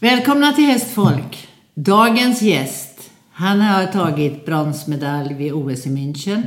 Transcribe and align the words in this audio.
Välkomna 0.00 0.52
till 0.52 0.64
Hästfolk. 0.64 1.48
Dagens 1.74 2.42
gäst, 2.42 3.10
han 3.32 3.60
har 3.60 3.86
tagit 3.86 4.46
bronsmedalj 4.46 5.34
vid 5.34 5.52
OS 5.52 5.86
i 5.86 5.90
München. 5.90 6.42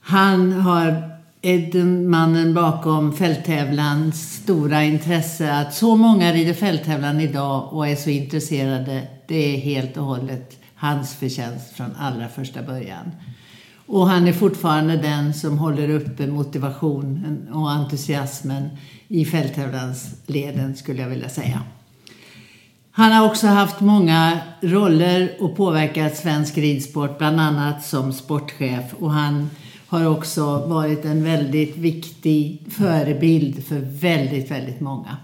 Han 0.00 0.52
har 0.52 1.18
är 1.42 1.84
mannen 1.84 2.54
bakom 2.54 3.12
fälttävlans 3.12 4.32
stora 4.32 4.82
intresse. 4.82 5.52
Att 5.52 5.74
så 5.74 5.96
många 5.96 6.32
rider 6.32 6.54
fälttävlan 6.54 7.20
idag 7.20 7.72
och 7.72 7.88
är 7.88 7.96
så 7.96 8.10
intresserade, 8.10 9.08
det 9.28 9.54
är 9.54 9.60
helt 9.60 9.96
och 9.96 10.04
hållet 10.04 10.58
hans 10.74 11.14
förtjänst 11.14 11.72
från 11.72 11.96
allra 11.98 12.28
första 12.28 12.62
början. 12.62 13.10
Och 13.86 14.08
han 14.08 14.28
är 14.28 14.32
fortfarande 14.32 14.96
den 14.96 15.34
som 15.34 15.58
håller 15.58 15.90
uppe 15.90 16.26
motivationen 16.26 17.48
och 17.52 17.70
entusiasmen 17.70 18.68
i 19.08 19.24
fälttävlansleden 19.24 20.76
skulle 20.76 21.02
jag 21.02 21.08
vilja 21.08 21.28
säga. 21.28 21.62
Han 22.98 23.12
har 23.12 23.26
också 23.26 23.46
haft 23.46 23.80
många 23.80 24.38
roller 24.60 25.36
och 25.40 25.56
påverkat 25.56 26.16
svensk 26.16 26.58
ridsport, 26.58 27.18
bland 27.18 27.40
annat 27.40 27.84
som 27.84 28.12
sportchef. 28.12 28.94
Och 29.00 29.12
han 29.12 29.50
har 29.88 30.06
också 30.06 30.66
varit 30.66 31.04
en 31.04 31.24
väldigt 31.24 31.76
viktig 31.76 32.66
förebild 32.70 33.66
för 33.66 33.78
väldigt, 34.00 34.50
väldigt 34.50 34.80
många. 34.80 35.16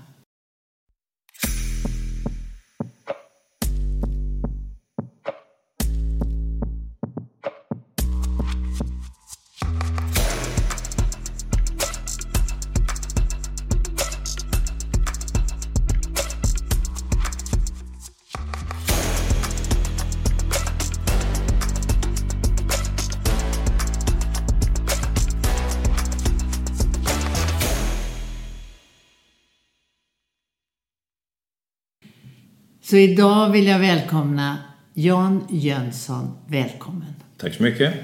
Så 32.95 32.98
idag 32.98 33.50
vill 33.50 33.67
jag 33.67 33.78
välkomna 33.78 34.59
Jan 34.92 35.47
Jönsson. 35.50 36.31
Välkommen. 36.47 37.14
Tack 37.36 37.55
så 37.55 37.62
mycket. 37.62 37.95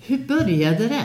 Hur 0.00 0.18
började 0.18 0.88
det? 0.88 1.04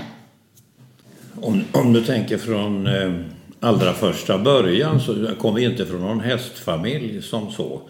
Om, 1.36 1.64
om 1.72 1.94
du 1.94 2.04
tänker 2.04 2.38
från 2.38 2.88
eh, 2.88 3.14
allra 3.60 3.94
första 3.94 4.38
början 4.38 5.00
så 5.00 5.36
kom 5.40 5.56
vi 5.56 5.66
inte 5.66 5.86
från 5.86 6.02
någon 6.02 6.20
hästfamilj 6.20 7.22
som 7.22 7.52
så. 7.52 7.82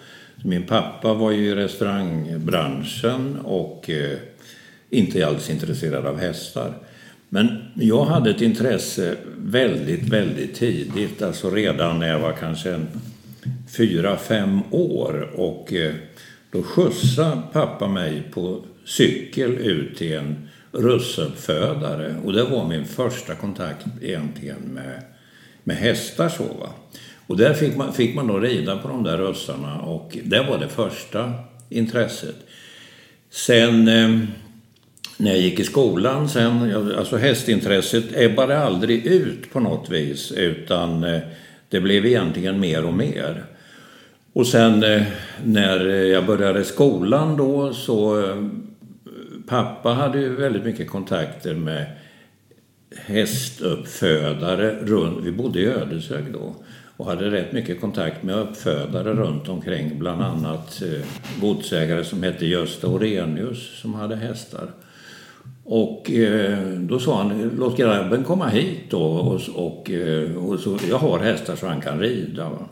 Min 0.44 0.64
pappa 0.64 1.14
var 1.14 1.31
ju 1.31 1.47
i 1.47 1.56
restaurangbranschen 1.56 3.38
och 3.44 3.89
eh, 3.89 4.17
inte 4.89 5.28
alls 5.28 5.50
intresserad 5.50 6.06
av 6.06 6.19
hästar. 6.19 6.73
Men 7.30 7.62
jag 7.73 8.06
hade 8.06 8.30
ett 8.30 8.41
intresse 8.41 9.16
väldigt, 9.38 10.03
väldigt 10.03 10.56
tidigt, 10.56 11.22
alltså 11.22 11.50
redan 11.50 12.00
när 12.00 12.08
jag 12.08 12.19
var 12.19 12.34
kanske 12.34 12.73
en 12.73 12.88
fyra, 13.78 14.17
fem 14.17 14.59
år 14.72 15.30
och 15.36 15.73
eh, 15.73 15.94
då 16.52 16.64
skjutsade 16.64 17.42
pappa 17.53 17.88
mig 17.88 18.23
på 18.31 18.62
cykel 18.86 19.52
ut 19.52 19.98
till 19.98 20.14
en 20.14 20.50
russuppfödare 20.72 22.16
och 22.23 22.34
det 22.34 22.44
var 22.44 22.68
min 22.68 22.86
första 22.86 23.36
kontakt 23.36 23.86
egentligen 24.02 24.59
med, 24.59 25.03
med 25.64 25.75
hästar. 25.75 26.30
Så, 26.30 26.44
va? 26.44 26.70
Och 27.28 27.38
där 27.38 27.53
fick 27.53 27.75
man, 27.78 27.94
fick 27.94 28.16
man 28.16 28.28
då 28.28 28.40
rida 28.40 28.78
på 28.78 28.88
de 28.88 29.03
där 29.03 29.18
russarna 29.18 29.81
och 29.81 30.18
det 30.23 30.44
var 30.50 30.59
det 30.59 30.70
första 30.70 31.34
intresset. 31.70 32.36
Sen 33.30 33.88
eh, 33.88 34.20
när 35.18 35.31
jag 35.31 35.40
gick 35.40 35.59
i 35.59 35.63
skolan 35.63 36.30
sen, 36.30 36.75
alltså 36.97 37.18
hästintresset 37.18 38.06
ebbade 38.13 38.59
aldrig 38.59 39.06
ut 39.06 39.53
på 39.53 39.59
något 39.59 39.90
vis 39.90 40.31
utan 40.31 41.03
eh, 41.03 41.19
det 41.69 41.81
blev 41.81 42.05
egentligen 42.05 42.59
mer 42.59 42.85
och 42.85 42.94
mer. 42.94 43.45
Och 44.33 44.47
sen 44.47 44.83
eh, 44.83 45.03
när 45.44 45.85
jag 45.85 46.25
började 46.25 46.63
skolan 46.63 47.38
då 47.38 47.73
så 47.73 48.25
eh, 48.25 48.47
pappa 49.47 49.89
hade 49.89 50.19
ju 50.19 50.35
väldigt 50.35 50.63
mycket 50.63 50.89
kontakter 50.89 51.53
med 51.53 51.85
hästuppfödare 52.95 54.75
runt, 54.81 55.25
vi 55.25 55.31
bodde 55.31 55.59
i 55.59 55.66
Ödeshög 55.66 56.33
då 56.33 56.56
och 56.97 57.06
hade 57.06 57.31
rätt 57.31 57.51
mycket 57.51 57.81
kontakt 57.81 58.23
med 58.23 58.35
uppfödare 58.35 59.13
runt 59.13 59.50
omkring, 59.50 60.00
bland 60.00 60.22
annat 60.22 60.81
eh, 60.81 61.06
godsägare 61.41 62.03
som 62.03 62.23
hette 62.23 62.45
Gösta 62.45 62.88
Orenius 62.88 63.79
som 63.81 63.94
hade 63.94 64.16
hästar. 64.16 64.72
Och 65.69 66.11
eh, 66.11 66.59
då 66.69 67.00
sa 67.00 67.17
han, 67.17 67.51
låt 67.57 67.78
grabben 67.78 68.23
komma 68.23 68.47
hit 68.47 68.79
då 68.89 69.01
och, 69.01 69.41
och, 69.55 69.91
eh, 69.91 70.38
och 70.38 70.59
så, 70.59 70.78
jag 70.89 70.97
har 70.97 71.19
hästar 71.19 71.55
så 71.55 71.67
han 71.67 71.81
kan 71.81 72.00
rida. 72.00 72.50
Va? 72.50 72.67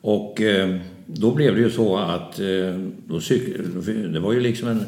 Och 0.00 0.40
eh, 0.40 0.76
då 1.06 1.30
blev 1.30 1.54
det 1.54 1.60
ju 1.60 1.70
så 1.70 1.96
att 1.96 2.40
eh, 2.40 2.78
då 3.06 3.20
cyk, 3.20 3.42
det 4.12 4.20
var 4.20 4.32
ju 4.32 4.40
liksom 4.40 4.68
en 4.68 4.84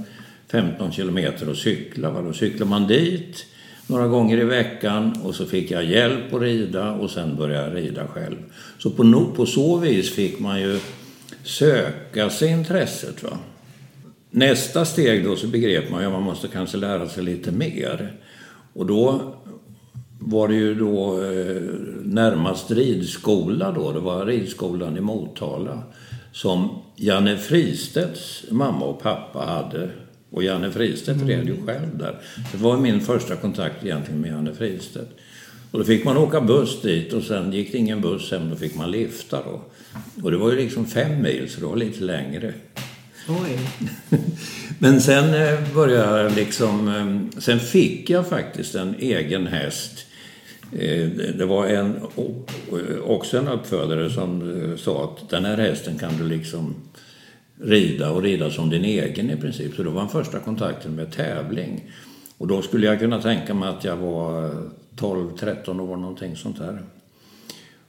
15 0.50 0.92
kilometer 0.92 1.50
att 1.50 1.56
cykla. 1.56 2.10
Va? 2.10 2.22
Då 2.22 2.32
cyklade 2.32 2.70
man 2.70 2.86
dit 2.86 3.46
några 3.86 4.08
gånger 4.08 4.38
i 4.38 4.44
veckan 4.44 5.14
och 5.24 5.34
så 5.34 5.46
fick 5.46 5.70
jag 5.70 5.84
hjälp 5.84 6.34
att 6.34 6.42
rida 6.42 6.92
och 6.92 7.10
sen 7.10 7.36
började 7.36 7.66
jag 7.66 7.76
rida 7.76 8.06
själv. 8.06 8.36
Så 8.78 8.90
på, 8.90 9.26
på 9.36 9.46
så 9.46 9.76
vis 9.76 10.14
fick 10.14 10.38
man 10.38 10.60
ju 10.60 10.78
söka 11.42 12.30
sig 12.30 12.48
intresset. 12.48 13.22
Va? 13.22 13.38
Nästa 14.36 14.84
steg 14.84 15.24
då 15.24 15.36
så 15.36 15.46
begrep 15.46 15.90
man 15.90 16.04
att 16.04 16.12
man 16.12 16.22
måste 16.22 16.48
kanske 16.48 16.76
lära 16.76 17.08
sig 17.08 17.24
lite 17.24 17.52
mer. 17.52 18.12
Och 18.72 18.86
då 18.86 19.34
var 20.18 20.48
det 20.48 20.54
ju 20.54 20.74
då 20.74 21.22
eh, 21.24 21.62
närmast 22.02 22.70
ridskola 22.70 23.72
då. 23.72 23.92
Det 23.92 24.00
var 24.00 24.26
ridskolan 24.26 24.96
i 24.96 25.00
Motala 25.00 25.82
som 26.32 26.82
Janne 26.96 27.36
Fristedts 27.36 28.44
mamma 28.50 28.84
och 28.84 29.02
pappa 29.02 29.38
hade. 29.38 29.90
Och 30.30 30.42
Janne 30.42 30.70
Fristedt 30.70 31.22
mm. 31.22 31.28
red 31.28 31.46
ju 31.46 31.66
själv 31.66 31.98
där. 31.98 32.20
Det 32.52 32.58
var 32.58 32.76
min 32.78 33.00
första 33.00 33.36
kontakt 33.36 33.84
egentligen 33.84 34.20
med 34.20 34.30
Janne 34.30 34.54
Fristedt. 34.54 35.10
Och 35.70 35.78
då 35.78 35.84
fick 35.84 36.04
man 36.04 36.16
åka 36.16 36.40
buss 36.40 36.82
dit 36.82 37.12
och 37.12 37.22
sen 37.22 37.52
gick 37.52 37.72
det 37.72 37.78
ingen 37.78 38.00
buss 38.00 38.30
hem, 38.30 38.50
då 38.50 38.56
fick 38.56 38.76
man 38.76 38.90
lifta 38.90 39.42
då. 39.42 39.60
Och 40.22 40.30
det 40.30 40.36
var 40.36 40.50
ju 40.50 40.56
liksom 40.56 40.86
fem 40.86 41.22
mil 41.22 41.50
så 41.50 41.60
det 41.60 41.66
var 41.66 41.76
lite 41.76 42.04
längre. 42.04 42.52
Oj. 43.28 43.58
Men 44.78 45.00
sen 45.00 45.34
eh, 45.34 45.74
började 45.74 46.22
jag 46.22 46.32
liksom... 46.32 46.88
Eh, 46.88 47.40
sen 47.40 47.60
fick 47.60 48.10
jag 48.10 48.28
faktiskt 48.28 48.74
en 48.74 48.94
egen 48.98 49.46
häst 49.46 50.06
eh, 50.72 51.08
det 51.38 51.46
var 51.46 51.66
en, 51.66 51.96
också 53.04 53.38
en 53.38 53.48
uppfödare 53.48 54.10
som 54.10 54.42
sa 54.78 55.04
att 55.04 55.30
den 55.30 55.44
här 55.44 55.56
hästen 55.56 55.98
kan 55.98 56.16
du 56.18 56.28
liksom 56.28 56.74
rida 57.60 58.10
och 58.10 58.22
rida 58.22 58.50
som 58.50 58.70
din 58.70 58.84
egen 58.84 59.30
i 59.30 59.36
princip. 59.36 59.74
Så 59.74 59.82
det 59.82 59.90
var 59.90 60.00
den 60.00 60.10
första 60.10 60.38
kontakten 60.38 60.94
med 60.94 61.12
tävling. 61.12 61.90
Och 62.38 62.46
då 62.46 62.62
skulle 62.62 62.86
jag 62.86 62.98
kunna 62.98 63.22
tänka 63.22 63.54
mig 63.54 63.68
att 63.68 63.84
jag 63.84 63.96
var 63.96 64.50
12-13 64.96 65.80
år 65.80 65.96
någonting 65.96 66.36
sånt 66.36 66.58
där. 66.58 66.82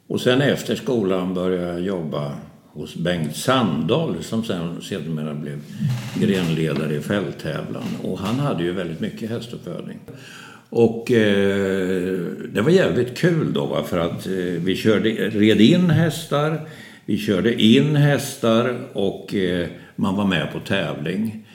Och 0.07 0.21
sen 0.21 0.41
efter 0.41 0.75
skolan 0.75 1.33
började 1.33 1.67
jag 1.67 1.81
jobba 1.81 2.35
hos 2.75 2.95
Bengt 2.95 3.35
Sandahl 3.35 4.23
som 4.23 4.43
sen 4.43 4.81
sedermera 4.81 5.33
blev 5.33 5.61
grenledare 6.19 6.95
i 6.95 7.01
fälttävlan. 7.01 7.83
Och 8.03 8.19
han 8.19 8.39
hade 8.39 8.63
ju 8.63 8.71
väldigt 8.71 8.99
mycket 8.99 9.29
hästuppfödning. 9.29 9.99
Och 10.69 11.11
eh, 11.11 12.19
det 12.53 12.61
var 12.61 12.69
jävligt 12.69 13.17
kul 13.17 13.53
då 13.53 13.65
va? 13.65 13.83
för 13.83 13.99
att 13.99 14.27
eh, 14.27 14.33
vi 14.63 14.75
körde, 14.75 15.09
red 15.09 15.61
in 15.61 15.89
hästar, 15.89 16.69
vi 17.05 17.17
körde 17.17 17.61
in 17.63 17.95
hästar 17.95 18.77
och 18.93 19.35
eh, 19.35 19.67
man 19.95 20.15
var 20.15 20.25
med 20.25 20.51
på 20.53 20.59
tävling. 20.59 21.47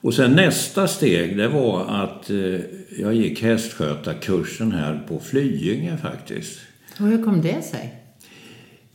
Och 0.00 0.14
sen 0.14 0.32
nästa 0.32 0.88
steg 0.88 1.36
det 1.36 1.48
var 1.48 1.84
att 1.88 2.30
eh, 2.30 2.60
jag 2.98 3.14
gick 3.14 3.42
hästskötarkursen 3.42 4.72
här 4.72 5.02
på 5.08 5.18
Flyinge 5.18 5.96
faktiskt. 5.96 6.58
Och 7.00 7.06
hur 7.06 7.24
kom 7.24 7.42
det 7.42 7.62
sig? 7.62 7.99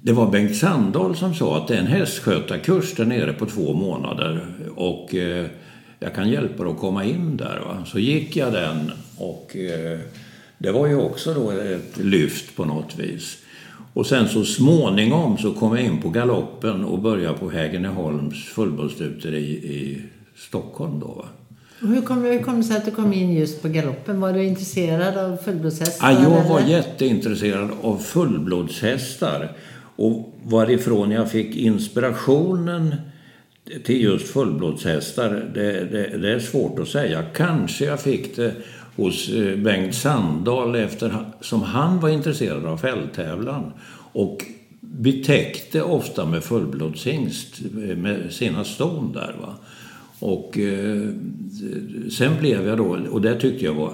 Det 0.06 0.14
var 0.14 0.32
Bengt 0.32 0.56
Sandahl 0.56 1.16
som 1.16 1.34
sa 1.34 1.58
att 1.58 1.68
det 1.68 1.76
är 1.76 1.80
en 1.80 1.88
hästskötarkurs 1.88 2.96
där 2.96 3.06
nere 3.06 3.34
på 3.34 3.46
två 3.46 3.74
månader. 3.74 4.46
Och 4.76 5.16
eh, 5.16 5.46
jag 6.00 6.16
kan 6.16 6.30
hjälpa 6.30 6.64
dig 6.64 6.72
att 6.72 6.80
komma 6.80 7.04
in 7.04 7.38
där. 7.38 7.62
Va? 7.66 7.86
Så 7.86 8.00
gick 8.00 8.36
jag 8.36 8.54
den 8.54 8.92
och 9.18 9.56
eh, 9.56 10.00
det 10.58 10.72
var 10.72 10.88
ju 10.88 10.96
också 10.96 11.34
då 11.34 11.52
ett 11.52 11.98
lyft 11.98 12.56
på 12.56 12.66
något 12.66 13.00
vis. 13.00 13.38
Och 13.94 14.06
sen 14.06 14.28
så 14.28 14.46
småningom 14.46 15.38
så 15.38 15.54
kom 15.54 15.76
jag 15.76 15.86
in 15.86 16.02
på 16.02 16.10
galoppen 16.10 16.86
och 16.86 17.00
började 17.00 17.38
på 17.38 17.50
Hägerneholms 17.50 18.46
fullblodsstuteri 18.46 19.46
i 19.54 20.02
Stockholm 20.36 21.00
då. 21.00 21.08
Va? 21.08 21.26
Hur 21.80 22.02
kom, 22.02 22.24
hur 22.24 22.40
kom 22.40 22.58
det 22.58 22.64
sig 22.64 22.78
att 22.78 22.86
du 22.86 22.92
kom 22.92 23.14
in 23.14 23.34
just 23.34 23.62
på 23.62 23.68
galoppen? 23.68 24.20
Var 24.22 24.34
du 24.34 24.44
intresserad 24.44 25.18
av 25.18 25.38
fullblodshästar? 25.38 26.12
Ja, 26.12 26.24
jag 26.24 26.50
var 26.50 26.60
eller? 26.60 26.70
jätteintresserad 26.70 27.70
av 27.82 27.98
fullblodshästar. 27.98 29.52
Och 29.96 30.40
varifrån 30.44 31.12
jag 31.12 31.32
fick 31.32 31.56
inspirationen 31.56 32.96
till 33.84 34.02
just 34.02 34.28
fullblodshästar, 34.28 35.52
det, 35.54 35.72
det, 35.72 36.18
det, 36.18 36.32
är 36.32 36.40
svårt 36.40 36.80
att 36.80 36.88
säga. 36.88 37.24
Kanske 37.24 37.86
jag 37.86 38.02
fick 38.02 38.36
det 38.36 38.54
hos 38.96 39.30
eh, 39.30 39.58
Bengt 39.58 39.96
Sandahl 39.96 40.76
eftersom 40.76 41.62
han 41.64 42.00
var 42.00 42.10
intresserad 42.10 42.66
av 42.66 42.78
fälttävlan. 42.78 43.74
Och 44.12 44.46
betäckte 44.80 45.82
ofta 45.82 46.26
med 46.26 46.44
fullblodshingst 46.44 47.62
eh, 47.62 47.98
med 47.98 48.34
sina 48.34 48.64
ston 48.64 49.14
där. 49.14 49.36
Va? 49.42 49.56
Och 50.20 50.58
eh, 50.58 51.10
sen 52.12 52.40
blev 52.40 52.68
jag 52.68 52.78
då, 52.78 53.00
och 53.10 53.22
det 53.22 53.40
tyckte 53.40 53.66
jag 53.66 53.74
var 53.74 53.94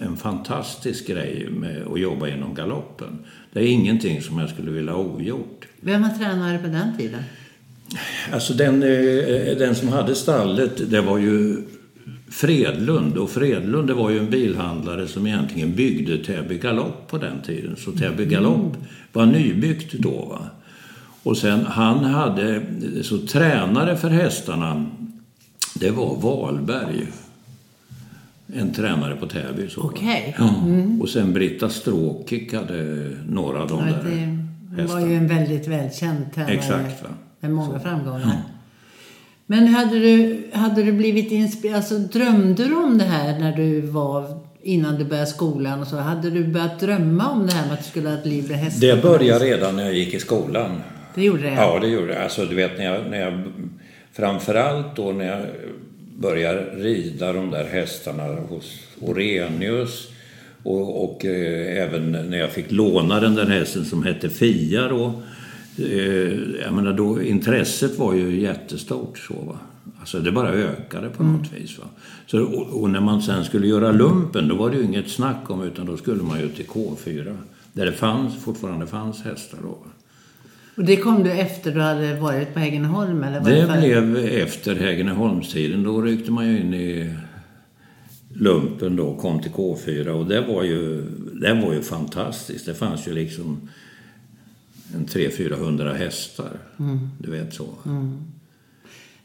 en, 0.00 0.16
fantastisk 0.16 1.06
grej 1.06 1.48
med 1.50 1.86
att 1.86 2.00
jobba 2.00 2.28
inom 2.28 2.54
galoppen. 2.54 3.18
Det 3.52 3.60
är 3.60 3.66
ingenting 3.66 4.22
som 4.22 4.38
jag 4.38 4.50
skulle 4.50 4.70
vilja 4.70 4.92
ha 4.92 5.00
ogjort. 5.00 5.66
Vem 5.80 6.02
var 6.02 6.08
tränare 6.08 6.58
på 6.58 6.66
den 6.66 6.96
tiden? 6.96 7.22
Alltså 8.32 8.54
den, 8.54 8.82
eh, 8.82 9.56
den 9.58 9.74
som 9.74 9.88
hade 9.88 10.14
stallet, 10.14 10.90
det 10.90 11.00
var 11.00 11.18
ju 11.18 11.56
Fredlund. 12.30 13.18
Och 13.18 13.30
Fredlund 13.30 13.88
det 13.88 13.94
var 13.94 14.10
ju 14.10 14.18
en 14.18 14.30
bilhandlare 14.30 15.08
som 15.08 15.26
egentligen 15.26 15.74
byggde 15.74 16.18
Täby 16.18 16.58
galopp 16.58 17.08
på 17.08 17.18
den 17.18 17.42
tiden. 17.42 17.76
Så 17.76 17.92
Täby 17.92 18.22
mm. 18.22 18.28
galopp 18.28 18.76
var 19.12 19.26
nybyggt 19.26 19.92
då. 19.92 20.24
Va? 20.24 20.46
Och 21.22 21.36
sen 21.36 21.66
han 21.66 22.04
hade, 22.04 22.62
så 23.02 23.18
tränare 23.18 23.96
för 23.96 24.08
hästarna, 24.08 24.86
det 25.80 25.90
var 25.90 26.16
Wahlberg. 26.16 27.06
En 28.54 28.72
tränare 28.72 29.16
på 29.16 29.26
Täby. 29.26 29.68
Okej. 29.76 30.34
Okay. 30.38 30.48
Mm. 30.48 31.00
Och 31.00 31.08
sen 31.08 31.32
Britta 31.32 31.68
Stråkik 31.68 32.54
hade 32.54 33.10
några 33.28 33.62
av 33.62 33.68
de 33.68 33.78
ja, 33.78 33.84
där 33.84 34.38
Det 34.76 34.92
var 34.92 35.00
ju 35.00 35.14
en 35.14 35.28
väldigt 35.28 35.68
välkänd 35.68 36.34
tränare. 36.34 36.54
Exakt. 36.54 37.02
Va? 37.02 37.08
Med 37.40 37.50
många 37.50 37.78
så. 37.78 37.84
framgångar. 37.84 38.20
Ja. 38.20 38.32
Men 39.46 39.66
hade 39.66 39.98
du, 39.98 40.42
hade 40.52 40.82
du 40.82 40.92
blivit 40.92 41.32
inspirerad, 41.32 41.76
alltså 41.76 41.98
drömde 41.98 42.64
du 42.64 42.74
om 42.74 42.98
det 42.98 43.04
här 43.04 43.38
när 43.38 43.56
du 43.56 43.80
var 43.80 44.40
innan 44.62 44.98
du 44.98 45.04
började 45.04 45.26
skolan 45.26 45.80
och 45.80 45.86
så? 45.86 45.96
Hade 45.96 46.30
du 46.30 46.44
börjat 46.44 46.80
drömma 46.80 47.30
om 47.30 47.46
det 47.46 47.52
här 47.52 47.64
med 47.64 47.72
att 47.72 47.84
du 47.84 47.90
skulle 47.90 48.08
ha 48.08 48.18
ett 48.18 48.26
liv 48.26 48.48
med 48.48 48.58
hästar? 48.58 48.86
Det 48.86 49.02
började 49.02 49.44
redan 49.44 49.76
när 49.76 49.84
jag 49.84 49.94
gick 49.94 50.14
i 50.14 50.20
skolan. 50.20 50.82
Det 51.14 51.22
gjorde 51.22 51.42
det? 51.42 51.54
Ja, 51.54 51.78
det 51.80 51.88
gjorde 51.88 52.06
det. 52.06 52.22
Alltså 52.22 52.44
du 52.44 52.54
vet 52.54 52.78
när 52.78 52.84
jag, 52.84 53.10
när 53.10 53.20
jag 53.20 53.44
framförallt 54.16 54.96
då 54.96 55.12
när 55.12 55.24
jag 55.24 55.46
började 56.18 56.60
rida 56.60 57.32
de 57.32 57.50
där 57.50 57.64
hästarna 57.64 58.24
hos 58.24 58.80
Orenius 59.00 60.08
och, 60.62 61.04
och 61.04 61.24
eh, 61.24 61.82
även 61.82 62.12
när 62.12 62.38
jag 62.38 62.50
fick 62.50 62.72
låna 62.72 63.20
den 63.20 63.34
där 63.34 63.46
hästen 63.46 63.84
som 63.84 64.02
hette 64.02 64.30
Fia 64.30 64.88
då 64.88 65.22
Eh, 65.78 66.60
jag 66.64 66.72
menar 66.72 66.92
då, 66.92 67.22
intresset 67.22 67.98
var 67.98 68.14
ju 68.14 68.40
jättestort. 68.40 69.18
Så, 69.18 69.34
va? 69.34 69.58
Alltså 70.00 70.20
det 70.20 70.32
bara 70.32 70.48
ökade 70.50 71.08
på 71.08 71.22
något 71.22 71.50
mm. 71.50 71.62
vis. 71.62 71.78
Va? 71.78 71.84
Så, 72.26 72.42
och, 72.42 72.82
och, 72.82 72.90
när 72.90 73.00
man 73.00 73.22
sen 73.22 73.44
skulle 73.44 73.66
göra 73.66 73.92
lumpen 73.92 74.48
då 74.48 74.54
var 74.54 74.70
det 74.70 74.76
ju 74.76 74.84
inget 74.84 75.10
snack 75.10 75.50
om 75.50 75.62
utan 75.62 75.86
då 75.86 75.96
skulle 75.96 76.22
man 76.22 76.40
ju 76.40 76.48
till 76.48 76.66
K4. 76.66 77.36
Där 77.72 77.86
det 77.86 77.92
fanns, 77.92 78.44
fortfarande 78.44 78.86
fanns 78.86 79.22
hästar 79.22 79.58
då. 79.62 79.68
Va? 79.68 79.90
Och 80.76 80.84
det 80.84 80.96
kom 80.96 81.22
du 81.22 81.32
efter 81.32 81.72
du 81.72 81.80
hade 81.80 82.14
varit 82.14 82.54
på 82.54 82.60
Häggenholm? 82.60 83.22
Eller 83.22 83.40
det, 83.40 83.66
det 83.66 83.78
blev 83.78 84.16
efter 84.16 84.76
Häggenholmstiden. 84.76 85.82
Då 85.82 86.02
ryckte 86.02 86.30
man 86.30 86.46
ju 86.46 86.60
in 86.60 86.74
i 86.74 87.14
lumpen 88.28 88.96
då, 88.96 89.16
kom 89.16 89.42
till 89.42 89.52
K4 89.52 90.08
och 90.08 90.26
det 90.26 90.40
var 90.40 90.62
ju, 90.62 91.02
det 91.40 91.54
var 91.54 91.72
ju 91.72 91.82
fantastiskt. 91.82 92.66
Det 92.66 92.74
fanns 92.74 93.08
ju 93.08 93.14
liksom 93.14 93.68
en 94.94 95.06
300-400 95.06 95.94
hästar. 95.94 96.58
Mm. 96.78 97.08
Du 97.18 97.30
vet 97.30 97.54
så. 97.54 97.68
Mm. 97.86 98.24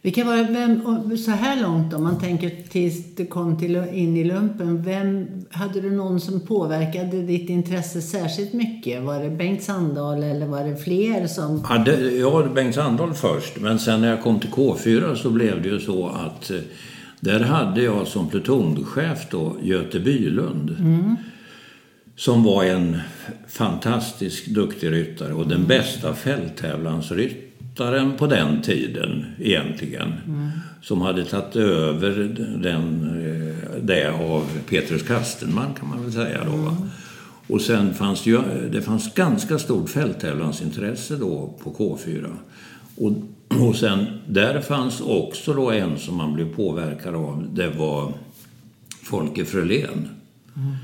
Vilka 0.03 0.24
var 0.24 0.51
vem, 0.51 1.18
så 1.18 1.31
här 1.31 1.62
långt 1.62 1.94
om 1.94 2.03
man 2.03 2.19
tänker 2.19 2.51
tills 2.69 3.15
du 3.15 3.25
kom 3.25 3.57
till, 3.57 3.75
in 3.75 4.18
i 4.18 4.24
lumpen. 4.24 4.83
Vem, 4.83 5.27
hade 5.51 5.81
du 5.81 5.92
någon 5.92 6.19
som 6.19 6.39
påverkade 6.39 7.21
ditt 7.21 7.50
intresse 7.50 8.01
särskilt 8.01 8.53
mycket? 8.53 9.03
Var 9.03 9.24
det 9.24 9.30
Bengt 9.30 9.63
Sandahl 9.63 10.24
eller 10.24 10.48
var 10.48 10.63
det 10.63 10.75
fler 10.75 11.27
som... 11.27 11.65
Ja, 11.69 11.77
det, 11.77 12.12
jag 12.12 12.31
var 12.31 12.48
Bengt 12.48 12.75
Sandahl 12.75 13.13
först. 13.13 13.59
Men 13.59 13.80
sen 13.80 14.01
när 14.01 14.09
jag 14.09 14.24
kom 14.24 14.39
till 14.39 14.50
K4 14.50 15.15
så 15.15 15.30
blev 15.30 15.62
det 15.62 15.69
ju 15.69 15.80
så 15.80 16.07
att 16.07 16.51
eh, 16.51 16.57
där 17.19 17.39
hade 17.39 17.81
jag 17.81 18.07
som 18.07 18.30
plutonchef 18.30 19.30
då 19.30 19.56
Göte 19.62 20.00
Bylund. 20.00 20.69
Mm 20.80 21.15
som 22.15 22.44
var 22.44 22.63
en 22.63 22.98
fantastiskt 23.48 24.48
duktig 24.48 24.92
ryttare 24.92 25.33
och 25.33 25.48
den 25.48 25.68
bästa 25.68 26.13
fälttävlansryttaren 26.13 27.50
på 28.18 28.27
den 28.27 28.62
tiden 28.62 29.25
egentligen. 29.39 30.13
Mm. 30.27 30.50
Som 30.81 31.01
hade 31.01 31.25
tagit 31.25 31.56
över 31.56 32.12
den, 32.62 33.07
eh, 33.25 33.81
det 33.81 34.12
av 34.12 34.45
Petrus 34.69 35.03
Kastenman 35.03 35.73
kan 35.73 35.89
man 35.89 36.03
väl 36.03 36.12
säga 36.12 36.44
då. 36.44 36.53
Mm. 36.53 36.75
Och 37.47 37.62
sen 37.62 37.94
fanns 37.94 38.23
det, 38.23 38.29
ju, 38.29 38.39
det 38.71 38.81
fanns 38.81 39.13
ganska 39.13 39.59
stort 39.59 39.89
fälttävlansintresse 39.89 41.15
då 41.15 41.53
på 41.63 41.73
K4. 41.73 42.25
Och, 42.95 43.12
och 43.68 43.75
sen 43.75 44.06
där 44.27 44.62
fanns 44.62 45.01
också 45.01 45.53
då 45.53 45.71
en 45.71 46.00
som 46.00 46.15
man 46.15 46.33
blev 46.33 46.56
påverkad 46.56 47.15
av. 47.15 47.47
Det 47.53 47.69
var 47.69 48.13
Folke 49.03 49.45
Frölén. 49.45 50.09
Mm 50.56 50.75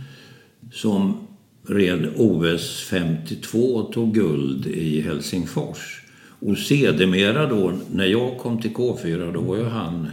som 0.71 1.27
red 1.67 2.09
OS 2.15 2.83
52 2.89 3.57
och 3.57 3.93
tog 3.93 4.13
guld 4.13 4.67
i 4.67 5.01
Helsingfors. 5.01 6.01
Och 6.39 6.57
sedermera 6.57 7.45
då, 7.45 7.73
när 7.91 8.05
jag 8.05 8.37
kom 8.37 8.61
till 8.61 8.73
K4, 8.73 9.33
då 9.33 9.41
var 9.41 9.57
ju 9.57 9.65
han 9.65 10.07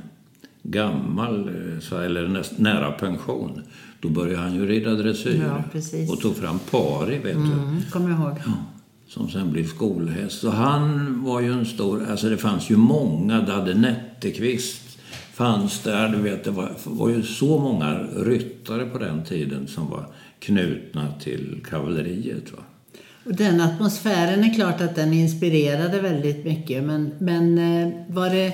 gammal, 0.63 1.49
eller 1.93 2.61
nära 2.63 2.93
pension. 2.93 3.63
Då 4.01 4.09
började 4.09 4.43
han 4.43 4.55
ju 4.55 4.67
rida 4.67 4.95
dressyr 4.95 5.45
ja, 5.49 5.63
och 6.13 6.21
tog 6.21 6.37
fram 6.37 6.59
pari, 6.71 7.19
vet 7.19 7.35
mm, 7.35 7.51
du. 7.85 7.91
kommer 7.91 8.11
jag 8.11 8.21
ihåg. 8.21 8.37
Ja, 8.47 8.53
som 9.09 9.31
sen 9.31 9.53
blev 9.53 9.67
skolhäst. 9.67 10.41
Så 10.41 10.51
han 10.51 11.23
var 11.25 11.41
ju 11.41 11.53
en 11.53 11.67
stor, 11.67 12.07
alltså 12.11 12.29
det 12.29 12.37
fanns 12.37 12.71
ju 12.71 12.77
många, 12.77 13.41
Dadde 13.41 13.75
Netteqvist 13.75 14.99
fanns 15.35 15.83
där, 15.83 16.09
du 16.09 16.19
vet, 16.19 16.45
det 16.45 16.51
var, 16.51 16.73
var 16.85 17.09
ju 17.09 17.23
så 17.23 17.59
många 17.59 17.99
ryttare 18.17 18.87
på 18.87 18.99
den 18.99 19.25
tiden 19.25 19.67
som 19.67 19.91
var 19.91 20.07
knutna 20.39 21.13
till 21.21 21.65
kavalleriet. 21.71 22.53
Va? 22.53 22.59
Och 23.25 23.35
den 23.35 23.61
atmosfären 23.61 24.45
är 24.45 24.55
klart 24.55 24.81
att 24.81 24.95
den 24.95 25.13
inspirerade 25.13 26.01
väldigt 26.01 26.45
mycket. 26.45 26.85
Men, 26.85 27.11
men 27.19 27.59
eh, 27.59 27.89
var 28.09 28.31
det, 28.31 28.53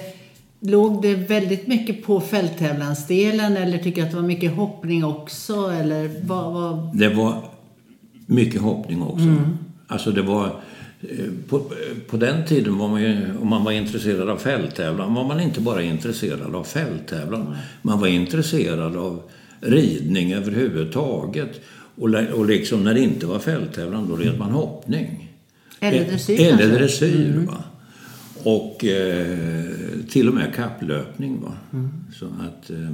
låg 0.61 1.02
det 1.02 1.14
väldigt 1.14 1.66
mycket 1.66 2.04
på 2.04 2.21
fälttävlansdelen 2.21 3.56
eller 3.56 3.78
tycker 3.78 4.02
att 4.02 4.11
det 4.11 4.16
var 4.16 4.23
mycket 4.23 4.52
hoppning 4.52 5.04
också? 5.04 5.54
Eller 5.54 6.11
vad, 6.26 6.52
vad... 6.52 6.99
Det 6.99 7.09
var 7.09 7.42
mycket 8.26 8.61
hoppning 8.61 9.02
också. 9.02 9.25
Mm. 9.25 9.59
Alltså 9.87 10.11
det 10.11 10.23
var... 10.23 10.47
Eh, 11.00 11.26
på, 11.49 11.62
på, 12.11 12.16
den 12.16 12.47
tiden 12.47 12.78
var 12.78 12.88
man 12.88 13.02
ju, 13.02 13.37
om 13.42 13.49
man 13.49 13.64
var 13.64 13.73
intresserad 13.73 14.28
av 14.28 14.37
fälttävlan, 14.37 15.14
var 15.14 15.25
man 15.25 15.40
inte 15.40 15.61
bara 15.61 15.83
intresserad 15.83 16.54
av 16.54 16.64
fälttävlan. 16.64 17.56
Man 17.83 18.00
var 18.00 18.06
intresserad 18.06 18.97
av 18.97 19.23
ridning 19.61 20.33
överhuvudtaget. 20.33 21.61
Och, 21.94 22.09
och 22.35 22.47
liksom 22.47 22.85
när 22.85 22.94
det 22.94 23.00
inte 23.00 23.26
var 23.26 23.38
fälttävlan, 23.38 24.09
då 24.09 24.16
red 24.16 24.38
man 24.38 24.50
hoppning. 24.50 25.32
Eller 25.80 26.04
dressyr 26.04 26.40
Eller 26.40 26.78
dressyr, 26.78 27.30
mm. 27.30 27.49
Och 28.42 28.85
eh, 28.85 29.66
till 30.09 30.28
och 30.28 30.35
med 30.35 30.54
kapplöpning, 30.54 31.40
va. 31.40 31.52
Mm. 31.73 31.90
Så 32.12 32.26
att... 32.26 32.70
Eh, 32.70 32.90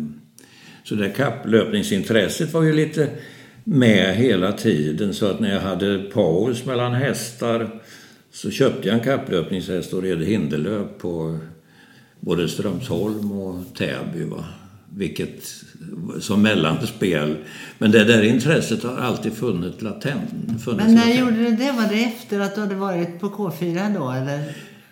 så 0.84 0.94
det 0.94 1.08
kapplöpningsintresset 1.08 2.52
var 2.52 2.62
ju 2.62 2.72
lite 2.72 3.08
med 3.64 4.16
hela 4.16 4.52
tiden. 4.52 5.14
Så 5.14 5.26
att 5.26 5.40
när 5.40 5.54
jag 5.54 5.60
hade 5.60 5.98
paus 5.98 6.64
mellan 6.64 6.92
hästar 6.92 7.80
så 8.32 8.50
köpte 8.50 8.88
jag 8.88 8.98
en 8.98 9.04
kapplöpningshäst 9.04 9.92
och 9.92 10.02
red 10.02 10.22
hinderlöp 10.22 10.98
på 10.98 11.38
både 12.20 12.48
Strömsholm 12.48 13.32
och 13.32 13.74
Täby. 13.74 14.24
Va? 14.24 14.44
vilket 14.96 15.64
som 16.20 16.42
mellanspel. 16.42 17.36
Men 17.78 17.90
det 17.90 18.04
där 18.04 18.22
intresset 18.22 18.82
har 18.82 18.96
alltid 18.96 19.32
funnits 19.32 19.82
latent. 19.82 20.30
Funnits 20.64 20.66
Men 20.66 20.94
när 20.94 21.06
latent. 21.06 21.20
gjorde 21.20 21.36
du 21.36 21.56
det? 21.56 21.72
Var 21.72 21.88
det 21.88 22.04
efter 22.04 22.40
att 22.40 22.54
du 22.54 22.60
hade 22.60 22.74
varit 22.74 23.20
på 23.20 23.26
K4 23.26 23.98
då 23.98 24.10
eller? 24.10 24.40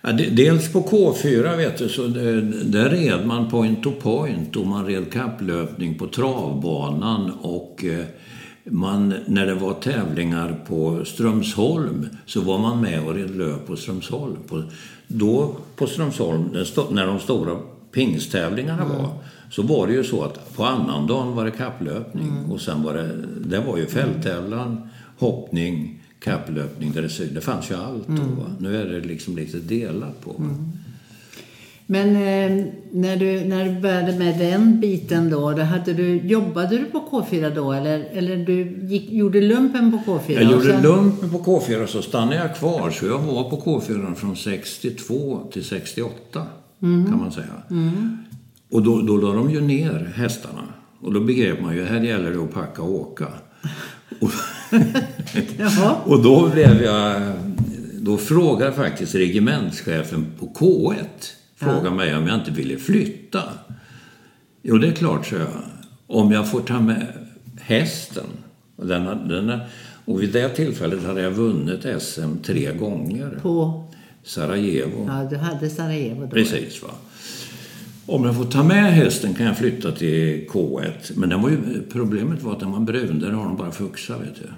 Ja, 0.07 0.13
dels 0.13 0.73
på 0.73 0.81
K4 0.83 1.57
vet 1.57 1.79
du, 1.79 1.89
så 1.89 2.07
där 2.07 2.91
red 2.91 3.27
man 3.27 3.51
point 3.51 3.83
to 3.83 3.93
point 3.93 4.57
och 4.57 4.67
man 4.67 4.87
red 4.87 5.13
kapplöpning 5.13 5.99
på 5.99 6.07
travbanan 6.07 7.31
och 7.31 7.85
eh, 7.85 8.05
man, 8.65 9.15
när 9.27 9.47
det 9.47 9.55
var 9.55 9.75
tävlingar 9.75 10.61
på 10.69 11.05
Strömsholm 11.05 12.09
så 12.27 12.41
var 12.41 12.59
man 12.59 12.81
med 12.81 13.07
och 13.07 13.15
red 13.15 13.37
löp 13.37 13.67
på 13.67 13.77
Strömsholm. 13.77 14.37
På, 14.49 14.63
då 15.07 15.57
på 15.77 15.87
Strömsholm, 15.87 16.45
när 16.91 17.07
de 17.07 17.21
stora 17.21 17.57
pingsttävlingarna 17.93 18.83
mm. 18.83 18.97
var, 18.97 19.11
så 19.55 19.63
var 19.63 19.87
det 19.87 19.93
ju 19.93 20.05
så 20.05 20.25
att 20.25 20.57
på 20.57 20.65
annandagen 20.65 21.35
var 21.35 21.45
det 21.45 21.51
kapplöpning 21.51 22.29
mm. 22.29 22.53
och 22.53 22.61
sen 22.61 22.83
var 22.83 22.95
det, 22.95 23.17
det 23.45 23.61
var 23.61 23.77
ju 23.79 23.87
fälttävlan, 23.87 24.89
hoppning, 25.19 26.03
kapplöpning, 26.19 26.93
dressyr. 26.93 27.31
Det 27.35 27.41
fanns 27.41 27.71
ju 27.71 27.75
allt 27.75 28.09
då. 28.09 28.43
Va? 28.43 28.51
Nu 28.59 28.77
är 28.77 28.85
det 28.85 29.01
liksom 29.01 29.37
lite 29.37 29.59
delat 29.59 30.21
på. 30.25 30.31
Va? 30.31 30.49
Men 31.87 32.09
eh, 32.09 32.67
när, 32.91 33.17
du, 33.17 33.45
när 33.45 33.65
du 33.65 33.81
började 33.81 34.19
med 34.19 34.39
den 34.39 34.81
biten 34.81 35.31
då, 35.31 35.53
då 35.53 35.63
hade 35.63 35.93
du, 35.93 36.17
jobbade 36.17 36.79
du 36.79 36.85
på 36.85 37.09
K4 37.11 37.55
då 37.55 37.73
eller, 37.73 38.01
eller 38.13 38.37
du 38.37 38.87
gick, 38.87 39.11
gjorde 39.11 39.41
lumpen 39.41 39.93
på 39.93 40.13
K4? 40.13 40.33
Jag 40.33 40.53
gjorde 40.53 40.65
sen- 40.65 40.83
lumpen 40.83 41.31
på 41.31 41.39
K4 41.39 41.83
och 41.83 41.89
så 41.89 42.03
stannade 42.03 42.37
jag 42.37 42.57
kvar. 42.57 42.91
Så 42.91 43.07
jag 43.07 43.19
var 43.19 43.51
på 43.51 43.57
K4 43.57 44.15
från 44.15 44.37
62 44.37 45.49
till 45.53 45.65
68 45.65 46.47
kan 46.81 47.19
man 47.19 47.33
säga. 47.33 47.63
Och 48.75 48.83
då, 48.83 49.03
då 49.03 49.17
la 49.17 49.33
de 49.33 49.51
ju 49.51 49.61
ner 49.61 50.13
hästarna. 50.15 50.63
Och 51.01 51.13
då 51.13 51.21
begrep 51.21 51.61
man 51.61 51.77
ju 51.77 51.85
här 51.85 52.01
gäller 52.01 52.31
det 52.31 52.43
att 52.43 52.55
packa 52.55 52.83
och 52.83 52.95
åka. 52.95 53.29
Och, 54.21 54.31
och 56.13 56.23
då 56.23 56.49
blev 56.49 56.83
jag... 56.83 57.33
Då 58.01 58.17
frågade 58.17 58.73
faktiskt 58.73 59.15
regementschefen 59.15 60.27
på 60.39 60.47
K1 60.47 61.05
frågade 61.57 61.91
mig 61.91 62.17
om 62.17 62.27
jag 62.27 62.39
inte 62.39 62.51
ville 62.51 62.79
flytta. 62.79 63.43
Jo, 64.63 64.79
det 64.79 64.89
är 64.89 64.93
klart, 64.93 65.27
så 65.27 65.35
jag. 65.35 65.49
Om 66.07 66.33
jag 66.33 66.51
får 66.51 66.61
ta 66.61 66.81
med 66.81 67.07
hästen. 67.61 68.27
Och, 68.77 68.87
den, 68.87 69.29
den, 69.29 69.59
och 70.05 70.23
vid 70.23 70.33
det 70.33 70.49
tillfället 70.49 71.05
hade 71.05 71.23
jag 71.23 71.31
vunnit 71.31 72.03
SM 72.03 72.37
tre 72.45 72.73
gånger. 72.73 73.39
På, 73.43 73.85
Sarajevo. 74.23 75.07
ja, 75.09 75.27
du 75.31 75.37
hade 75.37 75.71
Sarajevo 75.71 76.21
då. 76.21 76.31
Precis. 76.31 76.83
Va? 76.83 76.91
Om 78.07 78.25
jag 78.25 78.37
får 78.37 78.45
ta 78.45 78.63
med 78.63 78.95
hästen 78.95 79.35
kan 79.35 79.47
jag 79.47 79.59
flytta 79.59 79.93
till 79.93 80.47
K1. 80.49 81.13
Men 81.15 81.29
den 81.29 81.43
var 81.43 81.51
ju, 81.51 81.83
problemet 81.93 82.43
var 82.43 82.53
att 82.53 82.61
den 82.61 82.73
var 82.73 82.81
brun. 82.81 83.19
Där 83.19 83.31
har 83.31 83.45
de 83.45 83.57
bara 83.57 83.71
fuxa, 83.71 84.19
vet 84.19 84.35
du. 84.35 84.51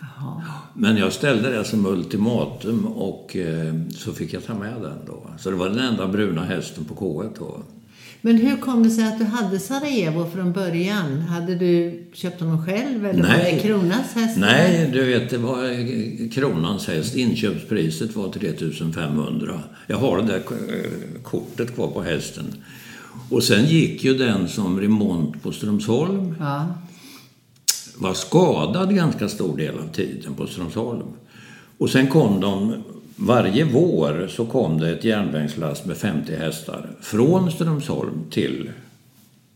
Jaha. 0.00 0.42
Men 0.74 0.96
jag 0.96 1.12
ställde 1.12 1.50
det 1.50 1.64
som 1.64 1.86
ultimatum 1.86 2.86
och 2.86 3.36
eh, 3.36 3.74
så 3.90 4.12
fick 4.12 4.32
jag 4.32 4.44
ta 4.44 4.54
med 4.54 4.82
den 4.82 4.98
då. 5.06 5.30
Så 5.38 5.50
det 5.50 5.56
var 5.56 5.68
den 5.68 5.78
enda 5.78 6.08
bruna 6.08 6.44
hästen 6.44 6.84
på 6.84 6.94
K1 6.94 7.30
då. 7.38 7.62
Men 8.20 8.36
hur 8.36 8.56
kom 8.56 8.82
det 8.82 8.90
sig 8.90 9.04
att 9.04 9.18
du 9.18 9.24
hade 9.24 9.58
Sarajevo 9.58 10.30
från 10.34 10.52
början? 10.52 11.20
Hade 11.20 11.54
du 11.54 12.04
köpt 12.12 12.40
honom 12.40 12.66
själv 12.66 13.06
eller 13.06 13.22
var 13.22 13.28
Nej. 13.28 13.52
det 13.54 13.60
Kronas 13.68 14.12
häst? 14.14 14.36
Nej, 14.38 14.90
du 14.92 15.04
vet, 15.04 15.30
det 15.30 15.38
var 15.38 15.64
eh, 15.64 16.30
kronans 16.30 16.86
häst. 16.86 17.16
Inköpspriset 17.16 18.16
var 18.16 18.32
3500. 18.32 19.60
Jag 19.86 19.96
har 19.96 20.18
det 20.18 20.26
där 20.26 20.36
eh, 20.38 21.22
kortet 21.22 21.74
kvar 21.74 21.88
på 21.88 22.02
hästen. 22.02 22.44
Och 23.30 23.42
sen 23.42 23.66
gick 23.66 24.04
ju 24.04 24.18
den 24.18 24.48
som 24.48 24.80
remont 24.80 25.42
på 25.42 25.52
Strömsholm. 25.52 26.34
Ja. 26.40 26.66
Var 27.96 28.14
skadad 28.14 28.94
ganska 28.96 29.28
stor 29.28 29.56
del 29.56 29.78
av 29.78 29.92
tiden 29.92 30.34
på 30.34 30.46
Strömsholm. 30.46 31.06
Och 31.78 31.90
sen 31.90 32.06
kom 32.06 32.40
de, 32.40 32.74
varje 33.18 33.64
vår 33.64 34.26
så 34.30 34.46
kom 34.46 34.80
det 34.80 34.90
ett 34.90 35.04
järnvägslast 35.04 35.86
med 35.86 35.96
50 35.96 36.36
hästar 36.36 36.90
från 37.00 37.50
Strömsholm 37.52 38.12
till 38.30 38.70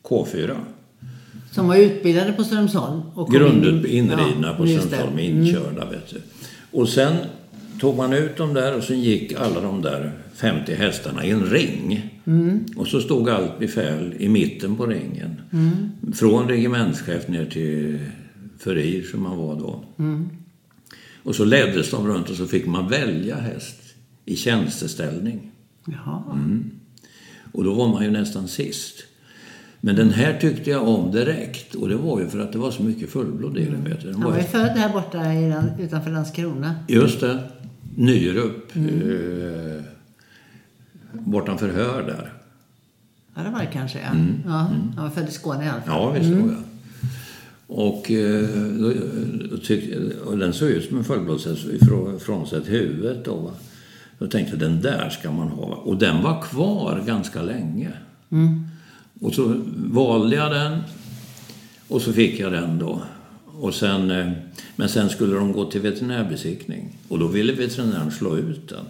K4. 0.02 0.56
Som 1.50 1.68
var 1.68 1.76
utbildade 1.76 2.32
på 2.32 2.44
Strömsholm? 2.44 3.00
Och 3.14 3.30
Grundut 3.32 3.84
in- 3.86 3.90
inridna 4.10 4.48
Ja, 4.48 4.54
på 4.56 4.66
just 4.66 4.82
det. 4.90 4.96
Strömsholm, 4.96 5.18
Mm. 5.18 5.46
inkörda 5.46 5.90
vet 5.90 6.10
du. 6.10 6.20
Och 6.70 6.88
sen 6.88 7.12
tog 7.80 7.96
man 7.96 8.12
ut 8.12 8.36
dem 8.36 8.54
där 8.54 8.76
och 8.76 8.82
sen 8.84 9.00
gick 9.00 9.32
alla 9.32 9.60
de 9.60 9.82
där 9.82 10.12
50 10.34 10.74
hästarna 10.74 11.24
i 11.24 11.30
en 11.30 11.44
ring. 11.46 12.08
Mm. 12.26 12.64
Och 12.76 12.86
så 12.86 13.00
stod 13.00 13.30
allt 13.30 13.58
befäl 13.58 14.14
i 14.18 14.28
mitten 14.28 14.76
på 14.76 14.86
ringen. 14.86 15.40
Mm. 15.52 15.92
Från 16.14 16.48
regementschef 16.48 17.28
ner 17.28 17.44
till 17.46 17.98
furir 18.58 19.02
som 19.02 19.22
man 19.22 19.36
var 19.38 19.54
då. 19.54 19.84
Mm. 19.98 20.28
Och 21.22 21.34
så 21.34 21.44
leddes 21.44 21.90
de 21.90 22.06
runt 22.06 22.30
och 22.30 22.36
så 22.36 22.46
fick 22.46 22.66
man 22.66 22.88
välja 22.88 23.36
häst 23.36 23.80
i 24.24 24.36
tjänsteställning. 24.36 25.50
Jaha. 25.86 26.22
Mm. 26.32 26.70
Och 27.52 27.64
då 27.64 27.74
var 27.74 27.88
man 27.88 28.04
ju 28.04 28.10
nästan 28.10 28.48
sist. 28.48 29.04
Men 29.80 29.96
den 29.96 30.10
här 30.10 30.38
tyckte 30.38 30.70
jag 30.70 30.88
om 30.88 31.12
direkt. 31.12 31.74
Och 31.74 31.88
det 31.88 31.96
var 31.96 32.20
ju 32.20 32.28
för 32.28 32.38
att 32.38 32.52
det 32.52 32.58
var 32.58 32.70
så 32.70 32.82
mycket 32.82 33.10
fullblod 33.10 33.58
i 33.58 33.64
den. 33.64 33.84
Vet 33.84 34.00
du. 34.00 34.06
Den 34.06 34.14
Han 34.14 34.24
var 34.24 34.30
var 34.30 34.38
ju 34.38 34.44
född 34.44 34.68
här 34.76 34.92
borta 34.92 35.32
i, 35.32 35.54
utanför 35.84 36.10
Landskrona. 36.10 36.74
Just 36.88 37.20
det. 37.20 37.42
Nyrup. 37.96 38.76
Eh, 38.76 39.84
bortanför 41.12 41.68
Hör 41.68 42.02
där. 42.02 42.32
Ja, 43.34 43.42
det 43.42 43.50
var 43.50 43.58
det 43.60 43.66
kanske. 43.72 43.98
Ja. 43.98 44.10
Mm. 44.10 44.42
Ja, 44.46 44.52
han 44.96 45.04
var 45.04 45.10
född 45.10 45.28
i 45.28 45.32
Skåne 45.32 45.64
i 45.64 45.68
alla 45.68 45.82
fall. 45.82 46.02
Ja, 46.02 46.10
visst 46.10 46.30
var 46.30 46.38
jag. 46.38 46.62
Och, 47.74 48.10
eh, 48.10 48.48
tyck, 49.62 49.94
och 50.26 50.38
den 50.38 50.52
såg 50.52 50.68
ut 50.68 50.88
som 50.88 50.98
en 50.98 51.04
fullblodshäst 51.04 51.60
frånsett 52.20 52.68
huvudet. 52.68 53.24
Då, 53.24 53.34
va? 53.34 53.50
Då 54.18 54.26
tänkte 54.26 54.52
jag, 54.52 54.60
den 54.60 54.80
där 54.80 55.08
ska 55.10 55.30
man 55.30 55.48
ha. 55.48 55.64
Och 55.64 55.96
den 55.96 56.22
var 56.22 56.42
kvar 56.42 57.02
ganska 57.06 57.42
länge. 57.42 57.90
Och 59.20 59.34
så 59.34 59.54
valde 59.76 60.36
jag 60.36 60.52
den 60.52 60.78
och 61.88 62.02
så 62.02 62.12
fick 62.12 62.40
jag 62.40 62.52
den 62.52 62.78
då. 62.78 63.02
Och 63.60 63.74
sen, 63.74 64.10
eh, 64.10 64.32
men 64.76 64.88
sen 64.88 65.08
skulle 65.08 65.34
de 65.34 65.52
gå 65.52 65.70
till 65.70 65.80
veterinärbesiktning 65.80 66.98
och 67.08 67.18
då 67.18 67.26
ville 67.26 67.52
veterinären 67.52 68.10
slå 68.10 68.36
ut 68.36 68.68
den. 68.68 68.84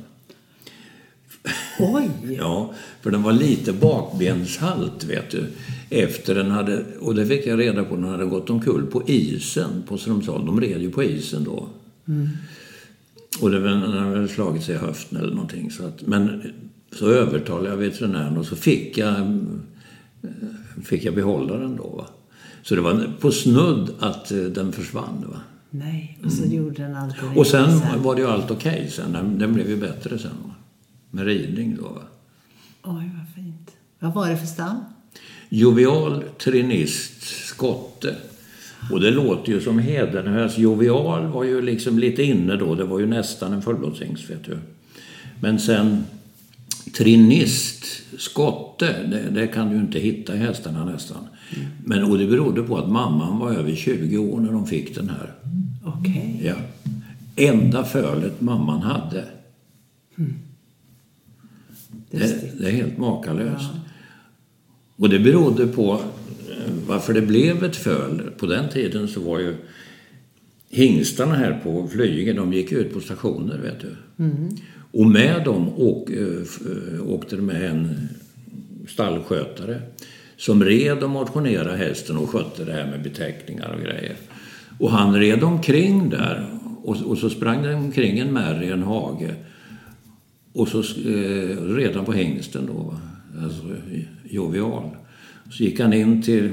Oj! 1.78 2.10
Ja, 2.38 2.74
för 3.00 3.10
den 3.10 3.22
var 3.22 3.32
lite 3.32 3.72
bakbenshalt, 3.72 5.04
vet 5.04 5.30
du. 5.30 5.46
Efter 5.90 6.34
den 6.34 6.50
hade, 6.50 6.84
och 7.00 7.14
det 7.14 7.26
fick 7.26 7.46
jag 7.46 7.58
reda 7.58 7.84
på 7.84 7.96
när 7.96 8.02
den 8.02 8.10
hade 8.10 8.24
gått 8.24 8.50
omkull 8.50 8.86
på 8.86 9.02
isen 9.06 9.82
på 9.88 9.98
Strömsholm. 9.98 10.46
De 10.46 10.60
red 10.60 10.82
ju 10.82 10.90
på 10.90 11.02
isen 11.02 11.44
då. 11.44 11.68
Och 13.40 13.50
det 13.50 13.60
var, 13.60 13.68
den 13.68 13.92
hade 13.92 14.28
slagit 14.28 14.62
sig 14.62 14.74
i 14.74 14.78
höften 14.78 15.18
eller 15.18 15.34
någonting. 15.34 15.70
Så 15.70 15.86
att, 15.86 16.06
men 16.06 16.52
så 16.92 17.10
övertalade 17.10 17.68
jag 17.68 17.76
veterinären 17.76 18.36
och 18.36 18.46
så 18.46 18.56
fick 18.56 18.98
jag, 18.98 19.20
eh, 19.20 20.30
fick 20.84 21.04
jag 21.04 21.14
behålla 21.14 21.56
den 21.56 21.76
då. 21.76 21.88
Va? 21.88 22.06
Så 22.62 22.74
det 22.74 22.80
var 22.80 23.06
på 23.20 23.30
snudd 23.30 23.90
att 23.98 24.32
eh, 24.32 24.38
den 24.38 24.72
försvann. 24.72 25.24
Va? 25.32 25.40
Nej, 25.70 26.18
och 26.24 26.32
så 26.32 26.44
gjorde 26.44 26.82
den 26.82 26.94
Mm. 26.94 27.38
Och 27.38 27.46
sen 27.46 27.80
var 28.02 28.14
det 28.14 28.20
ju 28.20 28.26
allt 28.26 28.50
okej 28.50 28.88
sen. 28.90 29.12
Den, 29.12 29.38
den 29.38 29.54
blev 29.54 29.68
ju 29.70 29.76
bättre 29.76 30.18
sen. 30.18 30.30
Va? 30.44 30.54
Med 31.14 31.26
ridning 31.26 31.76
då. 31.76 31.88
Va? 31.88 32.02
Oj, 32.82 33.10
vad 33.18 33.34
fint. 33.34 33.70
Vad 33.98 34.14
var 34.14 34.30
det 34.30 34.36
för 34.36 34.46
stam? 34.46 34.76
Jovial 35.48 36.24
trinist 36.38 37.22
skotte. 37.22 38.16
Och 38.90 39.00
det 39.00 39.10
låter 39.10 39.52
ju 39.52 39.60
som 39.60 39.78
hedenhös. 39.78 40.58
Jovial 40.58 41.26
var 41.26 41.44
ju 41.44 41.62
liksom 41.62 41.98
lite 41.98 42.22
inne 42.22 42.56
då. 42.56 42.74
Det 42.74 42.84
var 42.84 42.98
ju 42.98 43.06
nästan 43.06 43.52
en 43.52 43.62
fullblodshingst, 43.62 44.30
vet 44.30 44.44
du. 44.44 44.58
Men 45.40 45.58
sen 45.58 46.04
trinist, 46.96 47.84
skotte, 48.18 49.06
det, 49.06 49.40
det 49.40 49.46
kan 49.46 49.70
du 49.70 49.76
inte 49.76 49.98
hitta 49.98 50.34
i 50.34 50.38
hästarna 50.38 50.84
nästan. 50.84 51.28
Men, 51.84 52.04
och 52.04 52.18
det 52.18 52.26
berodde 52.26 52.62
på 52.62 52.78
att 52.78 52.88
mamman 52.88 53.38
var 53.38 53.52
över 53.52 53.74
20 53.74 54.18
år 54.18 54.40
när 54.40 54.52
de 54.52 54.66
fick 54.66 54.94
den 54.94 55.08
här. 55.08 55.32
Okej. 55.84 56.40
Ja. 56.44 56.54
Enda 57.36 57.84
fölet 57.84 58.40
mamman 58.40 58.82
hade. 58.82 59.24
Det, 62.12 62.58
det 62.58 62.66
är 62.66 62.72
helt 62.72 62.98
makalöst. 62.98 63.70
Och 64.96 65.08
det 65.08 65.18
berodde 65.18 65.66
på 65.66 65.92
eh, 66.50 66.72
varför 66.86 67.14
det 67.14 67.22
blev 67.22 67.64
ett 67.64 67.76
föl. 67.76 68.30
På 68.38 68.46
den 68.46 68.68
tiden 68.68 69.08
så 69.08 69.20
var 69.20 69.38
ju 69.38 69.56
hingstarna 70.70 71.34
här 71.34 71.60
på 71.64 71.88
Flyinge, 71.88 72.32
de 72.32 72.52
gick 72.52 72.72
ut 72.72 72.94
på 72.94 73.00
stationer, 73.00 73.58
vet 73.58 73.80
du. 73.80 73.96
Och 74.92 75.06
med 75.06 75.44
dem 75.44 75.68
åk, 75.76 76.10
eh, 76.10 76.26
eh, 76.26 77.06
åkte 77.06 77.36
det 77.36 77.42
med 77.42 77.70
en 77.70 78.08
stallskötare 78.88 79.80
som 80.36 80.64
red 80.64 81.02
och 81.02 81.10
motionerade 81.10 81.76
hästen 81.76 82.16
och 82.16 82.30
skötte 82.30 82.64
det 82.64 82.72
här 82.72 82.86
med 82.86 83.02
beteckningar 83.02 83.74
och 83.74 83.82
grejer. 83.82 84.16
Och 84.78 84.90
han 84.90 85.16
red 85.16 85.42
omkring 85.42 86.10
där 86.10 86.46
och, 86.82 86.96
och 87.06 87.18
så 87.18 87.30
sprang 87.30 87.62
det 87.62 87.74
omkring 87.74 88.18
en 88.18 88.32
märr 88.32 88.62
i 88.62 88.70
en 88.70 88.82
hage. 88.82 89.34
Och 90.52 90.68
så 90.68 90.78
eh, 90.78 91.74
redan 91.74 92.04
på 92.04 92.12
hingsten 92.12 92.66
då, 92.66 92.94
alltså 93.42 93.62
jovial. 94.24 94.90
Så 95.50 95.62
gick 95.62 95.80
han 95.80 95.92
in 95.92 96.22
till 96.22 96.50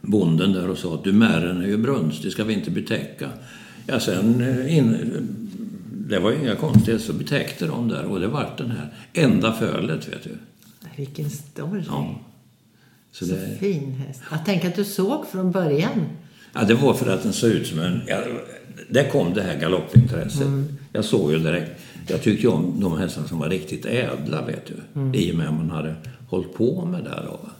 bonden 0.00 0.52
där 0.52 0.70
och 0.70 0.78
sa 0.78 0.94
att 0.94 1.04
du 1.04 1.12
märren 1.12 1.62
är 1.62 1.66
ju 1.66 1.76
brunstig, 1.76 2.32
ska 2.32 2.44
vi 2.44 2.54
inte 2.54 2.70
betäcka? 2.70 3.28
Ja, 3.86 4.00
sen 4.00 4.40
eh, 4.40 4.76
in, 4.78 4.96
det 6.08 6.18
var 6.18 6.30
ju 6.30 6.38
inga 6.38 6.56
konstigheter, 6.56 7.04
så 7.04 7.12
betäckte 7.12 7.66
de 7.66 7.88
där 7.88 8.04
och 8.04 8.20
det 8.20 8.28
vart 8.28 8.58
den 8.58 8.70
här 8.70 8.92
enda 9.12 9.52
fölet, 9.52 10.08
vet 10.08 10.24
du. 10.24 10.30
Vilken 10.96 11.30
story. 11.30 11.82
Ja. 11.86 12.20
Så 13.12 13.26
Så 13.26 13.32
det, 13.34 13.56
fin 13.60 13.92
häst. 13.92 14.22
Jag 14.30 14.44
tänker 14.44 14.68
att 14.68 14.76
du 14.76 14.84
såg 14.84 15.26
från 15.26 15.52
början. 15.52 16.06
ja, 16.52 16.64
det 16.64 16.74
var 16.74 16.94
för 16.94 17.10
att 17.10 17.22
den 17.22 17.32
såg 17.32 17.50
ut 17.50 17.66
som 17.66 17.78
en... 17.78 18.00
Ja, 18.06 18.24
där 18.90 19.10
kom 19.10 19.34
det 19.34 19.42
här 19.42 19.60
galoppintresset. 19.60 20.46
Jag 20.92 21.04
såg 21.04 21.32
ju 21.32 21.38
direkt. 21.38 21.80
Jag 22.10 22.22
tyckte 22.22 22.48
om 22.48 22.80
de 22.80 22.98
hästarna 22.98 23.28
som 23.28 23.38
var 23.38 23.48
riktigt 23.48 23.86
ädla, 23.86 24.42
vet 24.46 24.66
du. 24.66 25.18
I 25.18 25.32
och 25.32 25.36
med 25.36 25.48
att 25.48 25.54
man 25.54 25.70
hade 25.70 25.94
hållit 26.28 26.54
på 26.54 26.84
med 26.84 27.04
det. 27.04 27.10
Va. 27.10 27.50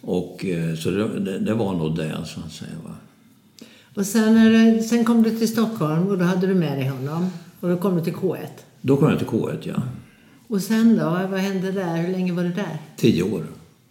Och, 0.00 0.44
eh, 0.44 0.74
så 0.74 0.90
det, 0.90 1.38
det, 1.38 1.54
var 1.54 1.74
nog 1.74 1.96
det, 1.96 2.16
så 2.26 2.40
att 2.40 2.52
säga. 2.52 2.70
Va? 2.84 2.94
Och 3.94 4.06
sen, 4.06 4.52
det, 4.52 4.82
sen 4.82 5.04
kom 5.04 5.22
du 5.22 5.30
till 5.30 5.48
Stockholm 5.48 6.08
och 6.08 6.18
då 6.18 6.24
hade 6.24 6.46
du 6.46 6.54
med 6.54 6.78
dig 6.78 6.88
honom. 6.88 7.30
Och 7.60 7.68
då 7.68 7.76
kom 7.76 7.96
du 7.96 8.04
till 8.04 8.14
K1. 8.14 8.46
Då 8.80 8.96
kom 8.96 9.10
jag 9.10 9.18
till 9.18 9.28
K1, 9.28 9.56
ja. 9.62 9.82
Och 10.48 10.62
sen 10.62 10.96
då? 10.96 11.04
Vad 11.04 11.40
hände 11.40 11.72
där? 11.72 11.96
Hur 11.96 12.12
länge 12.12 12.32
var 12.32 12.42
du 12.42 12.52
där? 12.52 12.78
Tio 12.96 13.22
år. 13.22 13.46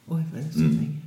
Oj, 0.05 0.23
var 0.33 0.41
det 0.41 0.53
så 0.53 0.59
länge? 0.59 0.97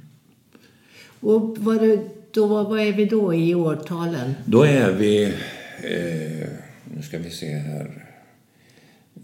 Och 1.20 1.58
var 1.58 1.74
det, 1.74 1.98
då, 2.30 2.46
vad 2.46 2.80
är 2.80 2.92
vi 2.92 3.04
då 3.04 3.34
i 3.34 3.54
årtalen? 3.54 4.34
Då 4.44 4.62
är 4.62 4.92
vi... 4.92 5.24
Eh, 5.24 6.48
nu 6.94 7.02
ska 7.02 7.18
vi 7.18 7.30
se 7.30 7.54
här. 7.54 8.09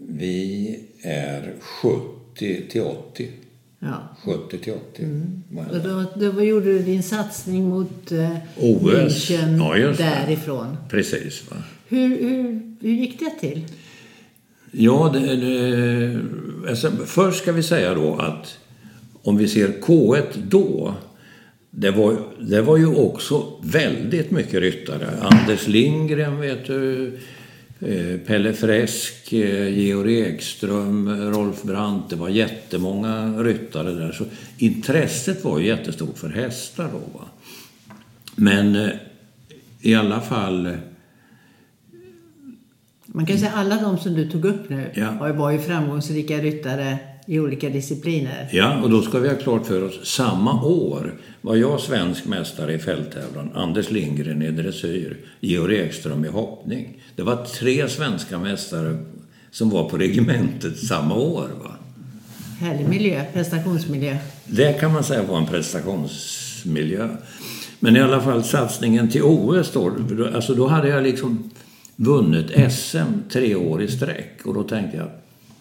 Vi 0.09 0.79
är 1.01 1.53
70 1.59 2.69
till 2.69 2.81
80. 2.81 3.31
Ja. 3.79 4.15
70 4.25 4.57
till 4.57 4.73
80. 4.73 5.05
var 5.49 5.63
jag 5.63 5.71
Och 5.71 6.07
då, 6.19 6.31
då 6.31 6.43
gjorde 6.43 6.65
du 6.65 6.79
din 6.79 7.03
satsning 7.03 7.69
mot 7.69 8.11
eh, 8.11 8.37
OS. 8.57 8.81
München 8.81 9.77
Ja, 9.77 9.93
därifrån. 9.97 10.77
Precis. 10.89 11.51
Va? 11.51 11.57
Hur, 11.87 12.07
hur, 12.07 12.61
hur 12.81 12.93
gick 12.93 13.19
det 13.19 13.31
till? 13.39 13.65
Ja, 14.71 15.11
det, 15.13 15.35
det, 15.35 16.19
alltså, 16.69 16.91
först 17.05 17.41
ska 17.41 17.51
vi 17.51 17.63
säga 17.63 17.93
då 17.93 18.15
att 18.15 18.57
om 19.21 19.37
vi 19.37 19.47
ser 19.47 19.67
K1 19.67 20.23
då, 20.47 20.93
det 21.69 21.91
var, 21.91 22.17
det 22.39 22.61
var 22.61 22.77
ju 22.77 22.87
också 22.87 23.53
väldigt 23.63 24.31
mycket 24.31 24.61
ryttare. 24.61 25.07
Anders 25.21 25.67
Lindgren, 25.67 26.39
vet 26.39 26.67
du, 26.67 27.11
Pelle 28.25 28.53
Fresk, 28.53 29.33
eh, 29.33 29.79
Georg 29.79 30.19
Ekström, 30.21 31.09
Rolf 31.31 31.63
Brandt. 31.63 32.09
Det 32.09 32.15
var 32.15 32.29
jättemånga 32.29 33.43
ryttare 33.43 33.91
där. 33.91 34.11
Så 34.11 34.23
intresset 34.57 35.43
var 35.43 35.59
ju 35.59 35.65
jättestort 35.67 36.17
för 36.17 36.29
hästar 36.29 36.89
då. 36.93 37.19
Va? 37.19 37.25
Men 38.35 38.75
eh, 38.75 38.89
i 39.81 39.95
alla 39.95 40.21
fall... 40.21 40.77
Man 43.05 43.25
kan 43.25 43.37
säga 43.37 43.51
alla 43.51 43.81
de 43.81 43.97
som 43.97 44.13
du 44.13 44.29
tog 44.29 44.45
upp 44.45 44.69
nu 44.69 44.91
Ja. 44.93 45.33
var 45.33 45.51
ju 45.51 45.59
framgångsrika 45.59 46.37
ryttare 46.37 46.97
i 47.27 47.39
olika 47.39 47.69
discipliner. 47.69 48.49
Ja, 48.51 48.81
och 48.83 48.89
då 48.89 49.01
ska 49.01 49.19
vi 49.19 49.29
ha 49.29 49.35
klart 49.35 49.65
för 49.65 49.83
oss, 49.83 50.05
samma 50.05 50.63
år 50.63 51.13
var 51.41 51.55
jag 51.55 51.79
svensk 51.79 52.25
mästare 52.25 52.73
i 52.73 52.79
fälttävlan, 52.79 53.49
Anders 53.53 53.91
Lindgren 53.91 54.41
i 54.41 54.51
dressyr, 54.51 55.17
Georg 55.39 55.77
Ekström 55.77 56.25
i 56.25 56.27
hoppning. 56.27 57.01
Det 57.17 57.23
var 57.23 57.45
tre 57.45 57.89
svenska 57.89 58.39
mästare 58.39 58.97
som 59.51 59.69
var 59.69 59.89
på 59.89 59.97
regementet 59.97 60.79
samma 60.79 61.15
år. 61.15 61.49
Va? 61.63 61.71
Härlig 62.59 62.89
miljö, 62.89 63.25
prestationsmiljö. 63.33 64.17
Det 64.45 64.79
kan 64.79 64.93
man 64.93 65.03
säga 65.03 65.23
var 65.23 65.37
en 65.37 65.45
prestationsmiljö. 65.45 67.09
Men 67.79 67.95
i 67.95 67.99
alla 67.99 68.21
fall 68.21 68.43
satsningen 68.43 69.09
till 69.09 69.21
OS 69.23 69.71
då, 69.71 69.93
alltså 70.35 70.53
då 70.53 70.67
hade 70.67 70.87
jag 70.87 71.03
liksom 71.03 71.49
vunnit 71.95 72.73
SM 72.73 73.29
tre 73.31 73.55
år 73.55 73.81
i 73.81 73.87
sträck 73.87 74.39
och 74.45 74.53
då 74.53 74.63
tänkte 74.63 74.97
jag 74.97 75.09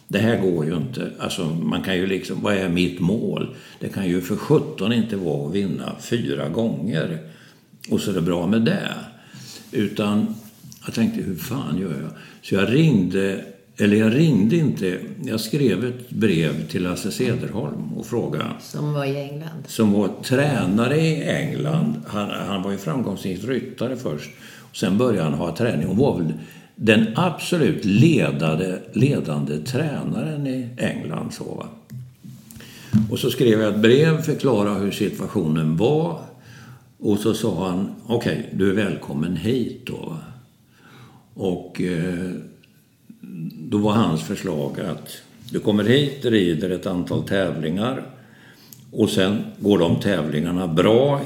det 0.09 0.19
här 0.19 0.41
går 0.41 0.67
ju 0.67 0.77
inte. 0.77 1.11
Alltså 1.19 1.45
man 1.45 1.83
kan 1.83 1.97
ju 1.97 2.07
liksom, 2.07 2.43
vad 2.43 2.55
är 2.55 2.69
mitt 2.69 3.01
mål? 3.01 3.55
Det 3.81 3.89
kan 3.89 4.09
ju 4.09 4.21
för 4.21 4.37
17 4.37 4.93
inte 4.93 5.17
vara 5.17 5.49
att 5.49 5.55
vinna 5.55 5.97
fyra 6.01 6.49
gånger 6.49 7.19
och 7.91 8.01
så 8.01 8.11
är 8.11 8.15
det 8.15 8.23
bra 8.23 8.47
med 8.47 8.63
det. 8.63 8.95
Utan 9.73 10.36
jag 10.87 10.95
tänkte, 10.95 11.21
hur 11.23 11.35
fan 11.37 11.79
gör 11.79 11.91
jag? 12.03 12.11
Så 12.43 12.55
jag 12.55 12.73
ringde, 12.73 13.45
eller 13.77 13.97
jag 13.97 14.15
ringde 14.15 14.57
inte, 14.57 14.99
jag 15.25 15.41
skrev 15.41 15.85
ett 15.85 16.11
brev 16.11 16.69
till 16.69 16.83
Lasse 16.83 17.11
Cederholm 17.11 17.93
och 17.97 18.07
frågade 18.07 18.45
Som 18.61 18.93
var 18.93 19.05
i 19.05 19.17
England. 19.17 19.63
som 19.67 19.93
var 19.93 20.11
tränare 20.23 20.97
i 20.97 21.23
England. 21.29 21.95
Han, 22.07 22.31
han 22.31 22.63
var 22.63 22.71
ju 22.71 22.79
framgångsrik 22.79 23.45
ryttare 23.45 23.97
först. 23.97 24.31
Sen 24.73 24.99
började 24.99 25.23
han 25.31 25.35
ha 25.39 25.57
träning 25.57 25.87
och 25.89 25.97
var 25.97 26.19
väl 26.19 26.33
den 26.77 27.07
absolut 27.15 27.85
ledade, 27.85 28.83
ledande 28.93 29.59
tränaren 29.59 30.47
i 30.47 30.69
England. 30.79 31.33
Så, 31.35 31.45
va? 31.45 31.67
Och 33.11 33.19
så 33.19 33.31
skrev 33.31 33.61
jag 33.61 33.75
ett 33.75 33.81
brev, 33.81 34.23
förklarade 34.23 34.81
hur 34.81 34.91
situationen 34.91 35.77
var. 35.77 36.21
Och 36.99 37.19
så 37.19 37.35
sa 37.35 37.69
han, 37.69 37.89
okej, 38.07 38.51
du 38.53 38.71
är 38.71 38.75
välkommen 38.75 39.37
hit 39.37 39.83
då. 39.87 39.97
va. 39.97 40.17
Och 41.37 41.81
eh, 41.81 42.31
då 43.59 43.79
var 43.79 43.93
hans 43.93 44.23
förslag 44.23 44.81
att 44.81 45.09
du 45.51 45.61
kommer 45.61 45.85
hit, 45.85 46.25
rider 46.25 46.71
ett 46.71 46.87
antal 46.87 47.23
tävlingar 47.23 48.03
och 48.91 49.11
sen 49.11 49.39
går 49.59 49.79
de 49.79 50.01
tävlingarna 50.01 50.69
bra 50.69 51.21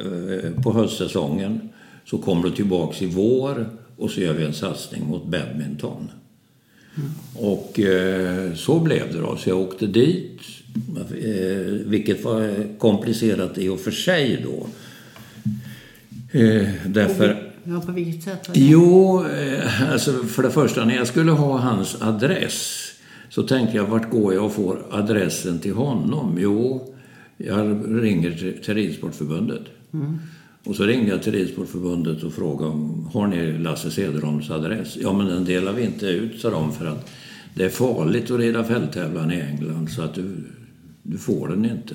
eh, 0.00 0.62
på 0.62 0.72
höstsäsongen 0.72 1.68
så 2.04 2.18
kommer 2.18 2.42
du 2.42 2.50
tillbaks 2.50 3.02
i 3.02 3.06
vår 3.06 3.66
och 3.96 4.10
så 4.10 4.20
gör 4.20 4.32
vi 4.32 4.44
en 4.44 4.54
satsning 4.54 5.06
mot 5.06 5.26
badminton. 5.26 6.08
Och 7.34 7.80
eh, 7.80 8.54
så 8.54 8.80
blev 8.80 9.12
det 9.12 9.18
då. 9.18 9.36
Så 9.36 9.48
jag 9.48 9.58
åkte 9.58 9.86
dit, 9.86 10.40
eh, 11.22 11.72
vilket 11.86 12.24
var 12.24 12.66
komplicerat 12.78 13.58
i 13.58 13.68
och 13.68 13.80
för 13.80 13.90
sig 13.90 14.44
då. 14.44 14.66
Eh, 16.38 16.68
därför... 16.86 17.45
Ja, 17.68 17.80
på 17.80 17.92
vilket 17.92 18.22
sätt? 18.22 18.50
Jo, 18.54 19.24
eh, 19.26 19.92
alltså 19.92 20.12
för 20.12 20.42
det 20.42 20.50
första 20.50 20.84
när 20.84 20.96
jag 20.96 21.06
skulle 21.06 21.32
ha 21.32 21.58
hans 21.58 22.02
adress 22.02 22.86
så 23.28 23.42
tänkte 23.42 23.76
jag 23.76 23.86
vart 23.86 24.10
går 24.10 24.34
jag 24.34 24.44
och 24.44 24.52
får 24.52 24.78
adressen 24.90 25.58
till 25.58 25.74
honom? 25.74 26.38
Jo, 26.40 26.94
jag 27.36 27.84
ringer 28.02 28.60
till, 28.62 28.74
Ridsportförbundet. 28.74 29.62
Och 30.64 30.76
så 30.76 30.84
ringde 30.84 31.10
jag 31.10 31.22
till 31.22 31.32
Ridsportförbundet 31.32 32.22
och 32.22 32.32
frågade 32.32 32.70
om 32.70 33.10
har 33.12 33.26
ni 33.26 33.58
Lasse 33.58 33.90
Cederholms 33.90 34.50
adress? 34.50 34.96
Ja, 35.00 35.12
men 35.12 35.26
den 35.26 35.44
delar 35.44 35.72
vi 35.72 35.82
inte 35.82 36.06
ut, 36.06 36.40
sa 36.40 36.50
de, 36.50 36.72
för 36.72 36.86
att 36.86 37.10
det 37.54 37.64
är 37.64 37.68
farligt 37.68 38.30
att 38.30 38.38
rida 38.38 38.64
fälttävlan 38.64 39.32
i 39.32 39.40
England 39.40 39.90
så 39.90 40.02
att 40.02 40.14
du, 40.14 40.36
du 41.02 41.18
får 41.18 41.48
den 41.48 41.64
inte. 41.64 41.94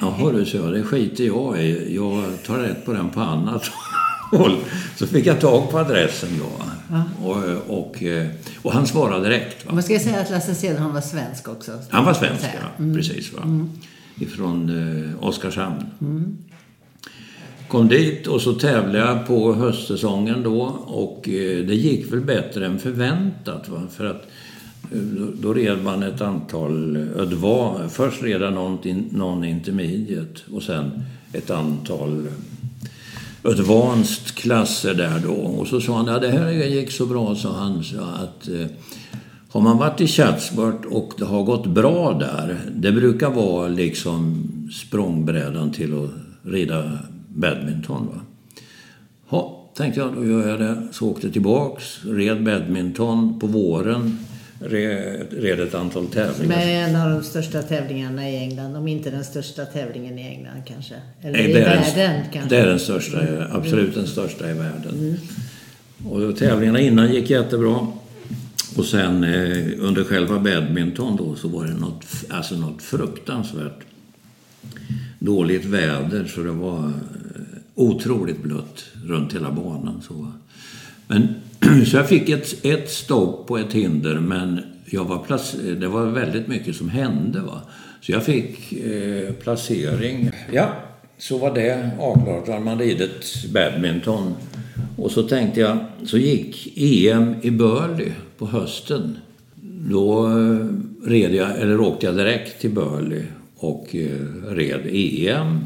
Jaha 0.00 0.32
du, 0.32 0.44
så 0.44 0.56
jag, 0.56 0.72
det 0.72 0.82
skiter 0.82 1.24
jag 1.24 1.64
i. 1.64 1.94
Jag 1.94 2.42
tar 2.46 2.58
rätt 2.58 2.84
på 2.84 2.92
den 2.92 3.10
på 3.10 3.20
annat 3.20 3.62
håll. 4.30 4.56
Så 4.96 5.06
fick 5.06 5.26
jag 5.26 5.40
tag 5.40 5.70
på 5.70 5.78
adressen 5.78 6.28
då. 6.38 6.64
Och, 7.28 7.78
och, 7.78 8.02
eh, 8.02 8.26
och 8.62 8.72
han 8.72 8.86
svarade 8.86 9.28
direkt. 9.28 9.66
Va? 9.66 9.72
Man 9.74 9.82
ska 9.82 9.98
säga 9.98 10.20
att 10.20 10.30
Lasse 10.30 10.54
Cederholm 10.54 10.94
var 10.94 11.00
svensk 11.00 11.48
också. 11.48 11.72
Han 11.90 12.04
var 12.04 12.14
svensk, 12.14 12.44
ja. 12.44 12.84
Precis. 12.94 13.32
Va? 13.32 13.68
Ifrån 14.20 14.68
eh, 15.18 15.24
Oskarshamn. 15.24 15.86
Kom 17.68 17.88
dit 17.88 18.26
och 18.26 18.40
så 18.40 18.52
tävlade 18.54 18.98
jag 18.98 19.26
på 19.26 19.54
höstsäsongen 19.54 20.42
då 20.42 20.62
och 20.86 21.28
eh, 21.28 21.66
det 21.66 21.74
gick 21.74 22.12
väl 22.12 22.20
bättre 22.20 22.66
än 22.66 22.78
förväntat. 22.78 23.68
Va? 23.68 23.82
För 23.90 24.06
att 24.06 24.26
eh, 24.92 24.98
då, 25.42 25.54
red 25.54 25.82
man 25.84 26.02
ett 26.02 26.20
antal 26.20 26.96
ödva. 26.96 27.88
Först 27.88 28.22
red 28.22 28.42
jag 28.42 28.52
någon, 28.52 28.78
någon 29.10 29.44
intermediate 29.44 30.40
och 30.52 30.62
sen 30.62 31.02
ett 31.32 31.50
antal 31.50 32.28
advanced 33.48 34.34
klasser 34.34 34.94
där 34.94 35.20
då. 35.24 35.32
Och 35.32 35.66
så 35.66 35.80
sa 35.80 35.96
han, 35.96 36.06
ja 36.06 36.18
det 36.18 36.30
här 36.30 36.50
gick 36.50 36.90
så 36.90 37.06
bra, 37.06 37.34
sa 37.34 37.52
han, 37.52 37.84
så 37.84 38.00
att 38.00 38.48
eh, 38.48 38.66
har 39.50 39.60
man 39.60 39.78
varit 39.78 40.00
i 40.00 40.06
Chatsworth 40.06 40.88
och 40.88 41.12
det 41.18 41.24
har 41.24 41.42
gått 41.42 41.66
bra 41.66 42.12
där, 42.12 42.60
det 42.74 42.92
brukar 42.92 43.30
vara 43.30 43.68
liksom 43.68 44.48
språngbrädan 44.72 45.72
till 45.72 46.04
att 46.04 46.10
rida 46.42 46.98
badminton. 47.28 48.06
Va? 48.06 48.20
Ha, 49.28 49.70
tänkte 49.76 50.00
jag, 50.00 50.14
då 50.14 50.26
gör 50.26 50.48
jag 50.48 50.60
det. 50.60 50.82
Så 50.92 51.10
åkte 51.10 51.26
jag 51.26 51.32
tillbaks, 51.32 52.04
red 52.04 52.44
badminton 52.44 53.40
på 53.40 53.46
våren, 53.46 54.18
red, 54.60 55.60
ett 55.60 55.74
antal 55.74 56.06
tävlingar. 56.06 56.56
Med 56.56 56.88
en 56.88 56.96
av 56.96 57.10
de 57.10 57.22
största 57.22 57.62
tävlingarna 57.62 58.30
i 58.30 58.36
England, 58.36 58.76
om 58.76 58.88
inte 58.88 59.10
den 59.10 59.24
största 59.24 59.64
tävlingen 59.64 60.18
i 60.18 60.22
England 60.22 60.62
kanske. 60.66 60.94
Eller 61.22 61.32
Nej, 61.32 61.50
i 61.50 61.52
världen 61.52 61.82
den, 61.94 62.22
kanske. 62.32 62.56
Det 62.56 62.62
är 62.62 62.66
den 62.66 62.78
största, 62.78 63.18
absolut 63.50 63.94
den 63.94 64.06
största 64.06 64.50
i 64.50 64.52
världen. 64.52 65.16
Och 66.10 66.36
tävlingarna 66.36 66.80
innan 66.80 67.14
gick 67.14 67.30
jättebra. 67.30 67.86
Och 68.76 68.84
sen 68.84 69.24
eh, 69.24 69.66
under 69.78 70.04
själva 70.04 70.38
badminton 70.38 71.16
då 71.16 71.36
så 71.36 71.48
var 71.48 71.66
det 71.66 71.74
något, 71.74 72.04
alltså 72.28 72.54
något 72.54 72.82
fruktansvärt 72.82 73.84
dåligt 75.18 75.64
väder 75.64 76.24
så 76.24 76.42
det 76.42 76.50
var 76.50 76.78
eh, 76.78 76.92
otroligt 77.74 78.42
blött 78.42 78.84
runt 79.04 79.34
hela 79.34 79.52
banan. 79.52 80.02
Så, 80.08 80.32
men, 81.06 81.34
så 81.86 81.96
jag 81.96 82.08
fick 82.08 82.28
ett, 82.28 82.64
ett 82.64 82.90
stopp 82.90 83.46
på 83.46 83.58
ett 83.58 83.72
hinder 83.72 84.14
men 84.14 84.60
jag 84.86 85.04
var 85.04 85.24
det 85.80 85.88
var 85.88 86.06
väldigt 86.06 86.48
mycket 86.48 86.76
som 86.76 86.88
hände. 86.88 87.40
Va? 87.40 87.60
Så 88.00 88.12
jag 88.12 88.24
fick 88.24 88.72
eh, 88.72 89.32
placering. 89.32 90.30
Ja, 90.52 90.72
så 91.18 91.38
var 91.38 91.54
det 91.54 91.90
avklarat. 91.98 92.46
Då 92.46 92.52
hade 92.52 92.64
man 92.64 92.78
ridit 92.78 93.44
badminton. 93.54 94.34
Och 94.96 95.10
så 95.10 95.22
tänkte 95.22 95.60
jag, 95.60 95.78
så 96.04 96.18
gick 96.18 96.72
EM 96.76 97.34
i 97.42 97.50
Burley 97.50 98.12
på 98.38 98.46
hösten. 98.46 99.18
Då 99.90 100.26
eh, 100.26 100.66
red 101.08 101.34
jag, 101.34 101.58
eller 101.58 101.80
åkte 101.80 102.06
jag 102.06 102.16
direkt 102.16 102.60
till 102.60 102.70
Burley 102.70 103.22
och 103.56 103.96
eh, 103.96 104.52
red 104.54 104.80
EM. 104.92 105.64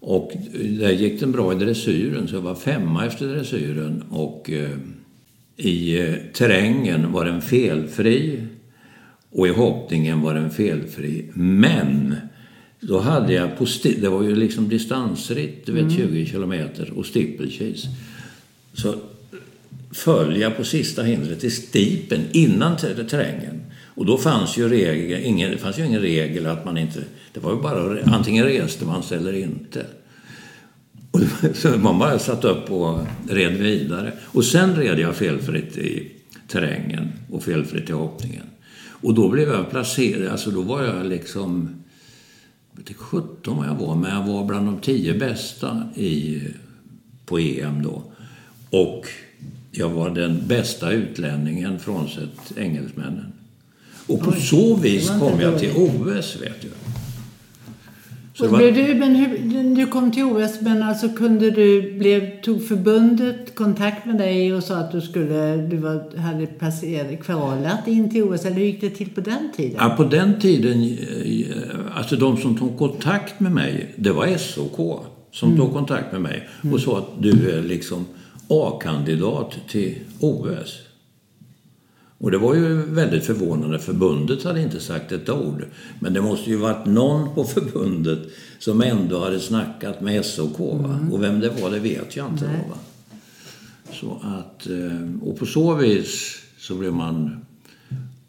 Och 0.00 0.32
eh, 0.36 0.60
där 0.60 0.90
gick 0.90 1.20
den 1.20 1.32
bra 1.32 1.52
i 1.52 1.56
dressyren, 1.56 2.28
så 2.28 2.34
jag 2.34 2.40
var 2.40 2.54
femma 2.54 3.06
efter 3.06 3.26
dressyren. 3.26 4.04
Och 4.10 4.50
eh, 4.50 4.70
i 5.58 6.00
eh, 6.00 6.14
terrängen 6.32 7.12
var 7.12 7.24
den 7.24 7.42
felfri 7.42 8.42
och 9.30 9.46
i 9.46 9.50
hoppningen 9.50 10.20
var 10.20 10.34
den 10.34 10.50
felfri. 10.50 11.30
Men 11.34 12.16
då 12.80 12.98
hade 12.98 13.32
jag 13.32 13.58
på 13.58 13.66
det 13.82 14.08
var 14.08 14.22
ju 14.22 14.36
liksom 14.36 14.68
distansritt, 14.68 15.66
du 15.66 15.72
vet 15.72 15.82
mm. 15.82 15.96
20 15.96 16.26
kilometer 16.26 16.90
och 16.90 17.06
steeplechase. 17.06 17.88
Så 18.72 18.94
föll 19.90 20.40
jag 20.40 20.56
på 20.56 20.64
sista 20.64 21.02
hindret 21.02 21.44
i 21.44 21.50
stipen 21.50 22.20
innan 22.32 22.76
terrängen. 22.76 23.60
Och 23.84 24.06
då 24.06 24.18
fanns 24.18 24.58
ju 24.58 24.68
regel, 24.68 25.24
ingen, 25.24 25.50
det 25.50 25.58
fanns 25.58 25.78
ju 25.78 25.86
ingen 25.86 26.00
regel 26.00 26.46
att 26.46 26.64
man 26.64 26.78
inte... 26.78 27.02
Det 27.32 27.40
var 27.40 27.52
ju 27.52 27.60
bara 27.60 28.02
antingen 28.02 28.44
reste 28.44 28.84
man 28.84 29.02
sig 29.02 29.18
eller 29.18 29.32
inte. 29.32 29.86
Och 31.18 31.56
så 31.56 31.78
bara 31.78 32.18
satt 32.18 32.44
upp 32.44 32.70
och 32.70 33.06
red 33.28 33.52
vidare. 33.52 34.12
Och 34.24 34.44
sen 34.44 34.76
red 34.76 34.98
jag 34.98 35.16
felfritt 35.16 35.78
i 35.78 36.10
terrängen 36.48 37.12
och 37.30 37.42
felfritt 37.42 37.90
i 37.90 37.92
hoppningen. 37.92 38.46
Och 39.00 39.14
då 39.14 39.28
blev 39.28 39.48
jag 39.48 39.70
placerad, 39.70 40.32
alltså 40.32 40.50
då 40.50 40.62
var 40.62 40.82
jag 40.82 41.06
liksom... 41.06 41.68
Jag 42.72 42.78
vet 42.78 42.90
inte 42.90 43.02
17 43.02 43.56
vad 43.56 43.66
jag 43.66 43.74
var, 43.74 43.94
men 43.94 44.14
jag 44.14 44.26
var 44.26 44.44
bland 44.44 44.66
de 44.66 44.78
tio 44.78 45.14
bästa 45.14 45.82
i, 45.96 46.42
på 47.26 47.38
EM 47.38 47.82
då. 47.82 48.02
Och 48.70 49.06
jag 49.70 49.88
var 49.88 50.10
den 50.10 50.42
bästa 50.46 50.90
utlänningen 50.90 51.78
frånsett 51.78 52.52
engelsmännen. 52.56 53.32
Och 54.06 54.20
på 54.20 54.30
Oj, 54.30 54.40
så 54.40 54.76
vis 54.76 55.08
kom 55.08 55.40
jag 55.40 55.58
till 55.58 55.70
OS, 55.76 56.36
vet 56.42 56.62
du. 56.62 56.68
Så 58.38 58.48
var... 58.48 58.58
du, 58.58 58.94
men 58.94 59.14
hur, 59.14 59.74
du 59.74 59.86
kom 59.86 60.12
till 60.12 60.24
OS, 60.24 60.60
men 60.60 60.82
alltså 60.82 61.08
kunde 61.08 61.50
du, 61.50 61.92
blev, 61.92 62.40
tog 62.40 62.68
förbundet 62.68 63.54
kontakt 63.54 64.06
med 64.06 64.18
dig 64.18 64.54
och 64.54 64.62
sa 64.62 64.76
att 64.76 64.92
du 64.92 65.00
skulle, 65.00 65.56
du 65.56 65.76
var, 65.76 66.16
hade 66.18 66.46
passerat, 66.46 67.24
kvalat 67.24 67.88
in 67.88 68.10
till 68.10 68.22
OS, 68.22 68.44
eller 68.44 68.56
hur 68.56 68.64
gick 68.64 68.80
det 68.80 68.90
till 68.90 69.10
på 69.10 69.20
den 69.20 69.52
tiden? 69.56 69.76
Ja, 69.78 69.94
på 69.96 70.04
den 70.04 70.40
tiden, 70.40 70.82
eh, 70.82 71.96
alltså 71.98 72.16
de 72.16 72.36
som 72.36 72.56
tog 72.56 72.78
kontakt 72.78 73.40
med 73.40 73.52
mig, 73.52 73.94
det 73.96 74.12
var 74.12 74.36
SOK 74.36 75.04
som 75.32 75.48
mm. 75.48 75.60
tog 75.60 75.72
kontakt 75.72 76.12
med 76.12 76.20
mig 76.20 76.48
och 76.58 76.64
mm. 76.64 76.78
sa 76.78 76.98
att 76.98 77.22
du 77.22 77.50
är 77.50 77.62
liksom 77.62 78.06
A-kandidat 78.48 79.56
till 79.68 79.94
OS. 80.20 80.87
Och 82.18 82.30
det 82.30 82.38
var 82.38 82.54
ju 82.54 82.82
väldigt 82.82 83.24
förvånande. 83.24 83.78
Förbundet 83.78 84.44
hade 84.44 84.62
inte 84.62 84.80
sagt 84.80 85.12
ett 85.12 85.28
ord. 85.28 85.64
Men 86.00 86.12
det 86.12 86.20
måste 86.20 86.50
ju 86.50 86.56
varit 86.56 86.86
någon 86.86 87.34
på 87.34 87.44
förbundet 87.44 88.18
som 88.58 88.82
ändå 88.82 89.24
hade 89.24 89.40
snackat 89.40 90.00
med 90.00 90.24
SOK. 90.24 90.60
Mm. 90.60 91.12
Och 91.12 91.22
vem 91.22 91.40
det 91.40 91.48
var, 91.62 91.70
det 91.70 91.78
vet 91.78 92.16
jag 92.16 92.28
inte. 92.28 92.44
Va? 92.44 92.76
Så 93.92 94.20
att, 94.22 94.66
eh, 94.66 95.28
och 95.28 95.38
på 95.38 95.46
så 95.46 95.74
vis 95.74 96.38
så 96.58 96.74
blev 96.74 96.92
man 96.92 97.44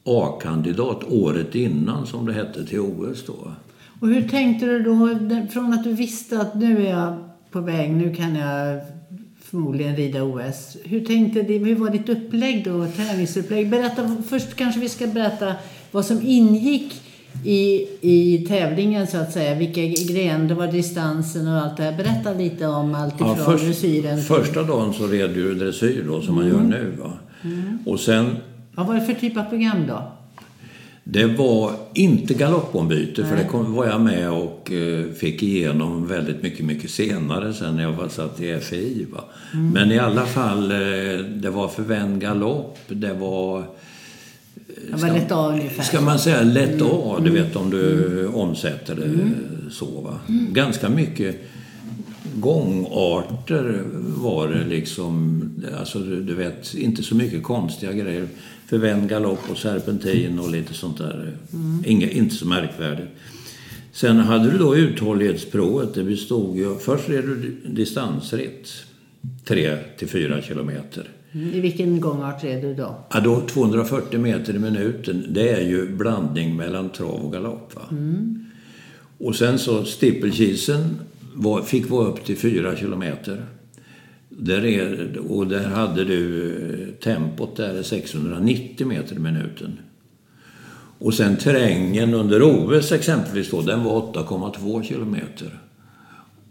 A-kandidat 0.04 1.04
året 1.04 1.56
innan, 1.56 2.08
som 2.08 2.26
det 2.26 2.34
hette, 2.34 2.66
till 2.66 2.80
OS 2.80 3.26
då. 3.26 3.54
Och 4.00 4.08
hur 4.08 4.30
tänkte 4.30 4.66
du 4.66 4.84
då, 4.84 5.18
från 5.52 5.74
att 5.74 5.84
du 5.84 5.94
visste 5.94 6.42
att 6.42 6.56
nu 6.56 6.86
är 6.86 6.90
jag 6.90 7.30
på 7.52 7.62
väg, 7.62 7.92
nu 7.92 8.16
kan 8.16 8.36
jag 8.36 8.82
förmodligen 9.50 9.96
rida 9.96 10.24
OS. 10.24 10.78
Hur 10.84 11.06
tänkte 11.06 11.42
du, 11.42 11.58
hur 11.58 11.76
var 11.76 11.90
ditt 11.90 12.10
upplägg 12.10 12.66
då, 12.66 12.86
tävlingsupplägg? 12.86 13.70
Berätta, 13.70 14.16
först 14.30 14.56
kanske 14.56 14.80
vi 14.80 14.90
ska 14.90 15.08
berätta 15.08 15.54
vad 15.92 16.06
som 16.06 16.22
ingick 16.22 17.02
i, 17.46 17.88
i 18.02 18.46
tävlingen 18.48 19.08
så 19.08 19.18
att 19.18 19.34
säga. 19.34 19.56
Vilka 19.56 20.14
grenar, 20.14 20.48
det 20.48 20.54
var 20.54 20.68
distansen 20.68 21.48
och 21.48 21.62
allt 21.62 21.78
det 21.78 21.84
här. 21.84 21.98
Berätta 21.98 22.34
lite 22.34 22.68
om 22.68 22.96
allt 22.96 23.16
ifrån 23.16 23.36
ja, 23.38 23.46
först, 23.46 23.66
dressyren. 23.66 24.22
Första 24.22 24.64
dagen 24.64 24.94
så 24.94 25.08
red 25.08 25.30
du 25.30 25.56
dressyr 25.56 26.04
då 26.08 26.22
som 26.22 26.40
mm. 26.40 26.54
man 26.54 26.72
gör 26.72 26.80
nu 26.80 26.92
va. 27.02 27.14
Mm. 27.44 27.80
Och 27.86 28.00
sen... 28.00 28.36
Vad 28.76 28.88
var 28.88 28.96
det 28.96 29.02
för 29.02 29.14
typ 29.14 29.38
av 29.38 29.44
program 29.44 29.88
då? 29.88 30.19
Det 31.12 31.26
var 31.26 31.72
inte 31.94 32.34
galoppombyte, 32.34 33.26
för 33.26 33.36
det 33.36 33.44
kom, 33.44 33.74
var 33.74 33.86
jag 33.86 34.02
med 34.02 34.32
och 34.32 34.72
eh, 34.72 35.06
fick 35.12 35.44
igenom 35.44 36.08
väldigt 36.08 36.44
mycket, 36.44 36.66
mycket 36.66 36.92
senare 36.92 37.54
sen 37.54 37.76
när 37.76 37.84
jag 37.84 37.92
var 37.92 38.08
satt 38.08 38.42
i 38.42 38.60
FI. 38.60 39.08
Mm. 39.54 39.70
Men 39.70 39.92
i 39.92 40.00
alla 40.00 40.26
fall, 40.26 40.72
eh, 40.72 40.78
det 41.36 41.50
var 41.50 41.68
förvänd 41.68 42.22
galopp, 42.22 42.78
det 42.88 43.14
var... 43.14 43.64
Det 44.92 45.02
var 45.02 45.08
lätt 45.08 45.32
A 45.32 45.50
ungefär. 45.50 45.84
Ska 45.84 46.02
man 46.02 46.20
säga 46.20 46.42
lätt 46.42 46.82
A, 46.82 47.16
mm. 47.18 47.24
du 47.24 47.42
vet 47.42 47.56
om 47.56 47.70
du 47.70 48.20
mm. 48.20 48.36
omsätter 48.36 48.96
det 48.96 49.06
mm. 49.06 49.36
så. 49.72 50.02
Va? 50.02 50.20
Mm. 50.28 50.54
Ganska 50.54 50.90
mycket 50.90 51.36
gångarter 52.36 53.84
var 54.18 54.48
det 54.48 54.64
liksom. 54.66 55.44
Alltså 55.80 56.00
du, 56.00 56.24
du 56.24 56.36
vet, 56.36 56.74
inte 56.74 57.04
så 57.04 57.16
mycket 57.16 57.44
konstiga 57.44 57.94
grejer 57.94 58.28
förvänd 58.70 59.10
galopp 59.10 59.50
och 59.52 59.58
serpentin 59.58 60.40
och 60.40 60.52
lite 60.52 60.74
sånt 60.74 60.98
där. 60.98 61.34
Mm. 61.54 61.84
Inge, 61.86 62.10
inte 62.10 62.36
så 62.36 62.48
märkvärdigt. 62.48 63.10
Sen 63.92 64.18
hade 64.18 64.52
du 64.52 64.58
då 64.58 64.76
uthållighetsprovet. 64.76 65.94
Det 65.94 66.04
bestod 66.04 66.58
ju, 66.58 66.76
först 66.76 67.10
red 67.10 67.24
du 67.24 67.58
distansritt. 67.66 68.70
3 69.46 69.78
till 69.98 70.08
4 70.08 70.42
kilometer. 70.42 71.10
Mm. 71.32 71.54
I 71.54 71.60
vilken 71.60 72.02
gångart 72.02 72.44
red 72.44 72.62
du 72.62 72.74
då? 72.74 72.96
Ja, 73.14 73.20
då 73.20 73.42
240 73.42 74.20
meter 74.20 74.56
i 74.56 74.60
minuten. 74.60 75.26
Det 75.30 75.50
är 75.50 75.62
ju 75.62 75.96
blandning 75.96 76.56
mellan 76.56 76.90
trav 76.90 77.26
och 77.26 77.32
galopp. 77.32 77.74
Mm. 77.92 78.46
Och 79.18 79.36
sen 79.36 79.60
så 79.60 79.86
stippelkisen 79.86 81.00
fick 81.66 81.90
vara 81.90 82.08
upp 82.08 82.26
till 82.26 82.38
4 82.38 82.76
kilometer. 82.76 83.46
Där 84.42 84.66
är, 84.66 85.18
och 85.32 85.48
där 85.48 85.68
hade 85.70 86.04
du 86.04 86.54
eh, 86.82 87.04
tempot 87.04 87.56
där 87.56 87.84
690 87.84 88.88
meter 88.88 89.16
i 89.16 89.20
minuten. 89.20 89.78
Och 91.00 91.14
sen 91.14 91.38
terrängen 91.38 92.14
under 92.14 92.44
OS 92.44 92.92
exempelvis 92.92 93.52
då, 93.52 93.62
den 93.62 93.84
var 93.84 94.02
8,2 94.02 94.84
kilometer. 94.84 95.60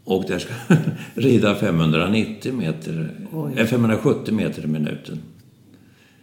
Och 0.05 0.25
där 0.29 0.39
ska 0.39 0.53
rida 1.15 1.55
590 1.55 2.53
meter, 2.53 3.11
Oj. 3.33 3.67
570 3.67 4.35
meter 4.35 4.65
i 4.65 4.67
minuten. 4.67 5.19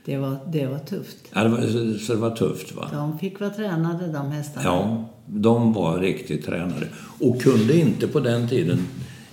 Det 0.06 0.18
var, 0.18 0.38
det 0.52 0.68
var 0.68 0.80
tufft. 0.80 1.18
Ja, 1.34 1.44
det 1.44 1.50
var, 1.50 1.98
så 1.98 2.14
det 2.14 2.20
var 2.20 2.36
tufft 2.36 2.76
va? 2.76 2.90
De 2.92 3.20
fick 3.20 3.40
vara 3.40 3.50
tränade 3.50 4.08
de 4.08 4.32
hästarna. 4.32 4.66
Ja, 4.66 5.10
de 5.28 5.74
var 5.74 6.00
riktigt 6.00 6.46
tränade. 6.46 6.88
Och 7.20 7.42
kunde 7.42 7.78
inte 7.78 8.08
på 8.08 8.20
den 8.20 8.48
tiden 8.48 8.80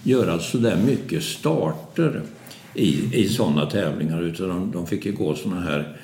göra 0.02 0.38
sådär 0.38 0.76
mycket 0.86 1.22
starter 1.22 2.22
i, 2.74 3.16
i 3.16 3.28
sådana 3.28 3.66
tävlingar 3.66 4.22
utan 4.22 4.48
de, 4.48 4.72
de 4.72 4.86
fick 4.86 5.06
ju 5.06 5.12
gå 5.12 5.34
sådana 5.34 5.60
här 5.60 5.96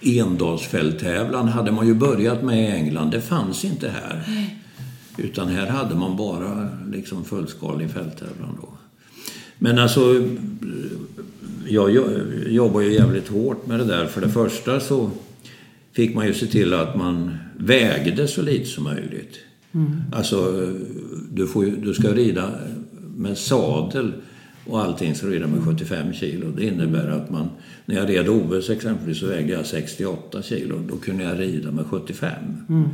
endagsfälttävlan 0.00 1.48
hade 1.48 1.72
man 1.72 1.86
ju 1.86 1.94
börjat 1.94 2.42
med 2.42 2.64
i 2.64 2.72
England. 2.72 3.10
Det 3.10 3.20
fanns 3.20 3.64
inte 3.64 3.88
här. 3.88 4.22
Utan 5.16 5.48
här 5.48 5.66
hade 5.66 5.94
man 5.94 6.16
bara 6.16 6.68
liksom 6.92 7.24
fullskalig 7.24 7.90
fälttävlan 7.90 8.58
då. 8.60 8.68
Men 9.58 9.78
alltså, 9.78 10.28
jag 11.68 11.90
jobbar 12.46 12.80
ju 12.80 12.92
jävligt 12.92 13.28
hårt 13.28 13.66
med 13.66 13.78
det 13.78 13.84
där. 13.84 14.06
För 14.06 14.20
det 14.20 14.28
första 14.28 14.80
så 14.80 15.10
fick 15.92 16.14
man 16.14 16.26
ju 16.26 16.34
se 16.34 16.46
till 16.46 16.74
att 16.74 16.96
man 16.96 17.36
vägde 17.58 18.28
så 18.28 18.42
lite 18.42 18.66
som 18.66 18.84
möjligt. 18.84 19.38
Mm. 19.72 20.02
Alltså, 20.12 20.66
du, 21.32 21.46
får 21.46 21.64
du 21.64 21.94
ska 21.94 22.08
rida 22.08 22.50
med 23.16 23.38
sadel 23.38 24.12
och 24.66 24.80
allting 24.82 25.14
så 25.14 25.26
rider 25.26 25.46
med 25.46 25.64
75 25.64 26.12
kilo. 26.12 26.50
Det 26.50 26.64
innebär 26.64 27.08
att 27.08 27.30
man, 27.30 27.48
när 27.86 27.96
jag 27.96 28.08
red 28.08 28.28
OS 28.28 28.70
exempelvis 28.70 29.20
så 29.20 29.26
vägde 29.26 29.52
jag 29.52 29.66
68 29.66 30.42
kilo. 30.42 30.78
Då 30.88 30.96
kunde 30.96 31.24
jag 31.24 31.40
rida 31.40 31.70
med 31.70 31.86
75. 31.86 32.32
Mm. 32.68 32.88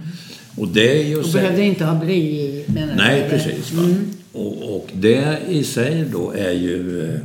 Och 0.57 0.69
det 0.69 1.01
är 1.01 1.09
ju... 1.09 1.19
Och 1.19 1.33
behövde 1.33 1.63
inte 1.63 1.85
ha 1.85 2.05
bly 2.05 2.15
i? 2.15 2.65
Nej, 2.97 3.27
precis. 3.31 3.73
Mm. 3.73 3.95
Och, 4.33 4.77
och 4.77 4.91
det 4.93 5.39
i 5.49 5.65
sig 5.65 6.05
då 6.13 6.31
är 6.31 6.53
ju 6.53 7.05
eh, 7.11 7.21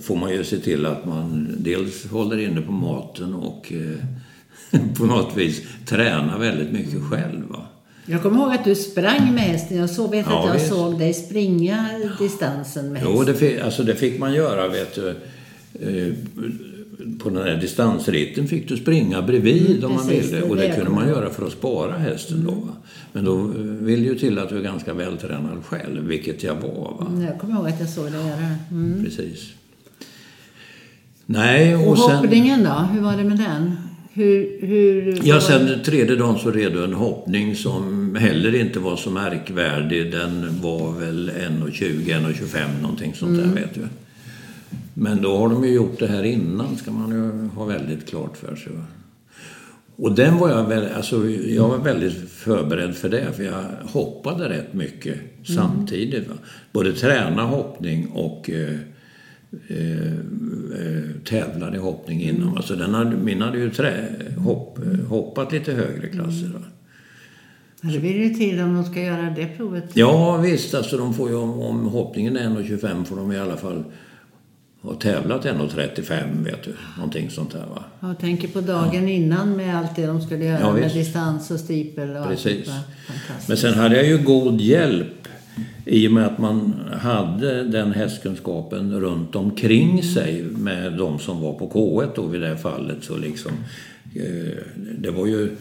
får 0.00 0.16
man 0.16 0.32
ju 0.32 0.44
se 0.44 0.58
till 0.58 0.86
att 0.86 1.06
man 1.06 1.56
dels 1.58 2.06
håller 2.06 2.38
inne 2.38 2.60
på 2.60 2.72
maten 2.72 3.34
och 3.34 3.72
eh, 3.72 4.80
på 4.98 5.06
något 5.06 5.36
vis 5.36 5.62
tränar 5.86 6.38
väldigt 6.38 6.72
mycket 6.72 7.02
själv. 7.02 7.42
Va? 7.48 7.66
Jag 8.06 8.22
kommer 8.22 8.38
ihåg 8.38 8.52
att 8.52 8.64
du 8.64 8.74
sprang 8.74 9.34
med 9.34 9.42
hästen. 9.42 9.76
Jag 9.76 9.90
så, 9.90 10.06
vet 10.06 10.26
ja, 10.28 10.40
att 10.40 10.46
jag 10.46 10.54
visst. 10.54 10.68
såg 10.68 10.98
dig 10.98 11.14
springa 11.14 11.88
distansen 12.18 12.92
med 12.92 13.02
hästen. 13.02 13.16
Jo, 13.16 13.24
det 13.24 13.34
fick, 13.34 13.60
alltså 13.60 13.82
det 13.82 13.94
fick 13.94 14.18
man 14.18 14.34
göra, 14.34 14.68
vet 14.68 14.94
du. 14.94 15.08
Eh, 15.80 16.14
på 17.18 17.30
den 17.30 17.42
här 17.42 17.56
distansritten 17.56 18.48
fick 18.48 18.68
du 18.68 18.76
springa 18.76 19.22
bredvid 19.22 19.70
mm, 19.70 19.84
om 19.84 19.96
man 19.96 20.08
ville. 20.08 20.42
Och 20.42 20.56
det, 20.56 20.68
det 20.68 20.74
kunde 20.74 20.90
man 20.90 21.08
göra 21.08 21.30
för 21.30 21.46
att 21.46 21.52
spara 21.52 21.98
hästen 21.98 22.40
mm. 22.40 22.46
då. 22.46 22.52
Va? 22.52 22.72
Men 23.12 23.24
då 23.24 23.34
vill 23.84 24.04
ju 24.04 24.14
till 24.14 24.38
att 24.38 24.48
du 24.48 24.58
är 24.58 24.62
ganska 24.62 24.94
vältränad 24.94 25.64
själv, 25.64 26.06
vilket 26.06 26.42
jag 26.42 26.54
var. 26.54 26.96
Va? 27.00 27.06
Mm, 27.08 27.24
jag 27.24 27.38
kommer 27.38 27.54
ihåg 27.54 27.68
att 27.68 27.80
jag 27.80 27.88
såg 27.88 28.04
dig 28.04 28.26
göra. 28.26 28.56
Mm. 28.70 29.04
Precis. 29.04 29.52
Nej, 31.26 31.76
och, 31.76 31.88
och 31.88 31.98
sen... 31.98 32.16
hoppningen 32.16 32.64
då? 32.64 32.88
Hur 32.92 33.00
var 33.00 33.16
det 33.16 33.24
med 33.24 33.38
den? 33.38 33.76
Hur, 34.16 34.66
hur 34.66 35.20
Ja, 35.24 35.40
sen 35.40 35.82
tredje 35.84 36.16
dagen 36.16 36.38
så 36.38 36.50
red 36.50 36.76
en 36.76 36.92
hoppning 36.92 37.56
som 37.56 38.14
heller 38.14 38.54
inte 38.54 38.78
var 38.78 38.96
så 38.96 39.10
märkvärdig. 39.10 40.12
Den 40.12 40.60
var 40.62 40.92
väl 40.92 41.30
1,20, 41.30 41.70
1,25 41.72 42.82
någonting 42.82 43.14
sånt 43.14 43.38
där 43.38 43.60
vet 43.60 43.74
du. 43.74 43.80
Men 44.94 45.22
då 45.22 45.36
har 45.36 45.48
de 45.48 45.64
ju 45.64 45.72
gjort 45.72 45.98
det 45.98 46.06
här 46.06 46.22
innan, 46.22 46.76
ska 46.76 46.90
man 46.90 47.10
ju 47.10 47.48
ha 47.48 47.64
väldigt 47.64 48.08
klart 48.08 48.36
för 48.36 48.56
sig. 48.56 48.72
Och 49.96 50.12
den 50.12 50.38
var 50.38 50.50
jag, 50.50 50.68
väl, 50.68 50.92
alltså, 50.96 51.28
jag 51.28 51.68
var 51.68 51.78
väldigt 51.78 52.30
förberedd 52.30 52.94
för 52.94 53.08
det, 53.08 53.32
för 53.36 53.42
jag 53.42 53.64
hoppade 53.92 54.48
rätt 54.48 54.74
mycket 54.74 55.18
samtidigt. 55.56 56.28
Va? 56.28 56.34
Både 56.72 56.92
träna 56.92 57.42
hoppning 57.42 58.06
och 58.06 58.50
eh, 58.50 58.78
eh, 59.68 61.24
tävlade 61.24 61.76
i 61.76 61.80
hoppning 61.80 62.22
innan. 62.22 62.56
Alltså 62.56 62.76
den 62.76 62.94
hade, 62.94 63.16
min 63.16 63.42
hade 63.42 63.58
ju 63.58 63.70
trä, 63.70 64.04
hopp, 64.38 64.78
hoppat 65.08 65.52
lite 65.52 65.72
högre 65.72 66.08
klasser. 66.08 66.50
Va? 66.54 66.60
Det 67.92 67.98
blir 67.98 68.12
ju 68.24 68.34
tid 68.34 68.62
om 68.62 68.74
de 68.74 68.84
ska 68.84 69.00
göra 69.02 69.30
det 69.36 69.46
provet. 69.46 69.84
Ja 69.94 70.36
visst, 70.36 70.74
alltså 70.74 70.96
de 70.96 71.14
får 71.14 71.28
ju, 71.30 71.36
om, 71.36 71.86
hoppningen 71.86 72.36
är 72.36 72.48
1,25 72.48 73.04
får 73.04 73.16
de 73.16 73.32
i 73.32 73.38
alla 73.38 73.56
fall 73.56 73.84
ha 74.82 74.94
tävlat 74.94 75.44
1,35 75.44 76.44
vet 76.44 76.62
du. 76.64 76.74
Någonting 76.96 77.30
sånt 77.30 77.52
där 77.52 77.66
va. 77.74 77.84
Jag 78.00 78.18
tänker 78.18 78.48
på 78.48 78.60
dagen 78.60 79.08
innan 79.08 79.56
med 79.56 79.78
allt 79.78 79.96
det 79.96 80.06
de 80.06 80.20
skulle 80.20 80.44
göra 80.44 80.60
Ja, 80.60 80.72
med 80.72 80.92
distans 80.92 81.50
och 81.50 81.60
steeple 81.60 82.20
och 82.20 82.26
Precis. 82.26 82.68
allt. 82.68 83.48
Men 83.48 83.56
sen 83.56 83.74
hade 83.74 83.96
jag 83.96 84.06
ju 84.06 84.18
god 84.18 84.60
hjälp 84.60 85.28
i 85.84 86.08
och 86.08 86.12
med 86.12 86.26
att 86.26 86.38
man 86.38 86.74
hade 86.92 87.64
den 87.64 87.92
hästkunskapen 87.92 89.00
runt 89.00 89.36
omkring 89.36 90.02
sig 90.02 90.42
med 90.42 90.92
de 90.92 91.18
som 91.18 91.40
var 91.40 91.52
på 91.52 91.70
K1 91.70 92.08
då 92.14 92.26
vid 92.26 92.40
det 92.40 92.56
fallet. 92.56 93.04
Så 93.04 93.16
liksom, 93.16 93.52
eh, 94.14 94.58
det 94.98 95.10
var 95.10 95.26
ju 95.26 95.56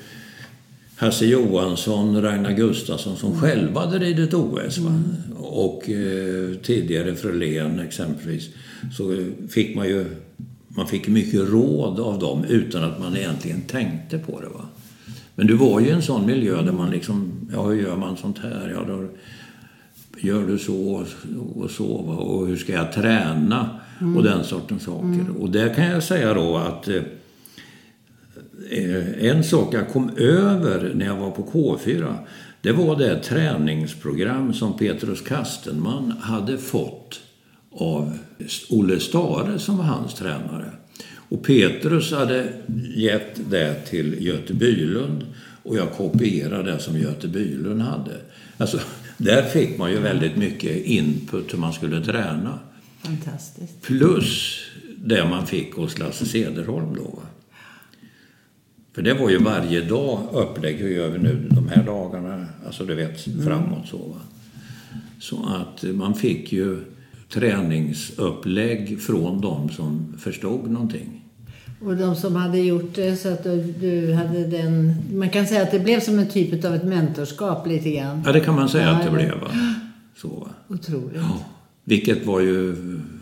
Hasse 0.95 1.25
Johansson, 1.25 2.21
Ragnar 2.21 2.51
Gustafsson 2.51 3.17
som 3.17 3.41
själva 3.41 3.81
hade 3.81 3.99
ridit 3.99 4.33
OS. 4.33 4.77
Va? 4.77 5.01
Och 5.39 5.89
eh, 5.89 6.55
tidigare 6.63 7.15
Frölén 7.15 7.79
exempelvis. 7.79 8.49
Så 8.97 9.17
fick 9.49 9.75
man 9.75 9.87
ju 9.87 10.05
man 10.75 10.87
fick 10.87 11.07
mycket 11.07 11.49
råd 11.49 11.99
av 11.99 12.19
dem 12.19 12.45
utan 12.49 12.83
att 12.83 12.99
man 12.99 13.17
egentligen 13.17 13.61
tänkte 13.61 14.17
på 14.17 14.41
det. 14.41 14.47
Va? 14.47 14.65
Men 15.35 15.47
du 15.47 15.53
var 15.53 15.79
ju 15.79 15.87
i 15.87 15.91
en 15.91 16.01
sån 16.01 16.25
miljö 16.25 16.61
där 16.61 16.71
man 16.71 16.91
liksom, 16.91 17.31
ja 17.53 17.63
hur 17.63 17.81
gör 17.81 17.95
man 17.95 18.17
sånt 18.17 18.39
här? 18.39 18.71
Ja, 18.75 18.93
då 18.93 19.07
gör 20.23 20.47
du 20.47 20.57
så 20.57 21.05
och 21.55 21.71
så 21.71 21.85
och 21.85 22.47
hur 22.47 22.57
ska 22.57 22.73
jag 22.73 22.93
träna? 22.93 23.69
Och 24.15 24.23
den 24.23 24.43
sortens 24.43 24.83
saker. 24.83 25.25
Och 25.39 25.49
där 25.49 25.73
kan 25.73 25.85
jag 25.85 26.03
säga 26.03 26.33
då 26.33 26.57
att 26.57 26.87
eh, 26.87 27.03
eh, 28.71 29.29
en 29.29 29.43
sak 29.43 29.73
jag 29.73 29.89
kom 29.89 30.11
över 30.17 30.91
när 30.95 31.05
jag 31.05 31.15
var 31.15 31.31
på 31.31 31.43
K4 31.43 32.15
det 32.61 32.71
var 32.71 32.95
det 32.95 33.19
träningsprogram 33.19 34.53
som 34.53 34.77
Petrus 34.77 35.21
Kastenman 35.21 36.11
hade 36.11 36.57
fått 36.57 37.19
av 37.71 38.17
Olle 38.69 38.99
Stare 38.99 39.59
som 39.59 39.77
var 39.77 39.83
hans 39.83 40.13
tränare. 40.13 40.71
Och 41.29 41.43
Petrus 41.43 42.11
hade 42.11 42.47
gett 42.95 43.49
det 43.49 43.75
till 43.75 44.25
Göte 44.25 44.53
Bylund 44.53 45.25
och 45.63 45.77
jag 45.77 45.91
kopierade 45.91 46.71
det 46.71 46.79
som 46.79 46.97
Göte 46.97 47.27
Bylund 47.27 47.81
hade. 47.81 48.11
Alltså, 48.57 48.79
där 49.23 49.43
fick 49.43 49.77
man 49.77 49.91
ju 49.91 49.99
väldigt 49.99 50.35
mycket 50.35 50.85
input 50.85 51.53
hur 51.53 51.57
man 51.57 51.73
skulle 51.73 52.01
träna. 52.01 52.59
Fantastiskt. 53.01 53.81
Plus 53.81 54.59
det 54.97 55.29
man 55.29 55.47
fick 55.47 55.73
hos 55.73 55.99
Lasse 55.99 56.25
Cederholm 56.25 56.95
då. 56.95 57.19
För 58.93 59.01
det 59.01 59.13
var 59.13 59.29
ju 59.29 59.37
varje 59.37 59.81
dag 59.81 60.27
upplägg. 60.31 60.77
Hur 60.77 60.89
gör 60.89 61.09
vi 61.09 61.19
nu 61.19 61.47
de 61.49 61.67
här 61.67 61.83
dagarna? 61.83 62.45
Alltså 62.65 62.85
du 62.85 62.95
vet, 62.95 63.21
framåt 63.43 63.87
så. 63.87 63.97
Va? 63.97 64.21
Så 65.19 65.45
att 65.45 65.83
man 65.83 66.15
fick 66.15 66.51
ju 66.51 66.79
träningsupplägg 67.29 69.01
från 69.01 69.41
de 69.41 69.69
som 69.69 70.15
förstod 70.19 70.71
någonting. 70.71 71.22
Och 71.85 71.97
de 71.97 72.15
som 72.15 72.35
hade 72.35 72.59
gjort 72.59 72.95
det 72.95 73.15
så 73.15 73.29
att 73.29 73.43
du, 73.79 74.13
hade 74.13 74.47
den... 74.47 74.95
Man 75.13 75.29
kan 75.29 75.47
säga 75.47 75.61
att 75.61 75.71
det 75.71 75.79
blev 75.79 75.99
som 75.99 76.19
en 76.19 76.29
typ 76.29 76.65
av 76.65 76.75
ett 76.75 76.83
mentorskap 76.83 77.67
lite 77.67 77.91
grann. 77.91 78.23
Ja, 78.25 78.31
det 78.31 78.39
kan 78.39 78.55
man 78.55 78.69
säga 78.69 78.83
Ja, 78.83 78.91
att 78.91 79.03
det 79.03 79.11
blev. 79.11 79.39
Va? 79.39 79.47
Så, 80.17 80.27
va? 80.27 80.75
Otroligt. 80.75 81.15
Ja. 81.15 81.39
Vilket 81.83 82.25
var 82.25 82.39
ju 82.39 82.75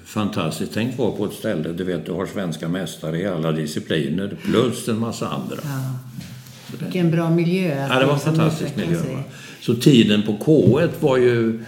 fantastiskt. 0.05 0.71
Tänk 0.73 0.97
vara 0.97 1.11
på 1.11 1.25
ett 1.25 1.33
ställe, 1.33 1.71
du 1.73 1.83
vet, 1.83 2.05
du 2.05 2.11
har 2.11 2.25
svenska 2.25 2.67
mästare 2.67 3.19
i 3.19 3.27
alla 3.27 3.51
discipliner 3.51 4.37
plus 4.43 4.87
en 4.87 4.99
massa 4.99 5.29
andra. 5.29 5.57
Ja. 5.63 5.99
Vilken 6.79 7.11
bra 7.11 7.29
miljö. 7.29 7.87
Ja, 7.89 7.99
det 7.99 8.05
var 8.05 8.13
en 8.13 8.13
liksom 8.13 8.35
fantastisk 8.35 8.75
miljö. 8.75 8.97
Va? 8.97 9.23
Så 9.61 9.75
tiden 9.75 10.23
på 10.23 10.31
K1 10.31 10.89
var 10.99 11.17
ju 11.17 11.63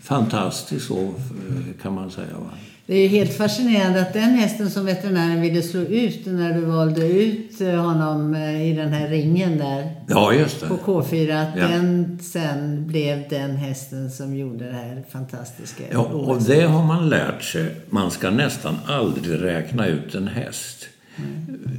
fantastisk 0.00 0.86
så, 0.86 1.02
eh, 1.02 1.82
kan 1.82 1.94
man 1.94 2.10
säga. 2.10 2.34
Va? 2.38 2.50
Det 2.86 2.94
är 2.94 3.08
helt 3.08 3.34
fascinerande 3.34 4.00
att 4.00 4.12
den 4.12 4.30
hästen 4.30 4.70
som 4.70 4.86
veterinären 4.86 5.40
ville 5.40 5.62
slå 5.62 5.80
ut 5.80 6.26
när 6.26 6.54
du 6.54 6.60
valde 6.60 7.06
ut 7.06 7.60
eh, 7.60 7.68
honom 7.68 8.34
eh, 8.34 8.70
i 8.70 8.74
den 8.74 8.92
här 8.92 9.08
ringen 9.08 9.58
där 9.58 9.92
Ja, 10.08 10.32
på 10.68 10.76
K4, 10.76 11.42
att 11.42 11.58
Ja. 11.58 11.68
den 11.68 12.18
sen 12.22 12.86
blev 12.86 13.28
den 13.30 13.56
hästen 13.56 14.10
som 14.10 14.36
gjorde 14.36 14.64
det 14.66 14.72
här 14.72 15.04
fantastiska 15.10 15.84
Ja, 15.92 16.00
och 16.00 16.42
det 16.42 16.60
har 16.60 16.84
man 16.86 17.08
lärt 17.08 17.42
sig. 17.42 17.66
Man 17.90 18.10
ska 18.10 18.30
nästan 18.30 18.74
aldrig 18.86 19.42
räkna 19.42 19.86
ut 19.86 20.14
en 20.14 20.28
häst 20.28 20.86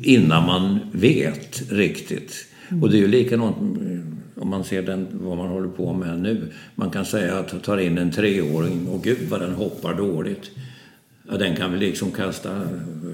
innan 0.03 0.45
man 0.45 0.79
vet 0.91 1.71
riktigt. 1.71 2.33
Och 2.81 2.89
det 2.89 2.97
är 2.97 3.01
ju 3.01 3.07
likadant 3.07 3.57
eh, 3.57 4.41
om 4.41 4.49
man 4.49 4.63
ser 4.63 4.81
den, 4.81 5.07
vad 5.11 5.37
man 5.37 5.47
håller 5.47 5.67
på 5.67 5.93
med 5.93 6.19
nu. 6.19 6.51
Man 6.75 6.89
kan 6.89 7.05
säga 7.05 7.39
att 7.39 7.63
tar 7.63 7.77
in 7.77 7.97
en 7.97 8.11
treåring 8.11 8.87
och 8.87 9.03
gud 9.03 9.17
vad 9.29 9.41
den 9.41 9.53
hoppar 9.53 9.93
dåligt. 9.93 10.51
Ja, 11.29 11.37
den 11.37 11.55
kan 11.55 11.73
vi 11.73 11.79
liksom 11.79 12.11
kasta, 12.11 12.61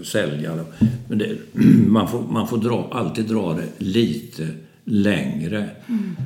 sälja. 0.04 0.56
då. 0.56 0.64
Men 1.10 1.18
det, 1.18 1.38
man 1.88 2.08
får, 2.08 2.22
man 2.22 2.48
får 2.48 2.58
dra, 2.58 2.88
alltid 2.92 3.26
dra 3.26 3.54
det 3.54 3.84
lite 3.86 4.48
längre. 4.86 5.70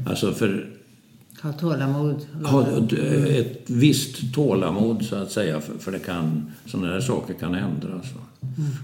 Alltså 0.09 0.31
för 0.33 0.69
Ha 1.41 1.53
tålamod. 1.53 2.25
ha 2.43 2.67
ett, 3.29 3.61
visst 3.67 4.33
tålamod 4.33 5.05
så 5.05 5.15
att 5.15 5.31
säga 5.31 5.61
för, 5.61 5.77
för 5.77 5.91
det 5.91 5.99
kan, 5.99 6.51
sådana 6.65 6.93
här 6.93 7.01
saker 7.01 7.33
kan 7.33 7.55
ändras. 7.55 8.05
Va? 8.15 8.21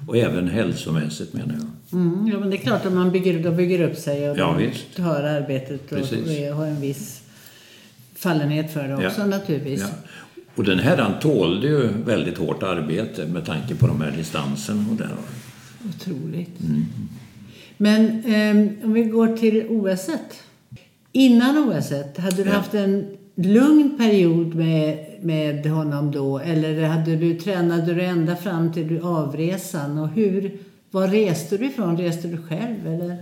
Och 0.08 0.18
även 0.18 0.48
hälsomässigt 0.48 1.34
menar 1.34 1.54
jag. 1.60 2.00
Mm, 2.00 2.28
ja, 2.28 2.40
men 2.40 2.50
det 2.50 2.56
är 2.56 2.62
klart 2.62 2.86
att 2.86 2.94
man 2.94 3.12
bygger, 3.12 3.44
de 3.44 3.56
bygger 3.56 3.82
upp 3.90 3.98
sig 3.98 4.30
och 4.30 4.38
Ja, 4.38 4.54
visst. 4.54 4.96
tar 4.96 5.24
arbetet 5.24 5.92
och, 5.92 5.98
och 5.98 6.56
har 6.58 6.66
en 6.68 6.82
viss 6.82 7.22
fallenhet 8.16 8.74
för 8.74 8.88
det 8.88 8.96
också 9.08 9.22
Ja. 9.22 9.26
naturligtvis. 9.26 9.80
Ja. 9.82 9.88
Och 10.56 10.64
den 10.64 10.80
här 10.80 10.98
han 10.98 11.20
tålde 11.20 11.68
ju 11.68 11.88
väldigt 12.06 12.38
hårt 12.38 12.64
arbete 12.64 13.26
med 13.26 13.46
tanke 13.46 13.76
på 13.76 13.88
de 13.88 14.02
här 14.02 14.12
distansen 14.12 14.86
och 14.92 14.98
där. 14.98 15.10
Otroligt. 15.90 16.60
Mm. 16.60 16.86
Men 17.78 18.24
ehm, 18.26 18.70
om 18.84 18.94
vi 18.94 19.04
går 19.04 19.38
till 19.38 19.66
OS. 19.70 20.10
Innan 21.12 21.58
OS, 21.58 21.92
hade 22.18 22.44
du 22.44 22.50
Ja. 22.50 22.56
haft 22.56 22.74
en 22.74 23.18
lugn 23.36 23.98
period 23.98 24.56
med, 24.56 25.06
med 25.22 25.66
honom 25.66 26.12
då? 26.12 26.40
Eller 26.40 26.84
hade 26.84 27.16
du, 27.16 27.34
tränade 27.40 27.94
du 27.94 28.02
ända 28.02 28.36
fram 28.36 28.74
till 28.74 29.00
avresan? 29.04 29.98
Och 29.98 30.10
hur, 30.10 30.52
var 30.92 31.08
reste 31.08 31.58
du 31.58 31.66
ifrån? 31.66 31.98
Reste 31.98 32.28
du 32.28 32.38
själv? 32.38 32.88
Eller? 32.88 33.18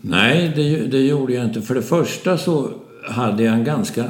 Nej, 0.00 0.52
det, 0.56 0.86
det 0.86 1.00
gjorde 1.00 1.32
jag 1.34 1.44
inte. 1.44 1.62
För 1.62 1.74
det 1.74 1.82
första 1.82 2.38
så 2.38 2.70
hade 3.08 3.42
jag 3.42 3.54
en 3.54 3.64
ganska... 3.64 4.04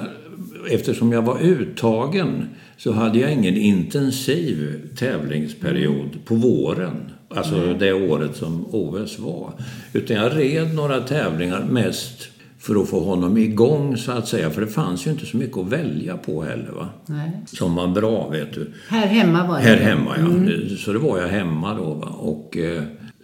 Eftersom 0.70 1.12
jag 1.12 1.22
var 1.22 1.40
uttagen 1.40 2.48
så 2.76 2.92
hade 2.92 3.18
jag 3.18 3.32
ingen 3.32 3.56
intensiv 3.56 4.88
tävlingsperiod 4.96 6.18
på 6.24 6.34
våren. 6.34 7.10
Alltså 7.28 7.74
det 7.74 7.92
året 7.92 8.36
som 8.36 8.66
OS 8.74 9.18
var. 9.18 9.52
Utan 9.92 10.16
jag 10.16 10.36
red 10.36 10.74
några 10.74 11.00
tävlingar 11.00 11.64
mest 11.70 12.28
för 12.58 12.82
att 12.82 12.88
få 12.88 13.00
honom 13.00 13.38
igång 13.38 13.96
så 13.96 14.12
att 14.12 14.28
säga. 14.28 14.50
För 14.50 14.60
det 14.60 14.66
fanns 14.66 15.06
ju 15.06 15.10
inte 15.10 15.26
så 15.26 15.36
mycket 15.36 15.58
att 15.58 15.66
välja 15.66 16.16
på 16.16 16.42
heller 16.42 16.70
va. 16.72 16.88
Nej. 17.06 17.30
Som 17.46 17.74
var 17.74 17.88
bra 17.88 18.28
vet 18.28 18.54
du. 18.54 18.72
Här 18.88 19.06
hemma 19.06 19.46
var 19.46 19.56
det? 19.56 19.62
Här 19.62 19.76
hemma, 19.76 20.16
ja. 20.18 20.76
Så 20.76 20.92
det 20.92 20.98
var 20.98 21.18
jag 21.18 21.28
hemma 21.28 21.74
då. 21.74 21.94
Va? 21.94 22.06
Och 22.08 22.56
eh, 22.56 22.82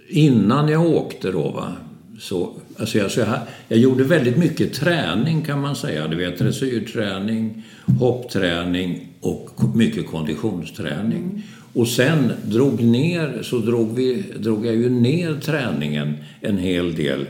innan 0.09 0.69
jag 0.69 0.87
åkte 0.87 1.31
då, 1.33 1.51
va? 1.51 1.73
Så, 2.19 2.53
alltså 2.79 2.99
jag, 2.99 3.11
så 3.11 3.21
jag, 3.21 3.39
jag 3.69 3.79
gjorde 3.79 4.05
väldigt 4.05 4.37
mycket 4.37 4.73
träning 4.73 5.43
kan 5.43 5.61
man 5.61 5.77
säga. 5.77 6.09
Du 6.09 6.17
vet, 6.17 6.39
dressyrträning, 6.39 7.65
hoppträning 7.99 9.09
och 9.21 9.51
mycket 9.75 10.07
konditionsträning. 10.07 11.43
Och 11.73 11.89
sen 11.89 12.33
drog 12.43 12.83
ner, 12.83 13.43
så 13.43 13.59
drog, 13.59 13.95
vi, 13.95 14.25
drog 14.39 14.67
jag 14.67 14.75
ju 14.77 14.91
ner 14.91 15.35
träningen 15.35 16.17
en 16.41 16.59
hel 16.59 16.95
del 16.95 17.27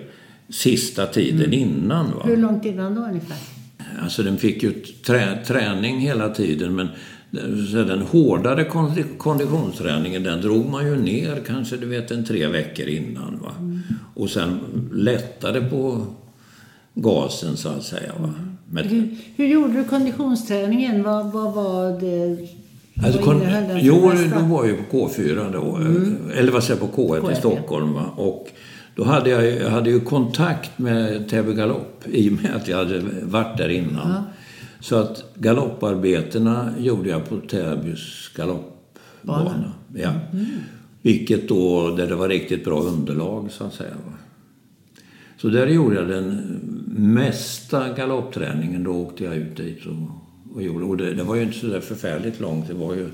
sista 0.49 1.07
tiden 1.07 1.53
innan. 1.53 2.11
Va? 2.11 2.23
Hur 2.25 2.37
långt 2.37 2.65
innan 2.65 2.95
då 2.95 3.01
ungefär? 3.01 3.37
Alltså 4.03 4.23
den 4.23 4.39
fick 4.39 4.63
ju 4.63 4.73
trä, 5.07 5.39
träning 5.47 5.99
hela 5.99 6.29
tiden 6.29 6.75
men 6.75 6.89
den 7.31 8.03
hårdare 8.03 8.65
konditionsträningen 9.19 10.23
den 10.23 10.41
drog 10.41 10.71
man 10.71 10.87
ju 10.87 10.97
ner 10.97 11.43
kanske 11.47 11.77
du 11.77 11.87
vet 11.87 12.11
en 12.11 12.25
tre 12.25 12.47
veckor 12.47 12.87
innan. 12.87 13.39
Va? 13.43 13.53
Mm. 13.59 13.81
Och 14.15 14.31
sen 14.31 14.61
lättade 14.93 15.61
på 15.61 16.07
gasen 16.95 17.57
så 17.57 17.69
att 17.69 17.83
säga. 17.83 18.13
Va? 18.21 18.35
Men, 18.71 18.89
hur, 18.89 19.17
hur, 19.37 19.47
gjorde 19.47 19.73
du 19.73 19.85
konditionsträningen? 19.85 21.03
Vad, 21.03 21.33
vad 21.33 21.55
var 21.55 22.01
det? 22.01 22.49
Alltså, 23.05 23.23
kon, 23.23 23.43
jo, 23.81 24.13
då 24.35 24.45
var 24.45 24.65
jag 24.65 24.91
på 24.91 25.09
K4 25.09 25.53
då. 25.53 25.77
Mm. 25.77 26.17
Eller 26.35 26.53
vad 26.53 26.65
säger 26.65 26.81
på 26.81 26.87
K1 26.87 27.21
K1 27.21 27.33
i 27.33 27.35
Stockholm. 27.35 27.93
Va? 27.93 28.05
Och 28.17 28.49
då 28.95 29.05
hade 29.05 29.31
jag, 29.31 29.47
jag 29.47 29.71
hade 29.71 29.91
ju 29.91 30.01
kontakt 30.01 30.79
med 30.79 31.29
Täby 31.29 31.53
Galopp 31.53 32.05
i 32.13 32.29
och 32.29 32.33
med 32.33 32.57
att 32.57 32.69
jag 32.69 32.77
hade 32.77 33.03
varit 33.23 33.59
där 33.59 33.69
innan. 33.69 34.11
Ja. 34.11 34.25
Så 34.81 34.97
att 34.97 35.25
galopparbetena 35.35 36.75
gjorde 36.79 37.09
jag 37.09 37.29
på 37.29 37.37
Täbys 37.37 38.31
galoppbana. 38.37 39.73
Ja. 39.95 40.13
Mm. 40.33 40.47
Vilket 41.03 41.49
då, 41.49 41.91
där 41.97 42.07
det 42.07 42.15
var 42.15 42.29
riktigt 42.29 42.65
bra 42.65 42.81
underlag 42.81 43.51
så 43.51 43.65
att 43.65 43.75
säga. 43.75 43.95
Så 45.37 45.49
där 45.49 45.67
gjorde 45.67 45.97
jag 45.97 46.09
den 46.09 46.61
mesta 46.97 47.93
galoppträningen. 47.93 48.85
Då 48.85 48.91
åkte 48.91 49.25
jag 49.25 49.37
ut 49.37 49.57
dit 49.57 49.87
och, 49.87 50.55
och 50.55 50.63
gjorde. 50.63 50.85
Och 50.85 50.97
det, 50.97 51.15
det 51.15 51.23
var 51.23 51.35
ju 51.35 51.43
inte 51.43 51.59
så 51.59 51.67
där 51.67 51.81
förfärligt 51.81 52.41
långt. 52.41 52.69
Det 52.69 52.75
var 52.75 52.95
ju 52.95 53.09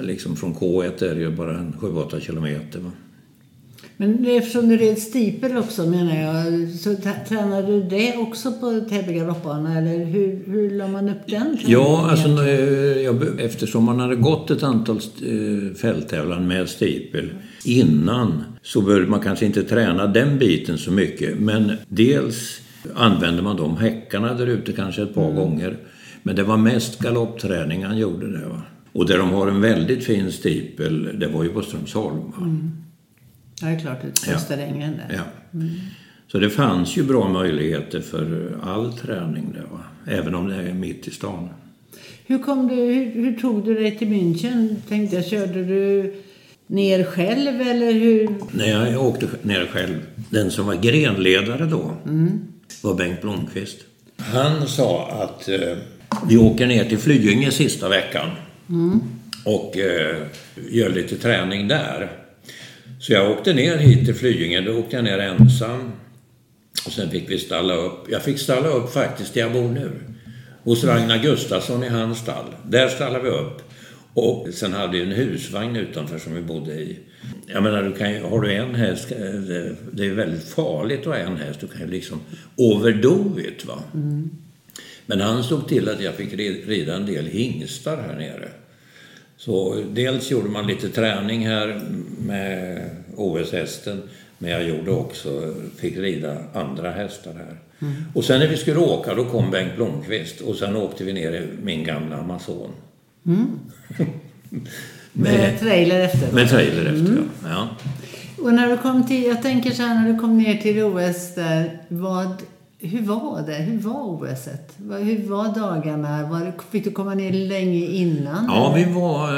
liksom 0.00 0.36
från 0.36 0.54
K1 0.54 1.04
är 1.04 1.14
det 1.14 1.20
ju 1.20 1.30
bara 1.30 1.58
7-8 1.58 2.20
kilometer. 2.20 2.80
Va? 2.80 2.90
Men 3.96 4.26
eftersom 4.26 4.68
du 4.68 4.76
red 4.76 4.98
stipel 4.98 5.56
också 5.56 5.86
menar 5.86 6.16
jag, 6.16 6.68
så 6.70 6.96
tränade 7.28 7.66
du 7.66 7.82
det 7.82 8.16
också 8.16 8.52
på 8.52 8.80
Täby 8.88 9.12
galoppbana 9.12 9.78
eller 9.78 10.04
hur, 10.04 10.42
hur 10.46 10.70
la 10.70 10.88
man 10.88 11.08
upp 11.08 11.26
den 11.26 11.58
Ja, 11.66 12.08
alltså 12.10 12.28
jag, 12.28 13.40
eftersom 13.40 13.84
man 13.84 14.00
hade 14.00 14.16
gått 14.16 14.50
ett 14.50 14.62
antal 14.62 14.96
eh, 14.96 15.74
fälttävlan 15.74 16.48
med 16.48 16.68
stipel 16.68 17.30
innan 17.64 18.44
så 18.62 18.80
började 18.80 19.06
man 19.06 19.20
kanske 19.20 19.46
inte 19.46 19.62
träna 19.62 20.06
den 20.06 20.38
biten 20.38 20.78
så 20.78 20.92
mycket. 20.92 21.38
Men 21.38 21.72
dels 21.88 22.60
använde 22.94 23.42
man 23.42 23.56
de 23.56 23.76
häckarna 23.76 24.34
där 24.34 24.46
ute 24.46 24.72
kanske 24.72 25.02
ett 25.02 25.14
par 25.14 25.30
mm. 25.30 25.36
gånger. 25.36 25.76
Men 26.22 26.36
det 26.36 26.42
var 26.42 26.56
mest 26.56 26.98
galoppträning 26.98 27.84
han 27.84 27.98
gjorde 27.98 28.32
det. 28.32 28.46
Va? 28.46 28.62
Och 28.92 29.06
där 29.06 29.18
de 29.18 29.30
har 29.30 29.48
en 29.48 29.60
väldigt 29.60 30.04
fin 30.04 30.32
stipel, 30.32 31.18
det 31.18 31.26
var 31.26 31.42
ju 31.42 31.48
på 31.48 31.62
Strömsholm. 31.62 32.32
Mm. 32.40 32.70
Ja, 33.62 33.68
det 33.68 33.74
är 33.74 33.80
klart. 33.80 33.98
Det 34.02 34.32
kostar 34.32 34.56
ja. 34.58 34.62
än 34.64 34.96
det. 34.96 35.14
Ja. 35.14 35.22
Mm. 35.54 35.70
Så 36.32 36.38
det 36.38 36.50
fanns 36.50 36.96
ju 36.96 37.02
bra 37.02 37.28
möjligheter 37.28 38.00
för 38.00 38.54
all 38.62 38.92
träning 38.92 39.52
där, 39.52 39.66
va? 39.72 39.80
även 40.06 40.34
om 40.34 40.48
det 40.48 40.56
är 40.56 40.74
mitt 40.74 41.08
i 41.08 41.10
stan. 41.10 41.48
Hur, 42.26 42.38
kom 42.38 42.68
du, 42.68 42.74
hur, 42.74 43.12
hur 43.12 43.40
tog 43.40 43.64
du 43.64 43.74
dig 43.74 43.98
till 43.98 44.08
München? 44.08 44.76
Tänkte 44.88 45.16
jag, 45.16 45.26
körde 45.26 45.64
du 45.64 46.14
ner 46.66 47.04
själv 47.04 47.60
eller 47.60 47.92
hur? 47.92 48.34
Nej, 48.50 48.92
jag 48.92 49.06
åkte 49.06 49.26
ner 49.42 49.66
själv. 49.66 50.00
Den 50.30 50.50
som 50.50 50.66
var 50.66 50.74
grenledare 50.74 51.66
då 51.66 51.96
mm. 52.06 52.40
var 52.82 52.94
Bengt 52.94 53.20
Blomqvist. 53.20 53.78
Han 54.16 54.68
sa 54.68 55.10
att 55.10 55.48
eh, 55.48 55.76
vi 56.28 56.36
åker 56.36 56.66
ner 56.66 56.84
till 56.84 56.98
Flyinge 56.98 57.50
sista 57.50 57.88
veckan 57.88 58.30
mm. 58.68 59.00
och 59.44 59.76
eh, 59.76 60.16
gör 60.70 60.88
lite 60.88 61.16
träning 61.16 61.68
där. 61.68 62.21
Så 63.02 63.12
jag 63.12 63.30
åkte 63.30 63.52
ner 63.52 63.76
hit 63.76 64.04
till 64.04 64.14
Flyinge. 64.14 64.60
Då 64.60 64.72
åkte 64.72 64.96
jag 64.96 65.04
ner 65.04 65.18
ensam. 65.18 65.92
Och 66.86 66.92
sen 66.92 67.10
fick 67.10 67.30
vi 67.30 67.38
stalla 67.38 67.74
upp. 67.74 68.06
Jag 68.08 68.22
fick 68.22 68.38
stalla 68.38 68.68
upp 68.68 68.92
faktiskt 68.92 69.34
där 69.34 69.40
jag 69.40 69.52
bor 69.52 69.68
nu. 69.68 69.90
Hos 70.62 70.84
Ragnar 70.84 71.18
Gustafsson 71.18 71.84
i 71.84 71.88
hans 71.88 72.18
stall. 72.18 72.54
Där 72.64 72.88
stallade 72.88 73.24
vi 73.24 73.30
upp. 73.30 73.62
Och 74.14 74.48
sen 74.52 74.72
hade 74.72 74.92
vi 74.92 75.02
en 75.02 75.12
husvagn 75.12 75.76
utanför 75.76 76.18
som 76.18 76.34
vi 76.34 76.40
bodde 76.40 76.72
i. 76.72 76.98
Jag 77.46 77.62
menar, 77.62 77.82
du 77.82 77.92
kan 77.92 78.12
ju, 78.12 78.22
har 78.22 78.40
du 78.40 78.52
en 78.52 78.74
häst, 78.74 79.08
det 79.92 80.06
är 80.06 80.14
väldigt 80.14 80.48
farligt 80.48 81.00
att 81.00 81.06
ha 81.06 81.16
en 81.16 81.36
häst. 81.36 81.60
Du 81.60 81.66
kan 81.66 81.80
ju 81.80 81.86
liksom 81.86 82.20
overdo 82.56 83.40
it, 83.40 83.64
va. 83.64 83.82
Mm. 83.94 84.30
Men 85.06 85.20
han 85.20 85.44
såg 85.44 85.68
till 85.68 85.88
att 85.88 86.02
jag 86.02 86.14
fick 86.14 86.32
rida 86.68 86.96
en 86.96 87.06
del 87.06 87.26
hingstar 87.26 87.96
här 87.96 88.14
nere. 88.14 88.48
Så 89.44 89.84
dels 89.90 90.30
gjorde 90.30 90.48
man 90.48 90.66
lite 90.66 90.88
träning 90.88 91.46
här 91.46 91.80
med 92.18 92.90
OS-hästen, 93.16 94.02
men 94.38 94.50
jag 94.50 94.68
gjorde 94.68 94.90
också, 94.90 95.54
fick 95.76 95.96
rida 95.96 96.36
andra 96.54 96.90
hästar 96.90 97.32
här. 97.32 97.58
Mm. 97.80 98.04
Och 98.14 98.24
sen 98.24 98.40
när 98.40 98.48
vi 98.48 98.56
skulle 98.56 98.78
åka, 98.78 99.14
då 99.14 99.24
kom 99.24 99.50
Bengt 99.50 99.76
Blomqvist 99.76 100.40
och 100.40 100.56
sen 100.56 100.76
åkte 100.76 101.04
vi 101.04 101.12
ner 101.12 101.32
i 101.32 101.48
min 101.62 101.84
gamla 101.84 102.16
Amazon. 102.16 102.70
Mm. 103.26 103.46
med, 105.12 105.32
med 105.32 105.60
trailer 105.60 106.00
efter? 106.00 106.32
Med 106.32 106.48
trailer 106.48 106.84
efter, 106.84 107.12
mm. 107.12 107.30
ja. 107.44 107.48
ja. 107.50 107.68
Och 108.44 108.54
när 108.54 108.70
du 108.70 108.76
kom 108.76 109.06
till, 109.06 109.24
jag 109.24 109.42
tänker 109.42 109.70
så 109.70 109.82
här, 109.82 109.94
när 109.94 110.12
du 110.12 110.18
kom 110.18 110.38
ner 110.38 110.56
till 110.56 110.82
OS 110.82 111.34
där, 111.34 111.78
vad 111.88 112.42
hur 112.82 113.02
var 113.02 113.42
det? 113.46 113.54
Hur 113.54 113.78
var 113.78 114.02
OS? 114.02 114.48
Hur 114.78 115.28
var 115.28 115.54
dagarna? 115.54 116.28
Var, 116.28 116.52
fick 116.70 116.84
du 116.84 116.90
komma 116.90 117.14
ner 117.14 117.32
länge 117.32 117.86
innan? 117.86 118.44
Ja, 118.44 118.72
vi 118.76 118.84
var 118.84 119.28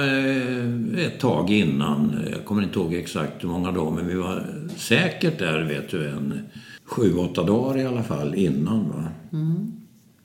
eh, 0.99 1.07
ett 1.07 1.21
tag 1.21 1.51
innan. 1.51 2.25
Jag 2.33 2.45
kommer 2.45 2.63
inte 2.63 2.79
ihåg 2.79 2.95
exakt 2.95 3.45
hur 3.45 3.49
många 3.49 3.73
dagar, 3.73 3.91
men 3.91 4.09
vi 4.09 4.15
var 4.15 4.47
säkert 4.77 5.39
där, 5.39 5.63
vet 5.63 5.91
du, 5.91 6.09
en 6.09 6.41
sju, 6.85 7.17
åtta 7.17 7.43
dagar 7.43 7.79
i 7.79 7.87
alla 7.87 8.03
fall 8.03 8.35
innan. 8.35 8.89
Va? 8.89 9.05
Mm. 9.33 9.73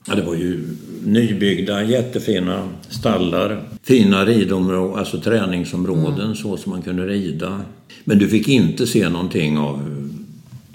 Ja, 0.06 0.14
det 0.14 0.22
var 0.22 0.34
ju 0.34 0.76
nybyggda, 1.04 1.82
jättefina 1.82 2.68
stallar, 2.88 3.62
fina 3.82 4.24
ridområden, 4.24 4.98
alltså 4.98 5.20
träningsområden 5.20 6.24
mm. 6.24 6.34
så 6.34 6.56
som 6.56 6.72
man 6.72 6.82
kunde 6.82 7.06
rida. 7.06 7.60
Men 8.04 8.18
du 8.18 8.28
fick 8.28 8.48
inte 8.48 8.86
se 8.86 9.08
någonting 9.08 9.58
av 9.58 9.99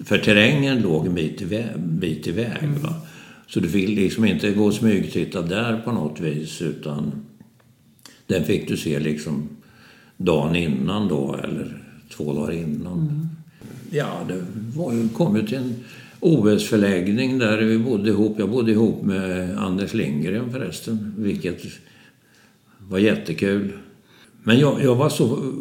för 0.05 0.17
terrängen 0.17 0.81
låg 0.81 1.07
en 1.07 1.15
bit, 1.15 1.41
iväg, 1.41 1.79
bit 1.79 2.27
iväg. 2.27 2.63
Mm. 2.63 2.81
Va? 2.81 2.93
Så 3.47 3.59
du 3.59 3.69
fick 3.69 3.89
liksom 3.89 4.25
inte 4.25 4.51
gå 4.51 4.65
och 4.65 4.73
smygtitta 4.73 5.41
där 5.41 5.81
på 5.85 5.91
något 5.91 6.19
vis 6.19 6.61
utan 6.61 7.11
den 8.27 8.43
fick 8.43 8.67
du 8.67 8.77
se 8.77 8.99
liksom 8.99 9.49
dagen 10.17 10.55
innan 10.55 11.07
då 11.07 11.39
eller 11.43 11.83
två 12.09 12.33
dagar 12.33 12.51
innan. 12.51 12.99
Mm. 12.99 13.27
Ja, 13.91 14.25
det 14.27 14.45
var, 14.75 15.13
kom 15.13 15.35
ju 15.35 15.47
till 15.47 15.57
en 15.57 15.75
OS-förläggning 16.19 17.39
där 17.39 17.57
vi 17.57 17.77
bodde 17.77 18.09
ihop. 18.09 18.35
Jag 18.39 18.49
bodde 18.49 18.71
ihop 18.71 19.03
med 19.03 19.57
Anders 19.57 19.93
Lindgren 19.93 20.51
förresten, 20.51 21.13
vilket 21.17 21.61
var 22.79 22.99
jättekul. 22.99 23.73
Men 24.47 24.59
jag, 24.59 24.83
jag 24.83 24.95
var 24.95 25.09
så... 25.09 25.53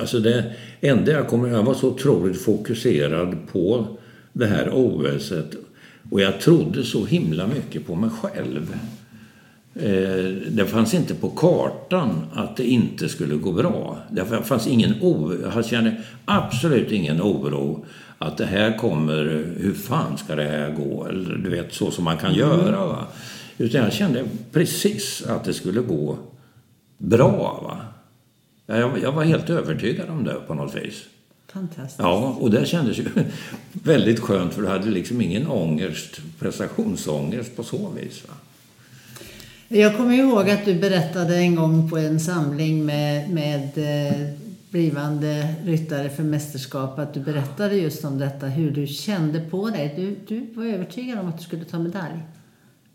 Alltså 0.00 0.20
det 0.20 0.52
enda 0.80 1.12
jag 1.12 1.28
kommer 1.28 1.48
Jag 1.48 1.62
var 1.62 1.74
så 1.74 1.88
otroligt 1.88 2.42
fokuserad 2.42 3.36
på 3.52 3.86
det 4.32 4.46
här 4.46 4.70
OSet. 4.74 5.54
Och 6.10 6.20
jag 6.20 6.40
trodde 6.40 6.84
så 6.84 7.04
himla 7.04 7.46
mycket 7.46 7.86
på 7.86 7.94
mig 7.94 8.10
själv. 8.10 8.76
Eh, 9.74 10.50
det 10.50 10.66
fanns 10.66 10.94
inte 10.94 11.14
på 11.14 11.30
kartan 11.30 12.26
att 12.34 12.56
det 12.56 12.64
inte 12.64 13.08
skulle 13.08 13.34
gå 13.34 13.52
bra. 13.52 13.98
Det 14.10 14.24
fanns 14.44 14.66
ingen 14.66 14.94
oro. 15.00 15.52
Jag 15.54 15.66
kände 15.66 15.96
absolut 16.24 16.92
ingen 16.92 17.22
oro 17.22 17.84
att 18.18 18.36
det 18.36 18.46
här 18.46 18.78
kommer, 18.78 19.44
hur 19.58 19.74
fan 19.74 20.18
ska 20.18 20.34
det 20.34 20.44
här 20.44 20.70
gå? 20.70 21.06
Eller 21.06 21.36
du 21.36 21.50
vet, 21.50 21.74
så 21.74 21.90
som 21.90 22.04
man 22.04 22.16
kan 22.16 22.30
mm. 22.30 22.40
göra. 22.40 22.86
Va? 22.86 23.06
Utan 23.58 23.82
jag 23.82 23.92
kände 23.92 24.24
precis 24.52 25.26
att 25.26 25.44
det 25.44 25.54
skulle 25.54 25.80
gå 25.80 26.18
bra. 26.98 27.60
Va? 27.62 27.95
Jag, 28.66 29.02
jag 29.02 29.12
var 29.12 29.24
helt 29.24 29.50
övertygad 29.50 30.10
om 30.10 30.24
det 30.24 30.34
på 30.46 30.54
något 30.54 30.74
vis. 30.74 31.04
Fantastiskt. 31.48 31.98
Ja, 31.98 32.36
och 32.40 32.50
det 32.50 32.66
kändes 32.66 32.98
ju 32.98 33.04
väldigt 33.72 34.20
skönt 34.20 34.54
för 34.54 34.62
du 34.62 34.68
hade 34.68 34.90
liksom 34.90 35.20
ingen 35.20 35.46
ångest, 35.46 36.20
prestationsångest 36.38 37.56
på 37.56 37.62
så 37.62 37.88
vis. 37.88 38.22
Va? 38.28 38.34
Jag 39.68 39.96
kommer 39.96 40.14
ihåg 40.14 40.50
att 40.50 40.64
du 40.64 40.74
berättade 40.74 41.36
en 41.36 41.54
gång 41.54 41.90
på 41.90 41.98
en 41.98 42.20
samling 42.20 42.86
med, 42.86 43.30
med 43.30 43.62
eh, 43.76 44.28
blivande 44.70 45.54
ryttare 45.64 46.10
för 46.10 46.22
mästerskap 46.22 46.98
att 46.98 47.14
du 47.14 47.20
berättade 47.20 47.74
just 47.74 48.04
om 48.04 48.18
detta, 48.18 48.46
hur 48.46 48.70
du 48.70 48.86
kände 48.86 49.40
på 49.40 49.70
dig. 49.70 49.94
Du, 49.96 50.16
du 50.28 50.46
var 50.54 50.64
övertygad 50.64 51.18
om 51.18 51.28
att 51.28 51.38
du 51.38 51.44
skulle 51.44 51.64
ta 51.64 51.78
medalj. 51.78 52.18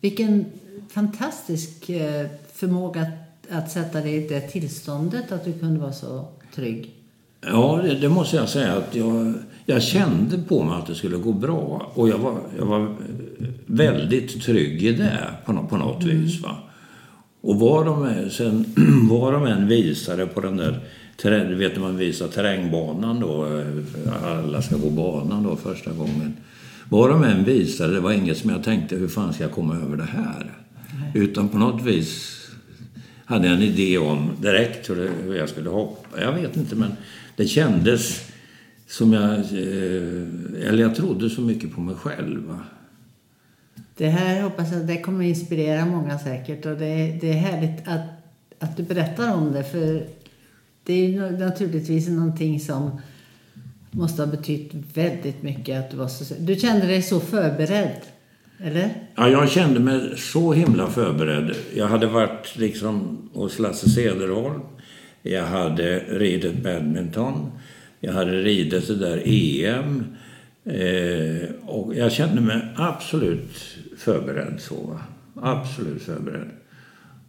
Vilken 0.02 0.46
fantastisk 0.90 1.90
eh, 1.90 2.28
förmåga 2.54 3.02
att 3.02 3.31
sätta 3.72 4.02
dig 4.02 4.16
i 4.16 4.28
det 4.28 4.42
tillståndet 4.42 5.32
att 5.32 5.46
du 5.46 5.54
kunde 5.54 5.80
vara 5.80 5.94
så 5.94 6.28
trygg? 6.56 6.96
Ja, 7.42 7.80
det, 7.84 7.96
det 7.96 8.10
måste 8.10 8.36
jag 8.36 8.50
säga 8.50 8.74
att 8.74 8.96
jag, 8.96 9.34
jag 9.66 9.84
kände 9.84 10.38
på 10.38 10.64
mig 10.64 10.76
att 10.76 10.88
det 10.88 10.96
skulle 10.96 11.18
gå 11.18 11.34
bra 11.34 11.92
och 11.94 12.10
jag 12.10 12.18
var, 12.18 12.38
jag 12.58 12.66
var 12.66 12.96
väldigt 13.66 14.42
trygg 14.42 14.84
i 14.84 14.92
det 14.92 15.28
på, 15.46 15.68
på 15.70 15.78
något 15.78 16.04
mm. 16.04 16.22
vis. 16.22 16.42
Va? 16.42 16.56
Och 17.42 17.60
vad 17.60 17.86
de, 17.86 18.30
sen, 18.30 18.66
vad 19.10 19.34
de 19.34 19.46
än 19.46 19.68
visade 19.68 20.26
på 20.26 20.42
den 20.42 20.58
där 20.58 20.80
du 21.24 21.56
vet 21.56 21.80
man 21.80 21.98
visar 21.98 22.28
terrängbanan 22.28 23.20
då, 23.20 23.64
alla 24.24 24.62
ska 24.62 24.78
gå 24.78 24.90
banan 24.90 25.44
då 25.44 25.56
första 25.56 25.92
gången. 25.92 26.38
Vad 26.90 27.10
de 27.10 27.24
än 27.24 27.44
visade, 27.44 27.94
det 27.94 28.00
var 28.00 28.12
inget 28.12 28.38
som 28.38 28.50
jag 28.50 28.64
tänkte, 28.64 28.96
hur 28.96 29.08
fan 29.08 29.34
ska 29.34 29.44
jag 29.44 29.52
komma 29.52 29.76
över 29.76 29.98
det 29.98 30.04
här? 30.04 30.52
Nej. 31.00 31.24
Utan 31.24 31.50
på 31.50 31.58
något 31.58 31.82
vis 31.82 32.41
hade 33.32 33.48
jag 33.48 33.56
en 33.56 33.62
idé 33.62 33.98
om 33.98 34.32
direkt 34.42 34.90
hur, 34.90 34.96
det, 34.96 35.10
hur 35.24 35.36
jag 35.36 35.50
skulle 35.50 35.70
hoppa. 35.70 36.22
Jag 36.22 36.34
vet 36.34 36.58
inte, 36.58 36.76
men 36.76 36.92
det 37.36 37.48
kändes 37.48 38.32
som 38.88 39.14
jag... 39.14 39.34
Eh, 39.34 40.68
eller 40.68 40.82
jag 40.82 40.96
trodde 40.96 41.30
så 41.30 41.42
mycket 41.42 41.76
på 41.76 41.82
mig 41.82 41.96
själv. 41.96 42.44
Va? 42.48 42.60
Det 43.98 44.10
här 44.10 44.42
hoppas 44.42 44.72
jag 44.72 44.88
det 44.88 45.02
kommer 45.02 45.26
inspirera 45.26 45.86
många 45.86 46.20
säkert. 46.20 46.66
Och 46.66 46.78
det, 46.78 47.18
det 47.22 47.30
är 47.30 47.38
härligt 47.38 47.88
att, 47.88 48.02
att 48.60 48.78
du 48.78 48.84
berättar 48.84 49.34
om 49.34 49.54
det. 49.54 49.64
För 49.64 50.04
det 50.84 50.94
är 51.16 51.32
naturligtvis 51.32 52.08
någonting 52.08 52.60
som 52.60 53.02
måste 53.92 54.22
ha 54.22 54.32
betytt 54.32 54.72
väldigt 54.94 55.44
mycket 55.44 55.80
att 55.80 55.92
du 55.92 55.98
var 55.98 56.08
så... 56.08 56.34
Du 56.40 56.56
kände 56.56 56.88
dig 56.88 57.02
så 57.02 57.20
förberedd, 57.20 58.02
eller? 58.64 58.90
Ja, 59.16 59.30
jag 59.30 59.50
kände 59.50 59.80
mig 59.80 60.18
så 60.18 60.54
himla 60.54 60.88
förberedd. 60.88 61.56
Jag 61.76 61.88
hade 61.88 62.08
varit 62.08 62.58
liksom 62.58 63.18
hos 63.34 63.60
Lasse 63.60 63.90
Cederholm. 63.90 64.62
Jag 65.22 65.46
hade 65.46 66.00
ridit 66.00 66.64
badminton. 66.64 67.52
Jag 68.00 68.14
hade 68.14 68.32
ridit 68.32 68.88
det 68.88 68.96
där 68.96 69.22
EM. 69.26 70.06
Eh, 70.64 71.50
och 71.66 71.96
jag 71.96 72.12
kände 72.12 72.42
mig 72.42 72.62
absolut 72.76 73.78
förberedd 73.98 74.56
så. 74.60 74.76
Va? 74.76 75.00
Absolut 75.36 76.02
förberedd. 76.02 76.50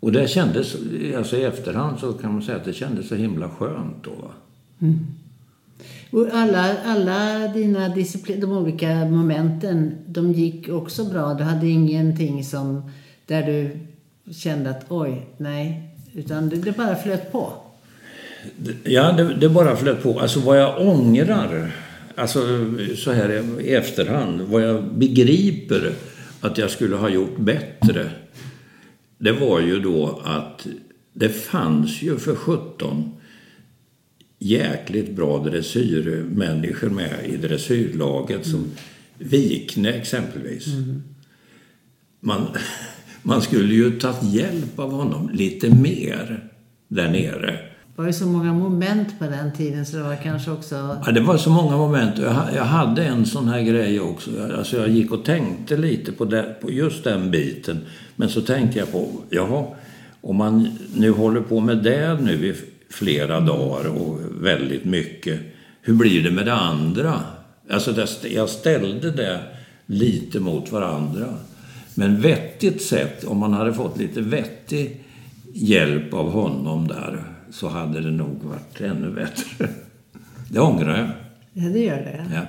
Och 0.00 0.12
det 0.12 0.28
kändes, 0.28 0.76
alltså 1.16 1.36
i 1.36 1.44
efterhand 1.44 1.98
så 1.98 2.12
kan 2.12 2.32
man 2.32 2.42
säga 2.42 2.56
att 2.56 2.64
det 2.64 2.72
kändes 2.72 3.08
så 3.08 3.14
himla 3.14 3.48
skönt 3.48 4.04
då. 4.04 4.10
Va? 4.10 4.30
Mm. 4.80 4.98
Och 6.12 6.28
alla, 6.32 6.76
alla 6.84 7.48
dina 7.48 7.88
disciplin, 7.88 8.40
de 8.40 8.52
olika 8.52 9.04
momenten, 9.04 9.94
de 10.06 10.32
gick 10.32 10.68
också 10.68 11.04
bra? 11.04 11.34
Du 11.34 11.44
hade 11.44 11.68
ingenting 11.68 12.44
som, 12.44 12.90
där 13.26 13.42
du 13.42 13.70
kände 14.32 14.70
att 14.70 14.84
oj, 14.88 15.26
nej, 15.36 15.82
utan 16.14 16.48
det, 16.48 16.56
det 16.56 16.76
bara 16.76 16.96
flöt 16.96 17.32
på? 17.32 17.52
Ja, 18.84 19.12
det, 19.12 19.34
det, 19.34 19.48
bara 19.48 19.76
flöt 19.76 20.02
på. 20.02 20.20
Alltså 20.20 20.40
vad 20.40 20.60
jag 20.60 20.88
ångrar, 20.88 21.70
alltså 22.14 22.40
så 22.96 23.12
här 23.12 23.60
i 23.60 23.74
efterhand, 23.74 24.40
vad 24.40 24.62
jag 24.62 24.84
begriper 24.94 25.92
att 26.40 26.58
jag 26.58 26.70
skulle 26.70 26.96
ha 26.96 27.08
gjort 27.08 27.38
bättre. 27.38 28.10
Det 29.18 29.32
var 29.32 29.60
ju 29.60 29.80
då 29.80 30.22
att 30.24 30.66
det 31.12 31.28
fanns 31.28 32.02
ju 32.02 32.18
för 32.18 32.34
17 32.34 33.12
jäkligt 34.42 35.16
bra 35.16 35.38
dressyrmänniskor 35.38 36.90
med 36.90 37.26
i 37.26 37.36
dressyrlaget 37.36 38.46
som 38.46 38.70
Vikne 39.18 39.88
exempelvis. 39.88 40.66
Man, 42.20 42.46
man 43.22 43.42
skulle 43.42 43.74
ju 43.74 43.90
tagit 43.90 44.22
hjälp 44.22 44.78
av 44.78 44.92
honom 44.92 45.30
lite 45.32 45.70
mer 45.70 46.48
där 46.88 47.08
nere. 47.08 47.58
Det 47.96 48.02
var 48.02 48.06
ju 48.06 48.12
så 48.12 48.26
många 48.26 48.52
moment 48.52 49.18
på 49.18 49.24
den 49.24 49.52
tiden 49.52 49.86
så 49.86 49.96
det 49.96 50.02
var 50.02 50.16
kanske 50.16 50.50
också... 50.50 50.98
Ja, 51.06 51.12
det 51.12 51.20
var 51.20 51.36
så 51.36 51.50
många 51.50 51.76
moment. 51.76 52.18
Jag, 52.54 52.64
hade 52.64 53.04
en 53.04 53.26
sån 53.26 53.48
här 53.48 53.62
grej 53.62 54.00
också. 54.00 54.30
Alltså 54.58 54.76
jag 54.76 54.88
gick 54.88 55.12
och 55.12 55.24
tänkte 55.24 55.76
lite 55.76 56.12
på, 56.12 56.24
det, 56.24 56.56
på 56.60 56.70
just 56.70 57.04
den 57.04 57.30
biten. 57.30 57.78
Men 58.16 58.28
så 58.28 58.40
tänkte 58.40 58.78
jag 58.78 58.92
på, 58.92 59.08
jaha, 59.30 59.64
om 60.20 60.36
man 60.36 60.68
nu 60.96 61.10
håller 61.10 61.40
på 61.40 61.60
med 61.60 61.82
det 61.82 62.20
nu 62.20 62.54
flera 62.92 63.40
dagar 63.40 63.88
och 63.88 64.20
väldigt 64.40 64.84
mycket. 64.84 65.40
Hur 65.82 65.94
blir 65.94 66.22
det 66.22 66.30
med 66.30 66.46
det 66.46 66.54
andra? 66.54 67.20
Alltså 67.70 68.06
jag 68.28 68.48
ställde 68.48 69.10
det 69.10 69.40
lite 69.86 70.40
mot 70.40 70.72
varandra. 70.72 71.26
Men 71.94 72.20
vettigt 72.20 72.82
sett, 72.82 73.24
om 73.24 73.38
man 73.38 73.52
hade 73.52 73.74
fått 73.74 73.98
lite 73.98 74.20
vettig 74.20 75.00
hjälp 75.52 76.14
av 76.14 76.30
honom 76.30 76.88
där 76.88 77.24
så 77.50 77.68
hade 77.68 78.00
det 78.00 78.10
nog 78.10 78.42
varit 78.42 78.80
ännu 78.80 79.10
bättre. 79.10 79.68
Det 80.50 80.60
ångrar 80.60 80.98
jag. 80.98 81.08
Ja, 81.52 81.70
det 81.70 81.84
gör 81.84 81.96
det. 81.96 82.26
Ja. 82.34 82.40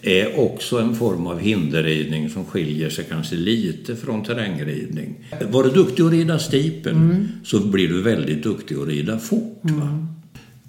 är 0.03 0.41
också 0.41 0.79
en 0.79 0.95
form 0.95 1.27
av 1.27 1.39
hinderridning 1.39 2.31
som 2.31 2.45
skiljer 2.45 2.91
sig 2.91 3.05
kanske 3.09 3.37
lite 3.37 3.97
från 3.97 4.25
terrängridning. 4.25 5.15
Var 5.51 5.65
du 5.65 5.71
duktig 5.71 6.03
att 6.03 6.13
rida 6.13 6.39
stipel 6.39 6.93
mm. 6.93 7.29
så 7.45 7.61
blir 7.61 7.89
du 7.89 8.03
väldigt 8.03 8.43
duktig 8.43 8.77
att 8.77 8.89
rida 8.89 9.19
fort. 9.19 9.65
Mm. 9.65 10.07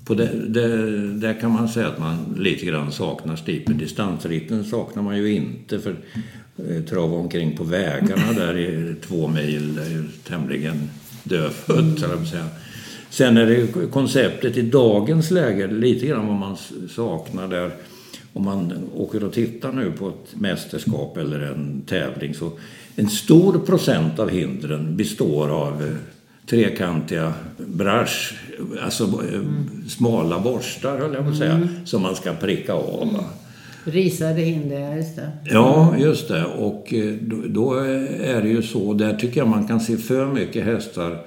På 0.05 0.13
det, 0.13 0.29
det, 0.47 0.67
där 1.13 1.41
kan 1.41 1.51
man 1.51 1.69
säga 1.69 1.87
att 1.87 1.99
man 1.99 2.35
lite 2.39 2.65
grann 2.65 2.91
saknar 2.91 3.35
stipeln. 3.35 3.77
Distansritten 3.77 4.63
saknar 4.65 5.03
man 5.03 5.17
ju 5.17 5.33
inte. 5.33 5.79
för 5.79 5.95
trava 6.89 7.17
omkring 7.17 7.57
på 7.57 7.63
vägarna 7.63 8.33
där 8.35 8.57
i 8.57 8.95
två 9.07 9.27
mil. 9.27 9.75
Det 9.75 9.81
är 9.81 10.05
tämligen 10.27 10.89
dödfött, 11.23 12.03
mm. 12.03 12.25
säga. 12.25 12.45
Sen 13.09 13.37
är 13.37 13.45
det 13.45 13.91
konceptet 13.91 14.57
i 14.57 14.61
dagens 14.61 15.31
läge 15.31 15.67
lite 15.67 16.05
grann 16.05 16.27
vad 16.27 16.35
man 16.35 16.57
saknar 16.89 17.47
där. 17.47 17.71
Om 18.33 18.43
man 18.45 18.73
åker 18.95 19.23
och 19.23 19.33
tittar 19.33 19.71
nu 19.71 19.91
på 19.91 20.09
ett 20.09 20.35
mästerskap 20.35 21.17
eller 21.17 21.39
en 21.39 21.81
tävling 21.81 22.33
så 22.33 22.51
en 22.95 23.09
stor 23.09 23.59
procent 23.59 24.19
av 24.19 24.29
hindren 24.29 24.97
består 24.97 25.49
av 25.49 25.83
eh, 25.83 25.95
trekantiga 26.45 27.33
brush, 27.57 28.33
alltså 28.83 29.03
mm. 29.03 29.67
smala 29.89 30.39
borstar 30.39 30.97
höll 30.97 31.13
jag 31.13 31.23
på 31.23 31.29
att 31.29 31.37
säga, 31.37 31.53
mm. 31.53 31.85
som 31.85 32.01
man 32.01 32.15
ska 32.15 32.33
pricka 32.33 32.73
av. 32.73 33.23
Risade 33.83 34.41
hinder, 34.41 34.95
just 34.95 35.15
det. 35.15 35.31
Ja, 35.43 35.97
just 35.97 36.27
det. 36.27 36.45
Och 36.45 36.93
eh, 36.93 37.13
då, 37.49 37.73
är 37.73 38.41
det 38.41 38.49
ju 38.49 38.61
så, 38.61 38.93
där 38.93 39.13
tycker 39.13 39.41
jag 39.41 39.47
man 39.47 39.67
kan 39.67 39.79
se 39.79 39.97
för 39.97 40.25
mycket 40.25 40.65
hästar. 40.65 41.25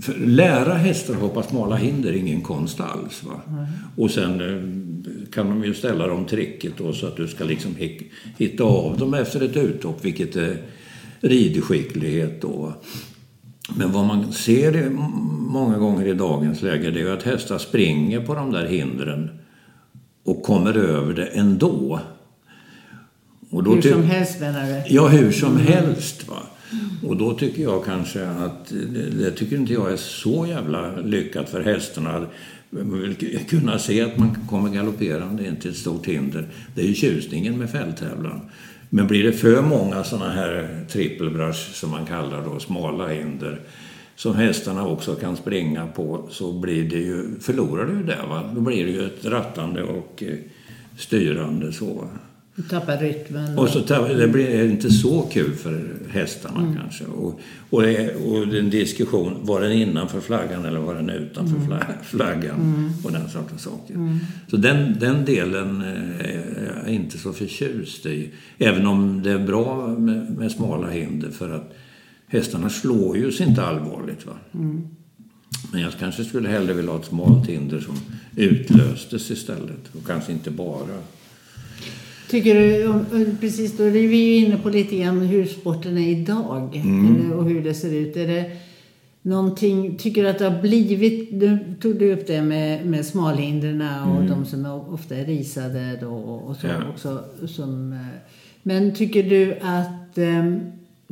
För 0.00 0.14
lära 0.26 0.74
hästar 0.74 1.14
hoppa 1.14 1.42
smala 1.42 1.76
hinder 1.76 2.10
är 2.10 2.16
ingen 2.16 2.40
konst 2.40 2.80
alls. 2.80 3.22
Va? 3.22 3.40
Mm. 3.48 3.64
Och 3.96 4.10
sen 4.10 4.40
eh, 4.40 5.28
kan 5.32 5.48
de 5.48 5.64
ju 5.64 5.74
ställa 5.74 6.06
dem 6.06 6.24
tricket 6.24 6.72
då 6.78 6.92
så 6.92 7.06
att 7.06 7.16
du 7.16 7.28
ska 7.28 7.44
liksom 7.44 7.74
hitta 8.38 8.64
av 8.64 8.98
dem 8.98 9.14
efter 9.14 9.40
ett 9.42 9.56
uthopp, 9.56 10.04
vilket 10.04 10.36
är 10.36 10.56
ridskicklighet 11.20 12.42
då. 12.42 12.72
Men 13.76 13.92
vad 13.92 14.06
man 14.06 14.32
ser 14.32 14.90
många 15.52 15.78
gånger 15.78 16.06
i 16.06 16.14
dagens 16.14 16.62
läge 16.62 16.90
det 16.90 17.00
är 17.00 17.12
att 17.12 17.22
hästar 17.22 17.58
springer 17.58 18.20
på 18.20 18.34
de 18.34 18.52
där 18.52 18.66
hindren 18.66 19.30
och 20.24 20.42
kommer 20.42 20.76
över 20.76 21.14
det 21.14 21.26
ändå. 21.26 22.00
Och 23.50 23.62
då 23.62 23.74
hur 23.74 23.82
som 23.82 24.02
helst 24.02 24.40
menar 24.40 24.66
du? 24.66 24.94
Ja, 24.94 25.08
hur 25.08 25.32
som 25.32 25.52
mm. 25.52 25.66
helst. 25.66 26.28
Va? 26.28 26.42
Och 27.02 27.16
då 27.16 27.34
tycker 27.34 27.62
jag 27.62 27.84
kanske 27.84 28.26
att, 28.26 28.72
det, 29.18 29.30
tycker 29.30 29.56
inte 29.56 29.72
jag 29.72 29.92
är 29.92 29.96
så 29.96 30.46
jävla 30.46 30.96
lyckat 30.96 31.50
för 31.50 31.60
hästarna. 31.60 32.26
Man 32.70 33.00
vill 33.00 33.38
kunna 33.48 33.78
se 33.78 34.02
att 34.02 34.18
man 34.18 34.36
kommer 34.50 34.70
galopperande 34.70 35.46
in 35.46 35.56
till 35.56 35.70
ett 35.70 35.76
stort 35.76 36.06
hinder. 36.06 36.48
Det 36.74 36.82
är 36.82 36.86
ju 36.86 36.94
tjusningen 36.94 37.58
med 37.58 37.70
fälttävlan. 37.70 38.40
Men 38.90 39.06
blir 39.06 39.24
det 39.24 39.32
för 39.32 39.62
många 39.62 40.04
sådana 40.04 40.32
här 40.32 40.84
trippelbrush 40.88 41.72
som 41.72 41.90
man 41.90 42.06
kallar 42.06 42.44
då, 42.44 42.60
smala 42.60 43.08
hinder, 43.08 43.60
som 44.22 44.34
hästarna 44.34 44.86
också 44.86 45.14
kan 45.14 45.36
springa 45.36 45.86
på 45.86 46.28
så 46.30 46.52
blir 46.52 46.84
det 46.84 46.98
ju, 46.98 47.38
förlorar 47.40 47.86
du 47.86 48.02
det. 48.02 48.18
Va? 48.28 48.50
Då 48.54 48.60
blir 48.60 48.84
det 48.84 48.90
ju 48.92 49.06
ett 49.06 49.24
rattande 49.24 49.82
och 49.82 50.22
eh, 50.22 50.38
styrande. 50.96 51.72
så. 51.72 52.08
Du 52.54 52.62
tappar 52.62 52.96
rytmen. 52.96 53.58
Och 53.58 53.68
så 53.68 53.80
tappar, 53.80 54.08
det 54.08 54.28
blir 54.28 54.70
inte 54.70 54.90
så 54.90 55.22
kul 55.22 55.54
för 55.54 55.84
hästarna 56.10 56.60
mm. 56.60 56.76
kanske. 56.76 57.04
Och, 57.04 57.40
och, 57.70 57.82
det, 57.82 58.14
och 58.14 58.54
en 58.54 58.70
diskussion, 58.70 59.36
var 59.42 59.60
den 59.60 59.72
innanför 59.72 60.20
flaggan 60.20 60.64
eller 60.64 60.80
var 60.80 60.94
den 60.94 61.10
utanför 61.10 61.56
mm. 61.56 61.78
flaggan? 62.02 62.60
Mm. 62.60 62.90
Och 63.04 63.12
den 63.12 63.28
sortens 63.28 63.62
saker. 63.62 63.94
Mm. 63.94 64.18
Så 64.50 64.56
den, 64.56 64.96
den 65.00 65.24
delen 65.24 65.82
eh, 65.82 66.30
är 66.30 66.82
jag 66.84 66.94
inte 66.94 67.18
så 67.18 67.32
förtjust 67.32 68.06
i. 68.06 68.30
Även 68.58 68.86
om 68.86 69.22
det 69.22 69.30
är 69.30 69.38
bra 69.46 69.86
med, 69.86 70.38
med 70.38 70.52
smala 70.52 70.90
hinder 70.90 71.30
för 71.30 71.54
att 71.54 71.74
hästarna 72.32 72.70
slår 72.70 73.16
ju 73.16 73.32
sig 73.32 73.48
inte 73.48 73.62
allvarligt. 73.62 74.26
Va? 74.26 74.32
Mm. 74.54 74.88
Men 75.72 75.80
jag 75.80 75.92
kanske 75.98 76.24
skulle 76.24 76.48
hellre 76.48 76.72
vilja 76.72 76.90
ha 76.90 76.98
ett 76.98 77.06
smalt 77.06 77.48
hinder 77.48 77.80
som 77.80 77.94
utlöstes 78.36 79.30
istället 79.30 79.94
och 79.98 80.06
kanske 80.06 80.32
inte 80.32 80.50
bara 80.50 80.98
Tycker 82.30 82.54
du, 82.54 83.36
precis 83.40 83.76
då 83.76 83.84
är 83.84 83.90
vi 83.90 84.16
ju 84.16 84.36
inne 84.36 84.56
på 84.56 84.70
lite 84.70 84.96
grann 84.96 85.20
hur 85.20 85.46
sporten 85.46 85.98
är 85.98 86.08
idag 86.08 86.76
mm. 86.76 87.32
och 87.32 87.44
hur 87.44 87.64
det 87.64 87.74
ser 87.74 87.94
ut. 87.94 88.16
Är 88.16 88.26
det 88.26 88.50
någonting, 89.22 89.96
tycker 89.96 90.22
du 90.22 90.28
att 90.28 90.38
det 90.38 90.44
har 90.44 90.62
blivit, 90.62 91.40
du 91.40 91.58
tog 91.80 91.98
du 91.98 92.12
upp 92.12 92.26
det 92.26 92.42
med, 92.42 92.86
med 92.86 93.06
smalhindren 93.06 93.80
och 93.80 94.16
mm. 94.16 94.28
de 94.28 94.44
som 94.44 94.64
är, 94.64 94.92
ofta 94.94 95.16
är 95.16 95.24
risade 95.24 95.98
då 96.00 96.14
och 96.14 96.56
så 96.56 96.66
ja. 96.66 96.88
också. 96.92 97.24
Som, 97.46 97.92
eh, 97.92 97.98
men 98.62 98.94
tycker 98.94 99.22
du 99.22 99.54
att 99.60 100.18
um, 100.18 100.60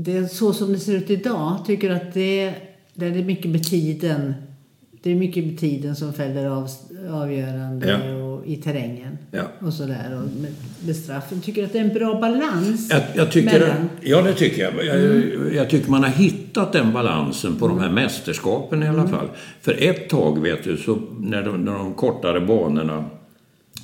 det 0.05 0.17
är 0.17 0.27
så 0.27 0.53
som 0.53 0.73
det 0.73 0.79
ser 0.79 0.95
ut 0.95 1.11
idag, 1.11 1.57
tycker 1.67 1.91
att 1.91 2.15
det, 2.15 2.55
det 2.95 3.07
är 3.07 3.25
mycket 3.25 3.51
med 3.51 3.65
tiden 3.65 4.35
det 5.03 5.11
är 5.11 5.15
mycket 5.15 5.45
med 5.45 5.59
tiden 5.59 5.97
som 5.97 6.13
fäller 6.13 6.47
av, 6.47 6.69
avgörande 7.11 7.89
ja. 7.89 8.15
och, 8.15 8.47
i 8.47 8.57
terrängen. 8.57 9.19
Ja. 9.31 9.43
Och 9.59 9.73
sådär. 9.73 10.17
Och 10.17 10.41
med, 10.41 10.53
med 10.87 10.97
straffen. 10.97 11.41
Tycker 11.41 11.65
att 11.65 11.73
det 11.73 11.79
är 11.79 11.85
en 11.85 11.95
bra 11.95 12.21
balans? 12.21 12.91
Jag, 12.91 13.03
jag 13.15 13.33
tycker, 13.33 13.61
mellan... 13.61 13.89
Ja, 14.01 14.23
det 14.23 14.33
tycker 14.33 14.63
jag. 14.63 14.87
Jag, 14.87 14.97
mm. 14.97 15.57
jag, 15.57 15.71
tycker 15.71 15.91
man 15.91 16.05
har 16.05 16.11
hittat 16.11 16.73
den 16.73 16.93
balansen 16.93 17.57
på 17.57 17.65
mm. 17.65 17.77
de 17.77 17.85
här 17.85 17.93
mästerskapen 17.93 18.83
i 18.83 18.89
alla 18.89 18.99
mm. 18.99 19.11
fall. 19.11 19.29
För 19.61 19.83
ett 19.83 20.09
tag, 20.09 20.43
vet 20.43 20.65
du, 20.65 20.77
så 20.77 20.99
när 21.21 21.43
de, 21.43 21.65
när 21.65 21.73
de 21.73 21.95
kortare 21.95 22.41
banorna 22.41 23.05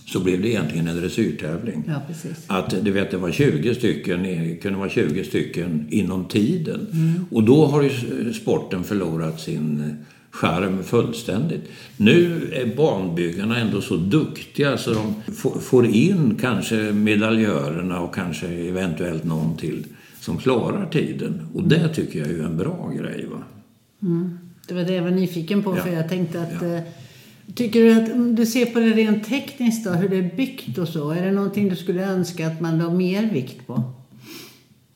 så 0.06 0.20
blev 0.20 0.42
det 0.42 0.48
egentligen 0.48 0.88
en 0.88 0.96
dressyrtävling. 0.96 1.84
Ja. 1.86 2.00
Att 2.46 2.84
du 2.84 2.90
vet, 2.90 3.10
det 3.10 3.16
var 3.16 3.30
20 3.30 3.74
stycken, 3.74 4.56
kunde 4.62 4.78
vara 4.78 4.88
20 4.88 5.24
stycken 5.24 5.86
inom 5.90 6.24
tiden. 6.24 6.86
Mm. 6.92 7.26
Och 7.30 7.42
då 7.42 7.66
har 7.66 7.82
ju 7.82 8.32
sporten 8.32 8.84
förlorat 8.84 9.40
sin 9.40 9.96
charm 10.30 10.82
fullständigt. 10.82 11.62
Nu 11.96 12.50
är 12.52 12.76
banbyggarna 12.76 13.58
ändå 13.58 13.80
så 13.80 13.96
duktiga 13.96 14.78
så 14.78 14.94
de 14.94 15.14
får 15.60 15.86
in 15.86 16.38
kanske 16.40 16.76
medaljörerna 16.76 18.00
och 18.00 18.14
kanske 18.14 18.46
eventuellt 18.46 19.24
någon 19.24 19.56
till 19.56 19.84
som 20.20 20.38
klarar 20.38 20.86
tiden. 20.86 21.48
Och 21.54 21.62
det 21.62 21.88
tycker 21.88 22.18
jag 22.18 22.28
är 22.28 22.44
en 22.44 22.56
bra 22.56 22.92
grej. 23.00 23.26
Va? 23.30 23.42
Mm. 24.02 24.38
Det 24.68 24.74
var 24.74 24.82
det 24.82 24.94
jag 24.94 25.02
var 25.02 25.10
nyfiken 25.10 25.62
på, 25.62 25.76
ja. 25.76 25.82
för 25.82 25.90
jag 25.90 26.08
tänkte 26.08 26.42
att 26.42 26.62
ja. 26.62 26.80
Tycker 27.54 27.80
du 27.80 27.92
att, 27.92 28.12
om 28.12 28.34
du 28.34 28.46
ser 28.46 28.66
på 28.66 28.78
det 28.78 28.92
rent 28.92 29.28
tekniskt 29.28 29.84
då, 29.84 29.90
hur 29.90 30.08
det 30.08 30.16
är 30.16 30.36
byggt 30.36 30.78
och 30.78 30.88
så, 30.88 31.10
är 31.10 31.24
det 31.24 31.32
någonting 31.32 31.68
du 31.68 31.76
skulle 31.76 32.04
önska 32.04 32.46
att 32.46 32.60
man 32.60 32.78
la 32.78 32.90
mer 32.90 33.30
vikt 33.32 33.66
på? 33.66 33.82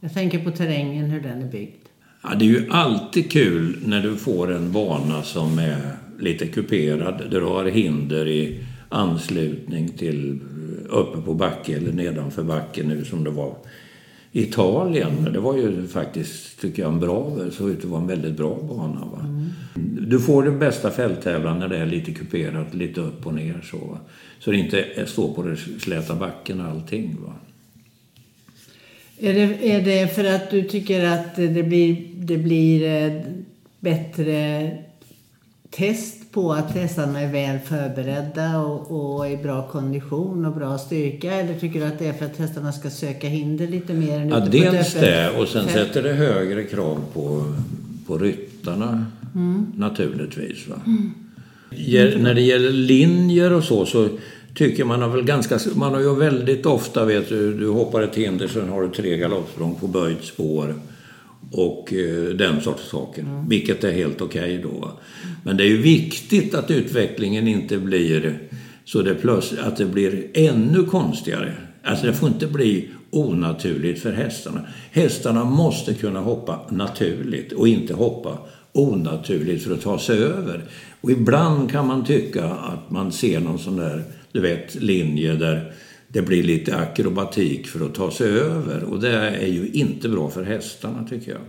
Jag 0.01 0.15
tänker 0.15 0.45
på 0.45 0.51
terrängen, 0.51 1.11
hur 1.11 1.21
den 1.21 1.43
är 1.43 1.51
byggd. 1.51 1.77
Ja, 2.23 2.35
det 2.35 2.45
är 2.45 2.49
ju 2.49 2.71
alltid 2.71 3.31
kul 3.31 3.79
när 3.87 4.03
du 4.03 4.17
får 4.17 4.53
en 4.53 4.73
bana 4.73 5.23
som 5.23 5.59
är 5.59 5.97
lite 6.19 6.47
kuperad, 6.47 7.19
där 7.31 7.41
du 7.41 7.47
har 7.47 7.65
hinder 7.65 8.29
i 8.29 8.65
anslutning 8.89 9.89
till 9.89 10.41
uppe 10.89 11.21
på 11.21 11.35
backe 11.35 11.77
eller 11.77 11.93
nedanför 11.93 12.43
backen 12.43 12.89
nu 12.89 13.05
som 13.05 13.25
det 13.25 13.31
var 13.31 13.55
Italien. 14.33 15.33
Det 15.33 15.41
var 15.41 15.57
ju 15.57 15.87
faktiskt, 15.87 16.61
tycker 16.61 16.83
jag, 16.83 16.93
en 16.93 17.01
bra, 17.01 17.37
såg 17.51 17.71
ut 17.71 17.79
att 17.79 17.85
vara 17.85 18.01
en 18.01 18.07
väldigt 18.07 18.37
bra 18.37 18.59
bana. 18.69 19.05
Va? 19.13 19.21
Mm. 19.21 19.49
Du 20.11 20.21
får 20.21 20.43
den 20.43 20.59
bästa 20.59 20.91
fälttävlan 20.91 21.59
när 21.59 21.69
det 21.69 21.77
är 21.77 21.87
lite 21.87 22.13
kuperat, 22.13 22.75
lite 22.75 23.01
upp 23.01 23.27
och 23.27 23.35
ner 23.35 23.61
så. 23.71 23.77
Va? 23.77 23.99
Så 24.39 24.51
det 24.51 24.57
inte 24.57 25.07
står 25.07 25.35
på 25.35 25.43
den 25.43 25.57
släta 25.57 26.15
backen 26.15 26.61
allting. 26.61 27.17
Va? 27.25 27.33
Är 29.19 29.35
det, 29.35 29.73
är 29.73 29.83
det 29.83 30.15
för 30.15 30.25
att 30.25 30.51
du 30.51 30.63
tycker 30.63 31.05
att 31.05 31.37
det 31.37 31.63
blir, 31.63 31.97
det 32.15 32.37
blir 32.37 33.05
eh, 33.05 33.23
bättre 33.81 34.71
test 35.71 36.33
på 36.33 36.53
att 36.53 36.71
hästarna 36.71 37.21
är 37.21 37.33
väl 37.33 37.59
förberedda 37.59 38.59
och, 38.59 39.17
och 39.17 39.31
i 39.31 39.37
bra 39.37 39.69
kondition 39.69 40.45
och 40.45 40.55
bra 40.55 40.79
styrka? 40.79 41.33
Eller 41.33 41.55
tycker 41.55 41.81
du 41.81 41.87
att 41.87 41.99
det 41.99 42.07
är 42.07 42.13
för 42.13 42.27
att 42.27 42.37
hästarna 42.37 42.73
ska 42.73 42.91
söka 42.91 43.29
hinder 43.29 43.67
lite 43.67 43.95
mer? 43.95 44.27
Ja, 44.31 44.41
dels 44.41 44.95
det. 44.95 45.31
Och 45.39 45.49
sen 45.49 45.69
sätter 45.69 46.03
det 46.03 46.13
högre 46.13 46.65
krav 46.65 47.01
på, 47.13 47.55
på 48.07 48.19
ryttarna 48.19 49.07
mm. 49.35 49.67
naturligtvis. 49.77 50.69
Va? 50.69 50.81
Mm. 50.87 51.13
När 52.23 52.35
det 52.35 52.41
gäller 52.41 52.71
linjer 52.71 53.53
och 53.53 53.65
så, 53.65 53.87
så 53.87 54.09
tycker 54.55 54.85
man 54.85 55.03
har 55.03 55.09
väl 55.09 55.25
ganska... 55.25 55.59
Man 55.75 55.95
har 55.95 56.01
ju 56.01 56.15
väldigt 56.15 56.67
ofta, 56.67 57.05
vet 57.05 57.29
du, 57.29 57.59
du 57.59 57.69
hoppar 57.69 58.03
ett 58.03 58.17
hinder 58.17 58.49
sen 58.49 58.69
har 58.69 58.83
du 58.83 58.89
tre 58.89 59.17
galoppsprång 59.17 59.75
på 59.75 59.87
böjt 59.87 60.25
spår 60.25 60.75
och 61.53 61.93
eh, 61.93 62.35
den 62.35 62.61
sortens 62.61 62.89
saker. 62.89 63.23
Mm. 63.23 63.49
Vilket 63.49 63.85
är 63.85 63.93
helt 63.93 64.21
okej 64.21 64.59
okay 64.59 64.63
då. 64.63 64.91
Men 65.45 65.57
det 65.57 65.65
är 65.65 65.69
ju 65.69 65.83
viktigt 65.83 66.55
att 66.55 66.71
utvecklingen 66.71 67.49
inte 67.49 67.79
blir 67.79 68.39
så 68.85 69.03
det 69.03 69.15
plötsligt, 69.15 69.61
att 69.61 69.77
det 69.77 69.87
blir 69.87 70.27
ännu 70.35 70.85
konstigare. 70.85 71.55
Alltså 71.83 72.07
det 72.07 72.13
får 72.13 72.29
inte 72.29 72.47
bli 72.47 72.89
onaturligt 73.11 74.03
för 74.03 74.13
hästarna. 74.13 74.61
Hästarna 74.91 75.45
måste 75.45 75.95
kunna 75.95 76.21
hoppa 76.21 76.61
naturligt 76.69 77.53
och 77.53 77.69
inte 77.69 77.95
hoppa 77.95 78.39
onaturligt 78.73 79.65
för 79.65 79.75
att 79.75 79.83
ta 79.83 79.99
sig 79.99 80.19
över. 80.19 80.65
Och 81.01 81.11
ibland 81.11 81.71
kan 81.71 81.87
man 81.87 82.05
tycka 82.05 82.45
att 82.45 82.91
man 82.91 83.13
ser 83.13 83.41
någon 83.41 83.59
sån 83.59 83.77
där 83.77 84.05
du 84.33 84.41
vet, 84.41 84.75
linje 84.75 85.35
där 85.35 85.73
det 86.09 86.23
blir 86.23 86.43
lite 86.43 86.77
akrobatik 86.77 87.67
för 87.67 87.87
att 87.87 87.95
ta 87.95 88.11
sig 88.11 88.31
över. 88.31 88.85
Och 88.85 89.01
det 89.01 89.17
är 89.19 89.47
ju 89.47 89.69
inte 89.69 90.09
bra 90.09 90.31
för 90.31 90.45
hästarna 90.45 91.07
tycker 91.09 91.33
jag. 91.33 91.41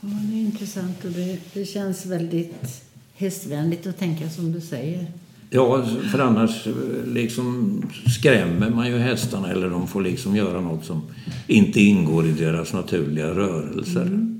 Ja, 0.00 0.08
det 0.30 0.36
är 0.36 0.40
intressant 0.40 1.04
och 1.04 1.10
det, 1.10 1.38
det 1.54 1.64
känns 1.64 2.06
väldigt 2.06 2.82
hästvänligt 3.14 3.86
att 3.86 3.98
tänka 3.98 4.30
som 4.30 4.52
du 4.52 4.60
säger. 4.60 5.06
Ja, 5.50 5.86
för 6.12 6.18
annars 6.18 6.66
liksom 7.06 7.82
skrämmer 8.18 8.70
man 8.70 8.86
ju 8.86 8.98
hästarna 8.98 9.50
eller 9.50 9.70
de 9.70 9.88
får 9.88 10.02
liksom 10.02 10.36
göra 10.36 10.60
något 10.60 10.84
som 10.84 11.02
inte 11.46 11.80
ingår 11.80 12.26
i 12.26 12.32
deras 12.32 12.72
naturliga 12.72 13.26
rörelser. 13.26 14.02
Mm. 14.02 14.35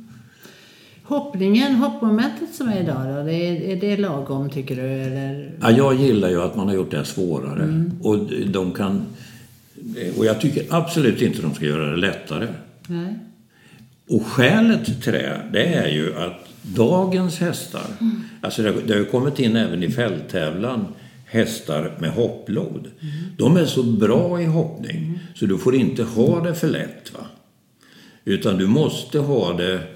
Hoppningen, 1.09 1.75
hoppmomentet 1.75 2.55
som 2.55 2.69
är 2.69 2.81
idag 2.81 3.17
då, 3.17 3.23
det 3.23 3.73
är, 3.73 3.77
det 3.77 3.97
lagom 3.97 4.51
tycker 4.51 4.77
du? 4.77 4.83
Eller? 4.83 5.53
Ja, 5.61 5.71
jag 5.71 5.95
gillar 5.95 6.29
ju 6.29 6.43
att 6.43 6.57
man 6.57 6.69
har 6.69 6.75
gjort 6.75 6.91
det 6.91 7.05
svårare. 7.05 7.63
Mm. 7.63 7.93
Och 8.03 8.19
de 8.47 8.73
kan... 8.73 9.07
Och 10.19 10.25
jag 10.27 10.41
tycker 10.41 10.65
absolut 10.71 11.23
inte 11.23 11.43
de 11.43 11.55
ska 11.55 11.65
göra 11.65 11.91
det 11.91 11.97
lättare. 11.97 12.47
Nej. 12.87 13.19
Och 14.09 14.27
skälet 14.27 15.03
till 15.03 15.13
det, 15.13 15.41
det 15.53 15.65
är 15.65 15.89
ju 15.89 16.17
att 16.17 16.49
dagens 16.63 17.39
hästar, 17.39 17.87
mm. 18.01 18.23
alltså 18.41 18.63
det, 18.63 18.73
det 18.87 18.95
har 18.95 19.05
kommit 19.05 19.39
in 19.39 19.57
även 19.57 19.83
i 19.83 19.91
fälttävlan 19.91 20.87
hästar 21.27 21.93
med 21.99 22.11
hopplod. 22.11 22.87
Mm. 23.01 23.13
De 23.37 23.57
är 23.57 23.67
så 23.67 23.83
bra 23.83 24.41
i 24.41 24.45
hoppning 24.45 24.97
mm. 24.97 25.19
så 25.35 25.47
du 25.47 25.59
får 25.59 25.75
inte 25.75 26.03
ha 26.03 26.45
det 26.45 26.55
för 26.55 26.69
lätt. 26.69 27.13
Va? 27.15 27.27
Utan 28.25 28.59
du 28.59 28.67
måste 28.67 29.19
ha 29.19 29.53
det 29.53 29.96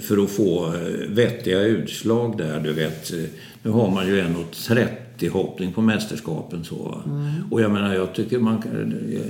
för 0.00 0.24
att 0.24 0.30
få 0.30 0.66
eh, 0.66 1.08
vettiga 1.08 1.62
utslag 1.62 2.38
där. 2.38 2.60
Du 2.60 2.72
vet, 2.72 3.12
eh, 3.12 3.24
nu 3.62 3.70
har 3.70 3.90
man 3.90 4.06
ju 4.06 4.20
1,30 4.20 5.28
hoppning 5.28 5.72
på 5.72 5.82
mästerskapen. 5.82 6.64
Så, 6.64 7.02
mm. 7.06 7.30
Och 7.50 7.60
jag 7.60 7.70
menar, 7.70 7.94
jag 7.94 8.14
tycker 8.14 8.38
man 8.38 8.62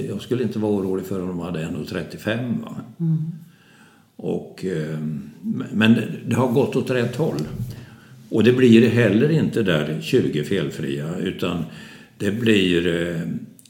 Jag 0.09 0.23
skulle 0.23 0.43
inte 0.43 0.59
vara 0.59 0.73
orolig 0.73 1.07
för 1.07 1.23
om 1.23 1.29
de 1.29 1.41
hade 1.41 1.59
1,35. 1.59 2.39
Mm. 3.01 3.19
Och, 4.17 4.65
men 5.73 5.97
det 6.27 6.37
har 6.37 6.49
gått 6.49 6.77
åt 6.77 6.91
rätt 6.91 7.17
håll. 7.17 7.41
Och 8.29 8.45
det 8.45 8.53
blir 8.53 8.91
heller 8.91 9.31
inte 9.31 9.63
där 9.63 9.99
20 10.01 10.45
felfria 10.45 11.17
utan 11.17 11.65
det 12.19 12.31
blir 12.31 12.87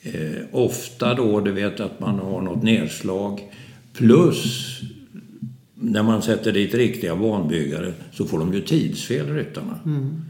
eh, 0.03 0.42
ofta 0.53 1.14
då, 1.14 1.40
du 1.40 1.53
vet 1.53 1.80
att 1.80 2.01
man 2.01 2.18
har 2.18 2.40
något 2.40 2.62
nedslag 2.62 3.40
plus 3.92 4.80
när 5.81 6.03
man 6.03 6.22
sätter 6.22 6.53
dit 6.53 6.74
riktiga 6.74 7.16
banbyggare 7.16 7.93
så 8.12 8.24
får 8.24 8.39
de 8.39 8.55
ju 8.55 8.61
tidsfel, 8.61 9.35
ryttarna. 9.35 9.78
Mm. 9.85 10.20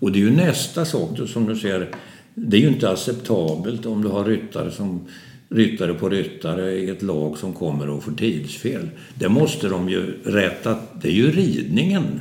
Och 0.00 0.12
det 0.12 0.18
är 0.18 0.20
ju 0.20 0.30
nästa 0.30 0.84
sak 0.84 1.18
som 1.28 1.46
du 1.46 1.56
ser. 1.56 1.88
Det 2.34 2.56
är 2.56 2.60
ju 2.60 2.68
inte 2.68 2.90
acceptabelt 2.90 3.86
om 3.86 4.02
du 4.02 4.08
har 4.08 4.24
ryttare 4.24 4.70
som 4.70 5.00
ryttare 5.48 5.94
på 5.94 6.08
ryttare 6.08 6.72
i 6.72 6.90
ett 6.90 7.02
lag 7.02 7.38
som 7.38 7.52
kommer 7.52 7.88
och 7.88 8.02
får 8.02 8.12
tidsfel. 8.12 8.90
Det 9.14 9.28
måste 9.28 9.68
de 9.68 9.88
ju 9.88 10.22
rätta... 10.24 10.76
Det 11.02 11.08
är 11.08 11.12
ju 11.12 11.32
ridningen 11.32 12.20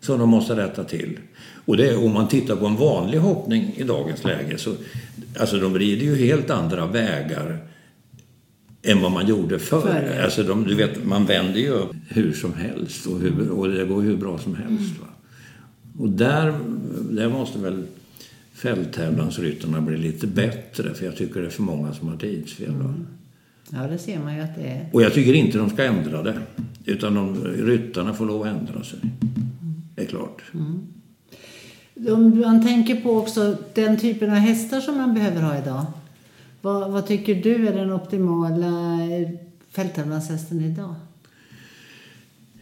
som 0.00 0.18
de 0.18 0.28
måste 0.28 0.56
rätta 0.56 0.84
till. 0.84 1.18
Och 1.64 1.76
det, 1.76 1.96
om 1.96 2.12
man 2.12 2.28
tittar 2.28 2.56
på 2.56 2.66
en 2.66 2.76
vanlig 2.76 3.18
hoppning 3.18 3.74
i 3.76 3.82
dagens 3.82 4.24
läge 4.24 4.58
så... 4.58 4.74
Alltså 5.38 5.58
de 5.58 5.78
rider 5.78 6.06
ju 6.06 6.16
helt 6.16 6.50
andra 6.50 6.86
vägar 6.86 7.58
än 8.86 9.02
vad 9.02 9.12
man 9.12 9.26
gjorde 9.26 9.58
förr. 9.58 9.80
förr. 9.80 10.20
Alltså 10.24 10.42
de, 10.42 10.64
du 10.64 10.74
vet, 10.74 11.04
man 11.04 11.26
vänder 11.26 11.60
ju 11.60 11.70
upp 11.70 11.92
hur 12.08 12.32
som 12.32 12.54
helst 12.54 13.06
och, 13.06 13.20
hur, 13.20 13.50
och 13.50 13.68
det 13.68 13.84
går 13.84 14.02
hur 14.02 14.16
bra 14.16 14.38
som 14.38 14.54
helst. 14.54 15.00
Va? 15.00 15.06
Och 15.98 16.08
där, 16.08 16.54
där 17.10 17.28
måste 17.28 17.58
väl 17.58 17.86
fälttävlansryttarna 18.54 19.80
bli 19.80 19.96
lite 19.96 20.26
bättre 20.26 20.94
för 20.94 21.06
jag 21.06 21.16
tycker 21.16 21.40
det 21.40 21.46
är 21.46 21.50
för 21.50 21.62
många 21.62 21.94
som 21.94 22.08
har 22.08 22.16
tidsfel. 22.16 22.70
Mm. 22.70 23.06
Ja, 23.70 23.78
det 23.78 23.98
ser 23.98 24.18
man 24.18 24.34
ju 24.34 24.40
att 24.40 24.54
det 24.56 24.66
är. 24.66 24.88
Och 24.92 25.02
jag 25.02 25.14
tycker 25.14 25.32
inte 25.32 25.58
de 25.58 25.70
ska 25.70 25.84
ändra 25.84 26.22
det. 26.22 26.38
Utan 26.84 27.14
de, 27.14 27.44
ryttarna 27.44 28.14
får 28.14 28.26
lov 28.26 28.42
att 28.42 28.48
ändra 28.48 28.84
sig. 28.84 28.98
Mm. 29.02 29.82
Det 29.94 30.02
är 30.02 30.06
klart. 30.06 30.42
Mm. 30.54 30.86
Om 32.14 32.40
man 32.40 32.66
tänker 32.66 33.00
på 33.00 33.18
också 33.18 33.56
den 33.74 33.98
typen 33.98 34.30
av 34.30 34.36
hästar 34.36 34.80
som 34.80 34.96
man 34.96 35.14
behöver 35.14 35.42
ha 35.42 35.58
idag. 35.58 35.86
Vad, 36.60 36.92
vad 36.92 37.06
tycker 37.06 37.34
du 37.34 37.68
är 37.68 37.72
den 37.72 37.92
optimala 37.92 38.98
fälttävlanshästen 39.70 40.60
idag? 40.60 40.94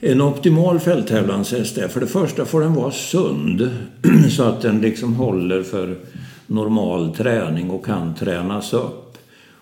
En 0.00 0.20
optimal 0.20 0.80
fälttävlanshäst 0.80 1.78
är 1.78 1.88
för 1.88 2.00
det 2.00 2.06
första 2.06 2.44
får 2.44 2.60
den 2.60 2.74
vara 2.74 2.90
sund 2.90 3.70
så 4.30 4.42
att 4.42 4.60
den 4.60 4.80
liksom 4.80 5.14
håller 5.14 5.62
för 5.62 5.98
normal 6.46 7.16
träning 7.16 7.70
och 7.70 7.84
kan 7.84 8.14
tränas 8.14 8.72
upp. 8.72 9.18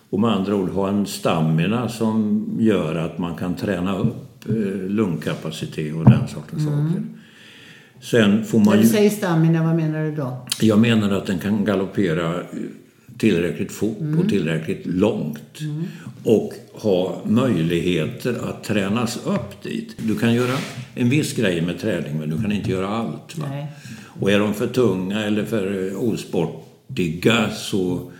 Och 0.09 0.19
med 0.19 0.31
andra 0.31 0.55
ord 0.55 0.69
ha 0.69 0.89
en 0.89 1.05
stamina 1.05 1.89
som 1.89 2.45
gör 2.59 2.95
att 2.95 3.17
man 3.17 3.35
kan 3.35 3.55
träna 3.55 3.97
upp 3.97 4.49
eh, 4.49 4.89
lungkapacitet 4.89 5.95
och 5.95 6.03
den 6.03 6.27
sortens 6.27 6.67
mm. 6.67 6.87
saker. 6.87 7.03
Sen 8.01 8.45
får 8.45 8.59
man 8.59 8.75
När 8.75 8.83
du 8.83 8.87
säger 8.87 9.09
stamina, 9.09 9.63
vad 9.63 9.75
menar 9.75 10.03
du 10.03 10.15
då? 10.15 10.47
Jag 10.61 10.79
menar 10.79 11.11
att 11.11 11.25
den 11.25 11.39
kan 11.39 11.65
galoppera 11.65 12.35
tillräckligt 13.17 13.71
fort 13.71 13.99
mm. 13.99 14.19
och 14.19 14.29
tillräckligt 14.29 14.85
långt. 14.85 15.59
Mm. 15.59 15.83
Och 16.23 16.53
ha 16.73 17.21
möjligheter 17.25 18.49
att 18.49 18.63
tränas 18.63 19.19
upp 19.25 19.63
dit. 19.63 19.95
Du 19.97 20.15
kan 20.15 20.33
göra 20.33 20.53
en 20.95 21.09
viss 21.09 21.33
grej 21.33 21.61
med 21.61 21.79
träning 21.79 22.19
men 22.19 22.29
du 22.29 22.41
kan 22.41 22.51
inte 22.51 22.71
göra 22.71 22.87
allt. 22.87 23.37
Va? 23.37 23.67
Och 24.19 24.31
är 24.31 24.39
de 24.39 24.53
för 24.53 24.67
tunga 24.67 25.23
eller 25.23 25.45
för 25.45 25.95
osportiga 25.95 27.49
så 27.49 28.11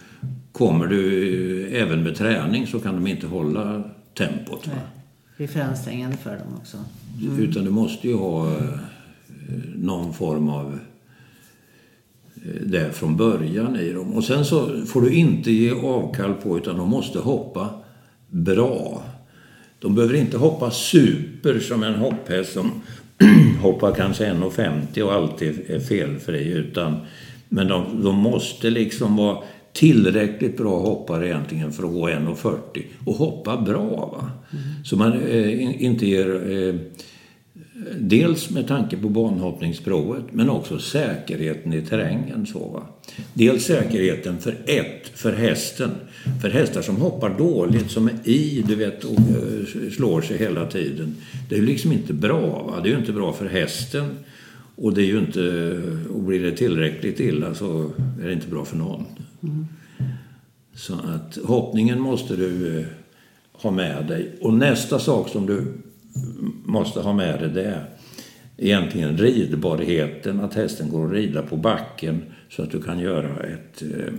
kommer 0.51 0.87
du, 0.87 1.67
även 1.67 2.03
med 2.03 2.15
träning 2.15 2.67
så 2.67 2.79
kan 2.79 2.95
de 2.95 3.07
inte 3.07 3.27
hålla 3.27 3.83
tempot. 4.17 4.67
Va? 4.67 4.73
Det 5.37 5.43
är 5.43 5.47
för 5.47 5.59
ansträngande 5.59 6.17
för 6.17 6.31
dem 6.31 6.55
också. 6.61 6.77
Mm. 7.21 7.39
Utan 7.39 7.65
du 7.65 7.71
måste 7.71 8.07
ju 8.07 8.15
ha 8.15 8.51
eh, 8.51 8.79
någon 9.75 10.13
form 10.13 10.49
av 10.49 10.79
det 12.65 12.95
från 12.95 13.17
början 13.17 13.75
i 13.75 13.93
dem. 13.93 14.13
Och 14.13 14.23
sen 14.23 14.45
så 14.45 14.86
får 14.86 15.01
du 15.01 15.13
inte 15.13 15.51
ge 15.51 15.71
avkall 15.71 16.34
på 16.34 16.57
utan 16.57 16.77
de 16.77 16.89
måste 16.89 17.19
hoppa 17.19 17.69
bra. 18.29 19.03
De 19.79 19.95
behöver 19.95 20.15
inte 20.15 20.38
hoppa 20.38 20.71
super 20.71 21.59
som 21.59 21.84
en 21.84 21.95
hopphäst 21.95 22.53
som 22.53 22.71
hoppar 23.61 23.95
kanske 23.95 24.25
1,50 24.25 25.01
och 25.01 25.13
alltid 25.13 25.61
är 25.67 25.79
felfri. 25.79 26.51
Utan, 26.51 26.97
men 27.49 27.67
de, 27.67 28.03
de 28.03 28.15
måste 28.15 28.69
liksom 28.69 29.15
vara 29.15 29.38
tillräckligt 29.73 30.57
bra 30.57 30.79
hoppare 30.79 31.27
egentligen 31.27 31.71
för 31.71 31.84
att 31.84 31.93
gå 31.93 32.09
1,40 32.09 32.84
och 33.05 33.15
hoppa 33.15 33.61
bra. 33.61 34.09
Va? 34.11 34.31
Mm. 34.51 34.84
Så 34.86 34.97
man 34.97 35.21
eh, 35.21 35.84
inte 35.84 36.05
ger 36.05 36.51
eh, 36.51 36.75
Dels 37.97 38.49
med 38.49 38.67
tanke 38.67 38.97
på 38.97 39.09
banhoppningsprovet 39.09 40.24
men 40.32 40.49
också 40.49 40.80
säkerheten 40.80 41.74
i 41.74 41.82
terrängen. 41.82 42.45
Så, 42.45 42.59
va? 42.59 42.88
Dels 43.34 43.65
säkerheten 43.65 44.39
för 44.39 44.55
ett, 44.65 45.07
för 45.13 45.34
hästen. 45.34 45.91
För 46.41 46.49
hästar 46.49 46.82
som 46.82 46.95
hoppar 46.95 47.38
dåligt, 47.38 47.91
som 47.91 48.07
är 48.07 48.13
i, 48.24 48.63
du 48.67 48.76
vet, 48.76 49.03
och 49.03 49.19
eh, 49.19 49.91
slår 49.91 50.21
sig 50.21 50.38
hela 50.38 50.65
tiden. 50.65 51.15
Det 51.49 51.55
är 51.55 51.59
ju 51.59 51.65
liksom 51.65 51.91
inte 51.91 52.13
bra. 52.13 52.63
Va? 52.63 52.80
Det 52.84 52.89
är 52.89 52.93
ju 52.93 52.99
inte 52.99 53.11
bra 53.11 53.34
för 53.34 53.45
hästen. 53.45 54.09
Och 54.76 54.93
det 54.93 55.01
är 55.01 55.05
ju 55.05 55.19
inte, 55.19 55.41
och 56.13 56.24
blir 56.24 56.43
det 56.43 56.51
tillräckligt 56.51 57.19
illa 57.19 57.55
så 57.55 57.91
är 58.21 58.28
det 58.28 58.34
inte 58.34 58.47
bra 58.47 58.65
för 58.65 58.78
någon. 58.78 59.05
Mm. 59.43 59.65
Så 60.76 60.93
att 60.93 61.38
hoppningen 61.43 61.99
måste 61.99 62.36
du 62.36 62.80
eh, 62.80 62.86
ha 63.51 63.71
med 63.71 64.05
dig. 64.07 64.36
Och 64.41 64.53
nästa 64.53 64.99
sak 64.99 65.30
som 65.30 65.45
du 65.45 65.65
måste 66.66 66.99
ha 66.99 67.14
med 67.14 67.39
dig 67.39 67.49
det 67.49 67.64
är 67.64 67.86
egentligen 68.57 69.18
ridbarheten, 69.18 70.39
att 70.39 70.53
hästen 70.53 70.89
går 70.89 71.05
att 71.05 71.11
rida 71.11 71.41
på 71.41 71.57
backen 71.57 72.22
så 72.49 72.64
att 72.64 72.72
du 72.72 72.82
kan 72.82 72.99
göra 72.99 73.43
ett 73.43 73.82
eh, 73.82 74.14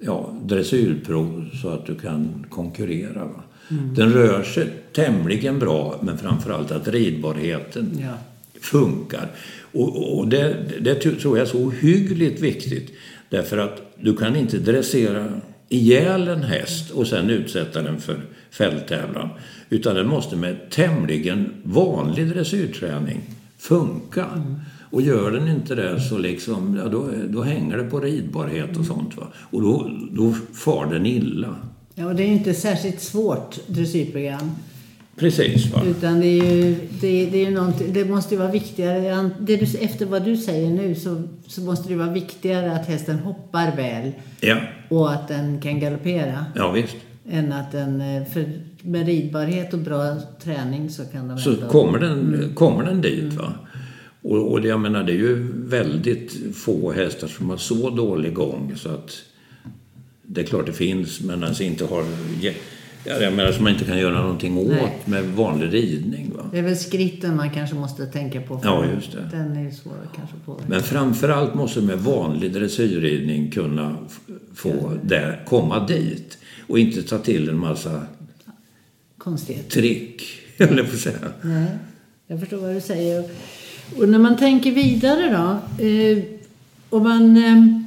ja, 0.00 0.34
dressyrprov 0.42 1.50
så 1.62 1.68
att 1.68 1.86
du 1.86 1.94
kan 1.94 2.46
konkurrera. 2.48 3.24
Va? 3.24 3.42
Mm. 3.70 3.94
Den 3.94 4.12
rör 4.12 4.42
sig 4.42 4.66
tämligen 4.92 5.58
bra 5.58 6.00
men 6.02 6.18
framförallt 6.18 6.70
att 6.70 6.88
ridbarheten 6.88 7.98
ja. 8.00 8.14
funkar. 8.60 9.28
Och, 9.72 10.18
och 10.18 10.28
det, 10.28 10.56
det 10.80 10.94
tror 10.94 11.38
jag 11.38 11.46
är 11.46 11.50
så 11.50 11.58
ohyggligt 11.58 12.40
viktigt. 12.40 12.92
Därför 13.28 13.58
att 13.58 13.92
du 14.00 14.16
kan 14.16 14.36
inte 14.36 14.58
dressera 14.58 15.40
ihjäl 15.68 16.28
en 16.28 16.42
häst 16.42 16.90
och 16.90 17.06
sen 17.06 17.30
utsätta 17.30 17.82
den 17.82 18.00
för 18.00 18.20
fälttävlan. 18.50 19.28
Utan 19.70 19.94
den 19.94 20.08
måste 20.08 20.36
med 20.36 20.70
tämligen 20.70 21.52
vanlig 21.62 22.28
dressyrträning 22.28 23.20
funka. 23.58 24.24
Mm. 24.24 24.56
Och 24.90 25.02
gör 25.02 25.30
den 25.30 25.48
inte 25.48 25.74
det 25.74 26.00
så 26.00 26.18
liksom, 26.18 26.76
ja, 26.76 26.88
då, 26.88 27.10
då 27.28 27.42
hänger 27.42 27.76
det 27.76 27.84
på 27.84 28.00
ridbarhet 28.00 28.76
och 28.76 28.84
sånt. 28.84 29.16
Va? 29.16 29.26
Och 29.50 29.62
då, 29.62 29.90
då 30.12 30.32
far 30.54 30.86
den 30.86 31.06
illa. 31.06 31.56
Ja, 31.94 32.06
och 32.06 32.14
det 32.14 32.22
är 32.22 32.28
inte 32.28 32.54
särskilt 32.54 33.00
svårt 33.00 33.66
dressyrprogram. 33.66 34.50
Precis. 35.16 35.66
Va? 35.72 35.82
Utan 35.86 36.20
det, 36.20 36.26
är 36.26 36.54
ju, 36.54 36.74
det, 37.00 37.26
det, 37.26 37.44
är 37.44 37.92
det 37.92 38.04
måste 38.04 38.34
ju 38.34 38.38
vara 38.38 38.50
viktigare. 38.50 39.30
Det 39.40 39.56
du, 39.56 39.78
efter 39.78 40.06
vad 40.06 40.24
du 40.24 40.36
säger 40.36 40.70
nu 40.70 40.94
så, 40.94 41.22
så 41.46 41.60
måste 41.60 41.88
det 41.88 41.96
vara 41.96 42.12
viktigare 42.12 42.72
att 42.72 42.86
hästen 42.86 43.18
hoppar 43.18 43.76
väl. 43.76 44.12
Ja. 44.40 44.56
Och 44.88 45.12
att 45.12 45.28
den 45.28 45.60
kan 45.60 45.80
galoppera. 45.80 46.46
Ja, 46.54 46.70
visst. 46.70 46.96
Än 47.30 47.52
att 47.52 47.72
den, 47.72 48.00
eh, 48.00 48.24
för 48.24 48.44
med 48.82 49.06
ridbarhet 49.06 49.72
och 49.74 49.78
bra 49.78 50.16
träning 50.42 50.90
så 50.90 51.04
kan 51.04 51.28
de 51.28 51.38
Så 51.38 51.56
kommer 51.56 51.98
den, 51.98 52.34
mm. 52.34 52.54
kommer 52.54 52.84
den 52.84 53.00
dit 53.00 53.22
mm. 53.22 53.36
va. 53.36 53.52
Och, 54.22 54.52
och 54.52 54.66
jag 54.66 54.80
menar 54.80 55.02
det 55.02 55.12
är 55.12 55.16
ju 55.16 55.52
väldigt 55.52 56.56
få 56.56 56.92
hästar 56.92 57.28
som 57.28 57.50
har 57.50 57.56
så 57.56 57.90
dålig 57.90 58.34
gång 58.34 58.72
så 58.76 58.88
att 58.88 59.22
det 60.22 60.40
är 60.40 60.44
klart 60.44 60.66
det 60.66 60.72
finns 60.72 61.20
men 61.20 61.44
alltså 61.44 61.62
inte 61.62 61.84
har 61.84 62.04
Ja, 63.04 63.14
jag 63.20 63.32
menar 63.32 63.52
som 63.52 63.64
man 63.64 63.72
inte 63.72 63.84
kan 63.84 63.98
göra 63.98 64.22
någonting 64.22 64.58
åt 64.58 64.68
Nej. 64.68 64.98
med 65.04 65.24
vanlig 65.24 65.74
ridning. 65.74 66.32
Va? 66.36 66.44
Det 66.52 66.58
är 66.58 66.62
väl 66.62 66.76
skritten 66.76 67.36
man 67.36 67.50
kanske 67.50 67.76
måste 67.76 68.06
tänka 68.06 68.40
på. 68.40 68.60
ja, 68.64 68.84
just 68.94 69.12
det. 69.12 69.28
Den 69.30 69.66
är 69.66 69.70
svår 69.70 69.92
kanske 70.16 70.36
på. 70.44 70.60
Men 70.66 70.82
framförallt 70.82 71.54
måste 71.54 71.80
med 71.80 71.98
vanlig 71.98 72.52
dressyrridning 72.52 73.50
kunna 73.50 73.96
få 74.54 74.68
ja. 74.68 74.90
där, 75.02 75.44
komma 75.46 75.86
dit. 75.86 76.38
Och 76.70 76.78
inte 76.78 77.02
ta 77.02 77.18
till 77.18 77.48
en 77.48 77.58
massa 77.58 78.02
trick, 79.68 80.22
eller 80.56 80.84
på 80.84 80.96
säga. 80.96 81.32
Nej, 81.42 81.66
jag 82.26 82.40
förstår 82.40 82.56
vad 82.56 82.74
du 82.74 82.80
säger. 82.80 83.24
Och 83.96 84.08
när 84.08 84.18
man 84.18 84.36
tänker 84.36 84.72
vidare 84.72 85.30
då. 85.30 85.84
Eh, 85.84 86.18
om 86.90 87.02
man... 87.02 87.36
Eh, 87.36 87.80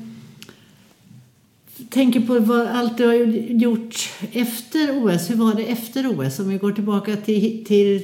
tänker 1.90 2.20
på 2.20 2.40
vad 2.40 2.68
allt 2.68 2.98
du 2.98 3.06
har 3.06 3.14
gjort 3.14 4.10
efter 4.32 5.04
OS. 5.04 5.30
Hur 5.30 5.36
var 5.36 5.56
det 5.56 5.64
efter 5.64 6.08
OS? 6.08 6.40
Om 6.40 6.50
vi 6.50 6.58
går 6.58 6.72
tillbaka 6.72 7.16
till, 7.16 7.66
till 7.66 8.04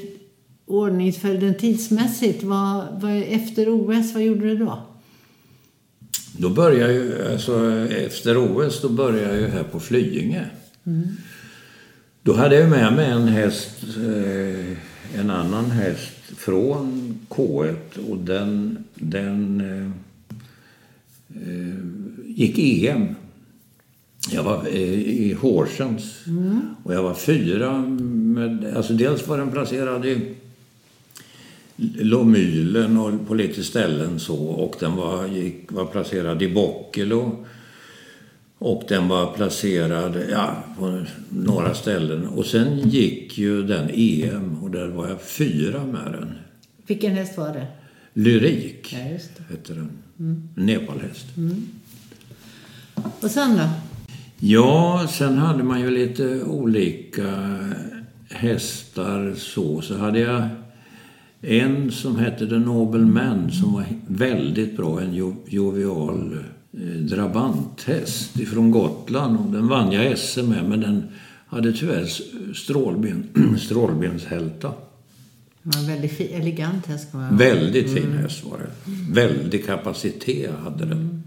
ordningsföljden 0.65 1.55
tidsmässigt. 1.55 2.43
Vad, 2.43 3.01
vad, 3.01 3.23
efter 3.27 3.69
OS, 3.69 4.13
vad 4.13 4.23
gjorde 4.23 4.49
du 4.49 4.57
då? 4.57 4.81
Då 6.37 6.49
började 6.49 6.93
jag 6.93 6.93
ju, 6.93 7.31
alltså 7.31 7.69
efter 7.89 8.37
OS, 8.37 8.81
då 8.81 8.89
började 8.89 9.33
jag 9.33 9.41
ju 9.41 9.47
här 9.47 9.63
på 9.63 9.79
Flyinge. 9.79 10.45
Mm. 10.85 11.07
Då 12.23 12.33
hade 12.33 12.55
jag 12.55 12.69
med 12.69 12.93
mig 12.93 13.05
en 13.05 13.27
häst, 13.27 13.83
eh, 13.83 15.19
en 15.19 15.29
annan 15.29 15.71
häst 15.71 16.15
från 16.37 17.19
K1 17.29 18.09
och 18.09 18.17
den, 18.17 18.83
den 18.95 19.61
eh, 19.61 19.91
eh 21.43 21.75
gick 22.25 22.59
EM 22.59 23.15
jag 24.31 24.43
var 24.43 24.67
i 24.67 25.33
Horsens 25.33 26.27
mm. 26.27 26.61
och 26.83 26.93
jag 26.93 27.03
var 27.03 27.13
fyra 27.13 27.81
med, 27.81 28.73
alltså 28.75 28.93
dels 28.93 29.27
var 29.27 29.37
den 29.37 29.51
placerad 29.51 30.05
i 30.05 30.35
Lomylen 31.95 32.97
och 32.97 33.27
på 33.27 33.33
lite 33.33 33.63
ställen 33.63 34.19
så 34.19 34.35
och 34.35 34.75
den 34.79 34.95
var, 34.95 35.27
gick, 35.27 35.71
var 35.71 35.85
placerad 35.85 36.41
i 36.41 36.53
Bockelo 36.53 37.45
Och 38.59 38.83
den 38.87 39.07
var 39.07 39.33
placerad 39.33 40.17
ja, 40.31 40.63
på 40.79 41.03
några 41.29 41.73
ställen. 41.73 42.27
Och 42.27 42.45
sen 42.45 42.89
gick 42.89 43.37
ju 43.37 43.63
den 43.63 43.89
EM 43.93 44.63
och 44.63 44.71
där 44.71 44.87
var 44.87 45.07
jag 45.07 45.21
fyra 45.21 45.85
med 45.85 46.11
den. 46.11 46.33
Vilken 46.87 47.11
häst 47.11 47.37
var 47.37 47.53
det? 47.53 47.67
Lyrik 48.13 48.93
Ja, 48.93 48.99
hette 49.49 49.73
den. 49.73 49.91
Mm. 50.19 50.49
Nepalhäst. 50.55 51.25
Och 53.21 53.31
sen 53.31 53.57
då? 53.57 53.69
Ja, 54.39 55.07
sen 55.11 55.37
hade 55.37 55.63
man 55.63 55.81
ju 55.81 55.91
lite 55.91 56.43
olika 56.43 57.57
hästar 58.29 59.33
så. 59.37 59.81
Så 59.81 59.97
hade 59.97 60.19
jag 60.19 60.43
en 61.41 61.91
som 61.91 62.15
hette 62.15 62.47
The 62.47 62.57
Noble 62.57 63.05
Man 63.05 63.51
som 63.51 63.73
var 63.73 63.85
väldigt 64.07 64.77
bra. 64.77 65.01
En 65.01 65.13
jo, 65.13 65.35
jovial 65.47 66.43
drabanthäst 66.99 68.39
ifrån 68.39 68.71
Gotland. 68.71 69.37
Och 69.39 69.51
den 69.51 69.67
vann 69.67 69.91
jag 69.91 70.17
SM 70.17 70.41
med, 70.41 70.65
men 70.65 70.81
den 70.81 71.03
hade 71.47 71.73
tyvärr 71.73 72.07
strålben, 72.53 73.23
strålbenshälta. 73.59 74.73
Det 75.63 75.77
var 75.77 75.79
en 75.79 75.87
väldigt 75.87 76.19
elegant 76.19 76.85
häst. 76.85 77.07
Väldigt 77.31 77.93
fin 77.93 78.11
häst 78.11 78.43
var 78.43 78.57
det. 78.57 78.69
Väldig 79.21 79.65
kapacitet 79.65 80.51
hade 80.63 80.85
den. 80.85 81.23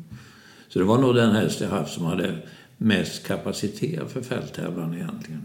Så 0.69 0.79
det 0.79 0.85
var 0.85 0.99
nog 0.99 1.15
den 1.15 1.35
häst 1.35 1.61
jag 1.61 1.69
haft 1.69 1.95
som 1.95 2.05
hade 2.05 2.35
mest 2.77 3.27
kapacitet 3.27 4.13
för 4.13 4.23
fälttävlan 4.23 4.95
egentligen. 4.95 5.43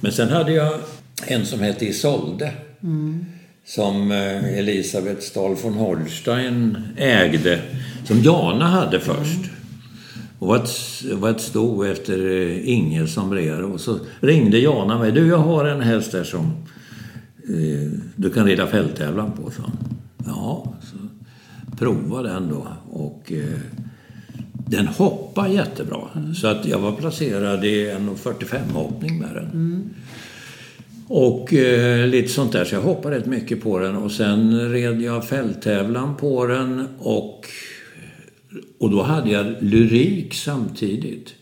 Men 0.00 0.12
sen 0.12 0.28
hade 0.28 0.52
jag 0.52 0.80
en 1.26 1.46
som 1.46 1.60
hette 1.60 1.86
Isolde. 1.86 2.52
Som 3.64 4.12
eh, 4.12 4.58
Elisabeth 4.58 5.20
Stahl 5.20 5.54
von 5.54 5.74
Holstein 5.74 6.78
ägde. 6.96 7.62
Som 8.08 8.22
Jana 8.22 8.66
hade 8.66 9.00
först. 9.00 9.50
Och 10.38 10.48
var 10.48 10.56
ett, 10.56 10.70
var 11.12 11.30
ett 11.30 11.40
sto 11.40 11.84
efter 11.84 12.30
eh, 12.30 12.68
Inge 12.68 13.06
som 13.06 13.30
brer. 13.30 13.62
Och 13.62 13.80
så 13.80 13.98
ringde 14.20 14.58
Jana 14.58 14.98
mig. 14.98 15.12
Du, 15.12 15.26
jag 15.26 15.38
har 15.38 15.64
en 15.64 15.80
häst 15.80 16.12
där 16.12 16.24
som 16.24 16.44
eh, 17.48 18.00
du 18.16 18.30
kan 18.30 18.46
rida 18.46 18.66
fälttävlan 18.66 19.32
på, 19.32 19.50
så. 19.50 19.62
Ja, 20.26 20.72
så 20.82 20.96
prova 21.76 22.22
den 22.22 22.48
då. 22.48 22.66
Och 22.90 23.32
eh, 23.32 23.60
den 24.52 24.86
hoppar 24.86 25.48
jättebra. 25.48 26.00
Så 26.40 26.46
att 26.46 26.66
jag 26.66 26.78
var 26.78 26.92
placerad 26.92 27.64
i 27.64 27.90
en 27.90 28.16
45 28.16 28.70
hoppning 28.70 29.18
med 29.18 29.34
den. 29.34 29.50
Och 31.08 31.54
eh, 31.54 32.06
lite 32.06 32.28
sånt 32.28 32.52
där, 32.52 32.64
så 32.64 32.74
jag 32.74 32.82
hoppade 32.82 33.16
rätt 33.16 33.26
mycket 33.26 33.62
på 33.62 33.78
den. 33.78 33.96
Och 33.96 34.12
sen 34.12 34.70
red 34.70 35.00
jag 35.00 35.28
fälttävlan 35.28 36.16
på 36.16 36.46
den 36.46 36.88
och, 36.98 37.46
och 38.78 38.90
då 38.90 39.02
hade 39.02 39.30
jag 39.30 39.54
lyrik 39.60 40.34
samtidigt. 40.34 41.34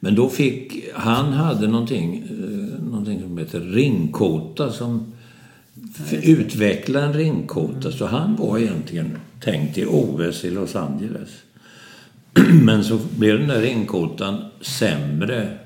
Men 0.00 0.14
då 0.14 0.28
fick, 0.28 0.84
han 0.94 1.32
hade 1.32 1.66
någonting, 1.66 2.22
eh, 2.30 2.84
någonting 2.90 3.20
som 3.20 3.38
heter 3.38 3.60
ringkota 3.60 4.72
som 4.72 5.12
utvecklade 6.22 7.06
en 7.06 7.12
ringkota. 7.12 7.92
Så 7.92 8.06
han 8.06 8.36
var 8.36 8.58
egentligen 8.58 9.18
tänkt 9.40 9.78
i 9.78 9.86
OS 9.86 10.44
i 10.44 10.50
Los 10.50 10.76
Angeles. 10.76 11.28
Men 12.62 12.84
så 12.84 12.98
blev 13.18 13.38
den 13.38 13.48
där 13.48 13.60
ringkotan 13.60 14.44
sämre. 14.60 15.58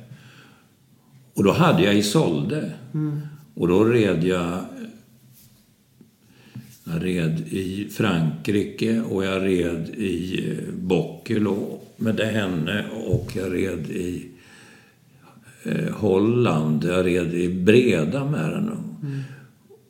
Och 1.34 1.44
då 1.44 1.52
hade 1.52 1.82
jag 1.82 1.94
Isolde. 1.94 2.70
Och 3.54 3.68
då 3.68 3.84
red 3.84 4.24
jag 4.24 4.58
jag 6.85 7.05
red 7.05 7.41
i 7.51 7.89
Frankrike 7.91 9.01
och 9.01 9.24
jag 9.24 9.43
red 9.43 9.89
i 9.97 10.45
eh, 10.51 10.74
Bockelo 10.74 11.80
med 11.97 12.20
henne 12.20 12.85
och 13.07 13.30
jag 13.37 13.53
red 13.55 13.91
i 13.91 14.26
eh, 15.62 15.93
Holland. 15.95 16.85
Jag 16.85 17.07
red 17.07 17.35
i 17.35 17.49
Breda 17.49 18.24
med 18.24 18.51
den. 18.51 18.70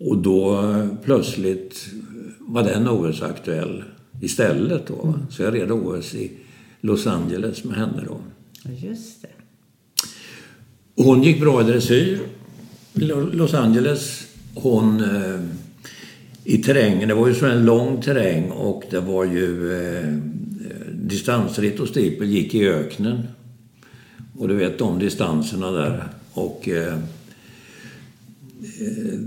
Och 0.01 0.19
då 0.19 0.71
eh, 0.71 0.87
plötsligt 1.05 1.87
var 2.39 2.63
den 2.63 2.89
OS 2.89 3.23
aktuell 3.23 3.83
istället 4.21 4.87
då. 4.87 5.15
Så 5.31 5.43
jag 5.43 5.55
red 5.55 5.71
OS 5.71 6.15
i 6.15 6.31
Los 6.81 7.07
Angeles 7.07 7.65
med 7.65 7.77
henne 7.77 8.05
då. 8.07 8.21
Just 8.89 9.23
det. 9.23 9.29
Hon 11.03 11.23
gick 11.23 11.41
bra 11.41 11.61
i 11.61 11.65
dressyr. 11.65 12.19
Lo- 12.93 13.31
Los 13.33 13.55
Angeles, 13.55 14.27
hon... 14.55 15.03
I 16.45 16.59
terrängen, 16.59 17.09
det 17.09 17.15
var 17.15 17.29
ju 17.29 17.35
så 17.35 17.47
en 17.47 17.65
lång 17.65 18.03
terräng 18.03 18.51
och 18.51 18.85
det 18.91 19.01
var 19.01 19.25
ju... 19.25 19.73
Eh, 19.73 20.15
distansritt 21.13 21.81
och 21.81 21.89
stipel 21.89 22.29
gick 22.29 22.55
i 22.55 22.69
öknen. 22.69 23.23
Och 24.39 24.49
du 24.49 24.55
vet 24.55 24.79
de 24.79 24.99
distanserna 24.99 25.71
där. 25.71 26.05
Och... 26.33 26.69
Eh, 26.69 26.95
eh 28.81 29.19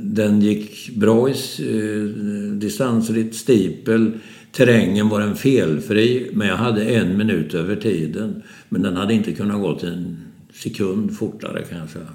den 0.00 0.40
gick 0.40 0.96
bra 0.96 1.28
i 1.28 1.32
eh, 1.32 2.52
distansritt, 2.52 3.34
stipel. 3.34 4.12
Terrängen 4.52 5.08
var 5.08 5.20
en 5.20 5.36
felfri, 5.36 6.30
men 6.32 6.48
jag 6.48 6.56
hade 6.56 6.84
en 6.84 7.16
minut 7.16 7.54
över 7.54 7.76
tiden. 7.76 8.42
Men 8.68 8.82
den 8.82 8.96
hade 8.96 9.14
inte 9.14 9.32
kunnat 9.32 9.60
gå 9.60 9.78
till 9.78 9.88
en 9.88 10.16
sekund 10.54 11.16
fortare 11.16 11.62
kan 11.62 11.78
jag 11.78 11.88
säga. 11.88 12.06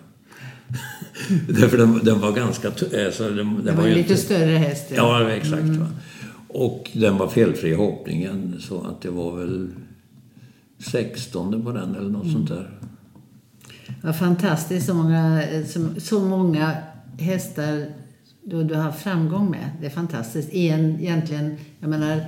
Därför 1.48 1.78
den, 1.78 2.00
den 2.04 2.20
var 2.20 2.32
ganska... 2.32 2.68
Alltså, 2.68 3.24
den, 3.30 3.36
den 3.56 3.66
Det 3.66 3.72
var 3.72 3.88
ju 3.88 3.96
lite 3.96 4.00
inte- 4.12 4.24
större 4.24 4.58
häst. 4.58 4.86
Ja, 4.96 5.30
exakt. 5.30 5.64
Va? 5.64 5.88
Och 6.48 6.90
den 6.94 7.18
var 7.18 7.28
felfri 7.28 7.70
i 7.70 7.74
hoppningen, 7.76 8.56
så 8.60 8.82
att 8.88 9.02
det 9.02 9.10
var 9.10 9.38
väl 9.38 9.70
16 10.80 11.64
på 11.64 11.72
den 11.72 11.96
eller 11.96 12.10
något 12.10 12.32
sånt 12.32 12.50
där. 12.50 12.70
Vad 14.02 14.16
fantastiskt 14.20 14.86
så 14.88 14.94
många, 14.94 15.42
så, 15.68 15.88
så 15.98 16.20
många 16.20 16.72
hästar 17.20 17.86
då 18.44 18.64
du 18.64 18.76
har 18.76 18.92
framgång 18.92 19.52
med. 19.52 19.70
Det 19.80 19.86
är 19.86 19.90
fantastiskt. 19.90 20.54
En, 20.54 21.00
egentligen, 21.00 21.58
jag 21.80 21.90
menar, 21.90 22.26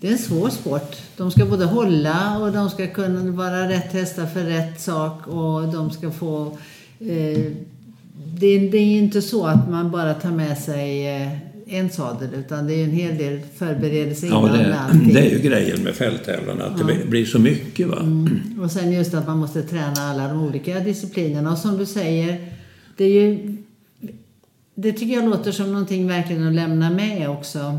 det 0.00 0.08
är 0.08 0.12
en 0.12 0.18
svår 0.18 0.48
sport. 0.48 0.96
De 1.16 1.30
ska 1.30 1.46
både 1.46 1.64
hålla 1.64 2.38
och 2.38 2.52
de 2.52 2.70
ska 2.70 2.86
kunna 2.86 3.30
vara 3.30 3.68
rätt 3.68 3.92
hästar 3.92 4.26
för 4.26 4.42
rätt 4.44 4.80
sak 4.80 5.26
och 5.26 5.72
de 5.72 5.90
ska 5.90 6.10
få... 6.10 6.58
Eh, 7.00 7.52
det, 8.40 8.46
är- 8.46 8.70
det 8.70 8.78
är 8.78 8.98
inte 8.98 9.22
så 9.22 9.46
att 9.46 9.70
man 9.70 9.90
bara 9.90 10.14
tar 10.14 10.30
med 10.30 10.58
sig 10.58 11.06
eh, 11.16 11.28
en 11.68 11.90
sadel 11.90 12.28
utan 12.34 12.66
det 12.66 12.74
är 12.74 12.84
en 12.84 12.90
hel 12.90 13.18
del 13.18 13.40
förberedelse 13.56 14.26
Ja, 14.26 14.40
innan 14.40 14.58
det, 14.58 14.68
med 14.68 14.80
allting. 14.80 15.14
det 15.14 15.20
är 15.20 15.30
ju 15.30 15.38
grejen 15.38 15.82
med 15.82 15.94
fälttävlan, 15.94 16.60
att 16.62 16.78
det 16.78 17.06
blir 17.10 17.24
så 17.24 17.38
mycket. 17.38 17.86
va 17.88 17.98
Och 18.62 18.70
sen 18.70 18.92
just 18.92 19.14
att 19.14 19.26
man 19.26 19.38
måste 19.38 19.62
träna 19.62 19.92
alla 20.00 20.28
de 20.28 20.42
olika 20.42 20.80
disciplinerna. 20.80 21.52
Och 21.52 21.58
som 21.58 21.78
du 21.78 21.86
säger, 21.86 22.48
det 22.96 23.04
är 23.04 23.10
ju... 23.10 23.56
Det 24.74 24.92
tycker 24.92 25.14
jag 25.14 25.24
låter 25.24 25.52
som 25.52 25.66
någonting 25.72 26.06
verkligen 26.08 26.46
att 26.48 26.54
lämna 26.54 26.90
med 26.90 27.30
också 27.30 27.78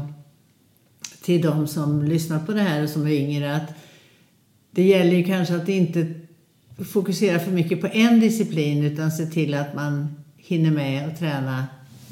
till 1.24 1.42
de 1.42 1.68
som 1.68 2.04
lyssnar 2.04 2.40
på 2.40 2.52
det 2.52 2.62
här 2.62 2.84
och 2.84 2.90
som 2.90 3.08
är 3.08 3.12
yngre. 3.12 3.56
Att 3.56 3.70
det 4.72 4.84
gäller 4.84 5.12
ju 5.18 5.24
kanske 5.24 5.56
att 5.56 5.70
inte 5.70 6.08
fokusera 6.92 7.40
för 7.40 7.52
mycket 7.52 7.82
på 7.82 7.88
en 7.88 8.20
disciplin 8.20 8.84
utan 8.84 9.12
se 9.12 9.26
till 9.26 9.54
att 9.54 9.76
man 9.76 10.08
hinner 10.48 10.72
med 10.72 11.08
att 11.08 11.20
träna 11.20 11.66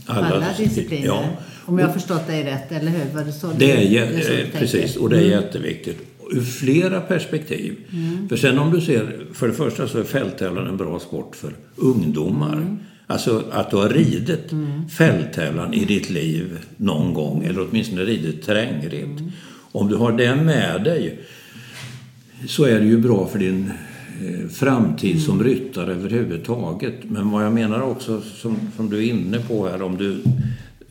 alla, 0.05 0.27
Alla 0.27 0.35
alla 0.35 0.45
disciplin- 0.47 0.67
discipliner. 0.69 1.05
ja. 1.05 1.29
Om 1.65 1.79
jag 1.79 1.85
har 1.87 1.93
förstått 1.93 2.27
dig 2.27 2.43
rätt, 2.43 2.71
eller 2.71 2.91
hur? 2.91 3.05
Var 3.15 3.23
det 3.23 3.31
så 3.31 3.47
Det 3.57 3.71
är, 3.71 4.07
du- 4.07 4.15
det 4.15 4.23
så 4.25 4.31
eh, 4.33 4.59
precis, 4.59 4.95
och 4.95 5.09
det 5.09 5.17
är 5.17 5.21
jätteviktigt. 5.41 5.97
Ur 6.31 6.41
flera 6.41 7.01
perspektiv. 7.01 7.75
För 8.29 8.35
sen 8.37 8.59
om 8.59 8.71
du 8.71 8.81
ser, 8.81 9.25
för 9.33 9.47
det 9.47 9.53
första 9.53 9.87
så 9.87 9.99
är 9.99 10.03
fälttävlan 10.03 10.67
en 10.67 10.77
bra 10.77 10.99
sport 10.99 11.35
för 11.35 11.53
ungdomar. 11.75 12.77
Alltså 13.07 13.43
att 13.51 13.71
du 13.71 13.77
har 13.77 13.89
ridit 13.89 14.51
fälttävlan 14.97 15.73
i 15.73 15.85
ditt 15.85 16.09
liv 16.09 16.57
någon 16.77 17.13
gång, 17.13 17.43
eller 17.43 17.67
åtminstone 17.69 18.01
ridit 18.03 18.45
terrängritt. 18.45 19.19
Om 19.71 19.87
du 19.89 19.95
har 19.95 20.11
det 20.11 20.35
med 20.35 20.83
dig 20.83 21.19
så 22.47 22.63
är 22.63 22.79
det 22.79 22.85
ju 22.85 22.97
bra 22.97 23.27
för 23.27 23.39
din 23.39 23.71
framtid 24.49 25.21
som 25.21 25.43
ryttare 25.43 25.93
överhuvudtaget. 25.93 26.95
Men 27.03 27.31
vad 27.31 27.45
jag 27.45 27.53
menar 27.53 27.81
också, 27.81 28.21
som, 28.21 28.57
som 28.75 28.89
du 28.89 28.97
är 28.97 29.09
inne 29.09 29.39
på 29.39 29.67
här, 29.67 29.81
om 29.81 29.97
du 29.97 30.23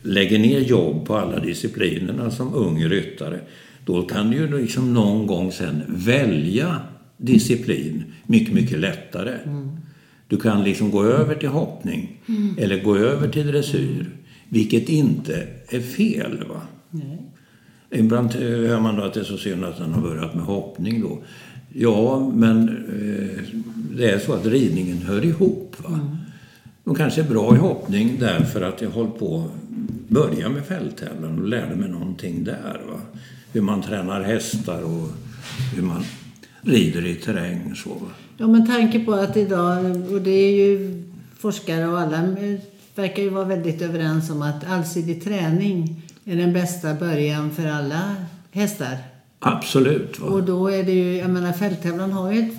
lägger 0.02 0.38
ner 0.38 0.60
jobb 0.60 1.06
på 1.06 1.16
alla 1.16 1.38
disciplinerna 1.38 2.30
som 2.30 2.54
ung 2.54 2.84
ryttare, 2.84 3.40
då 3.84 4.02
kan 4.02 4.30
du 4.30 4.36
ju 4.36 4.58
liksom 4.60 4.94
någon 4.94 5.26
gång 5.26 5.52
sen 5.52 5.82
välja 5.88 6.80
disciplin 7.16 8.04
mycket, 8.26 8.54
mycket 8.54 8.78
lättare. 8.78 9.38
Du 10.28 10.36
kan 10.36 10.64
liksom 10.64 10.90
gå 10.90 11.04
över 11.04 11.34
till 11.34 11.48
hoppning 11.48 12.20
eller 12.58 12.82
gå 12.82 12.96
över 12.96 13.28
till 13.28 13.46
dressyr, 13.46 14.10
vilket 14.48 14.88
inte 14.88 15.46
är 15.68 15.80
fel. 15.80 16.44
va? 16.48 16.60
Nej. 16.90 17.18
Ibland 17.90 18.34
eh, 18.34 18.40
hör 18.40 18.80
man 18.80 18.96
då 18.96 19.02
att 19.02 19.14
det 19.14 19.20
är 19.20 19.24
så 19.24 19.36
synd 19.36 19.64
att 19.64 19.78
han 19.78 19.92
har 19.92 20.02
börjat 20.02 20.34
med 20.34 20.44
hoppning 20.44 21.00
då. 21.00 21.22
Ja, 21.76 22.30
men 22.34 22.68
eh, 22.68 23.44
det 23.96 24.10
är 24.10 24.18
så 24.18 24.32
att 24.32 24.46
ridningen 24.46 24.98
hör 24.98 25.24
ihop. 25.24 25.76
Va? 25.78 26.00
De 26.84 26.94
kanske 26.94 27.20
är 27.20 27.28
bra 27.28 27.54
i 27.54 27.58
hoppning 27.58 28.16
därför 28.20 28.62
att 28.62 28.82
jag 28.82 28.90
håll 28.90 29.10
på 29.10 29.50
börja 30.08 30.48
med 30.48 30.64
fälttävlan 30.64 31.38
och 31.38 31.48
lärde 31.48 31.76
mig 31.76 31.88
någonting 31.88 32.44
där. 32.44 32.80
Va? 32.90 33.00
Hur 33.52 33.60
man 33.60 33.82
tränar 33.82 34.22
hästar 34.22 34.82
och 34.82 35.08
hur 35.76 35.82
man 35.82 36.04
rider 36.60 37.06
i 37.06 37.14
terräng. 37.14 37.74
Så. 37.76 37.90
Ja, 38.36 38.46
men 38.46 38.66
tanke 38.66 39.00
på 39.00 39.12
att 39.12 39.36
idag, 39.36 39.84
och 40.12 40.22
det 40.22 40.30
är 40.30 40.52
ju 40.52 41.02
forskare 41.38 41.88
och 41.88 42.00
alla 42.00 42.16
eh, 42.16 42.60
verkar 42.94 43.22
ju 43.22 43.28
vara 43.28 43.44
väldigt 43.44 43.82
överens 43.82 44.30
om 44.30 44.42
att 44.42 44.70
allsidig 44.70 45.24
träning 45.24 46.02
är 46.24 46.36
den 46.36 46.52
bästa 46.52 46.94
början 46.94 47.50
för 47.50 47.66
alla 47.66 48.16
hästar. 48.50 49.13
Absolut. 49.46 50.18
Va? 50.20 50.26
Och 50.26 50.42
då 50.42 50.68
är 50.68 50.82
det 50.84 50.92
ju, 50.92 51.16
jag 51.16 51.30
menar 51.30 51.52
fälttävlan 51.52 52.12
har 52.12 52.32
ju 52.32 52.38
ett, 52.40 52.54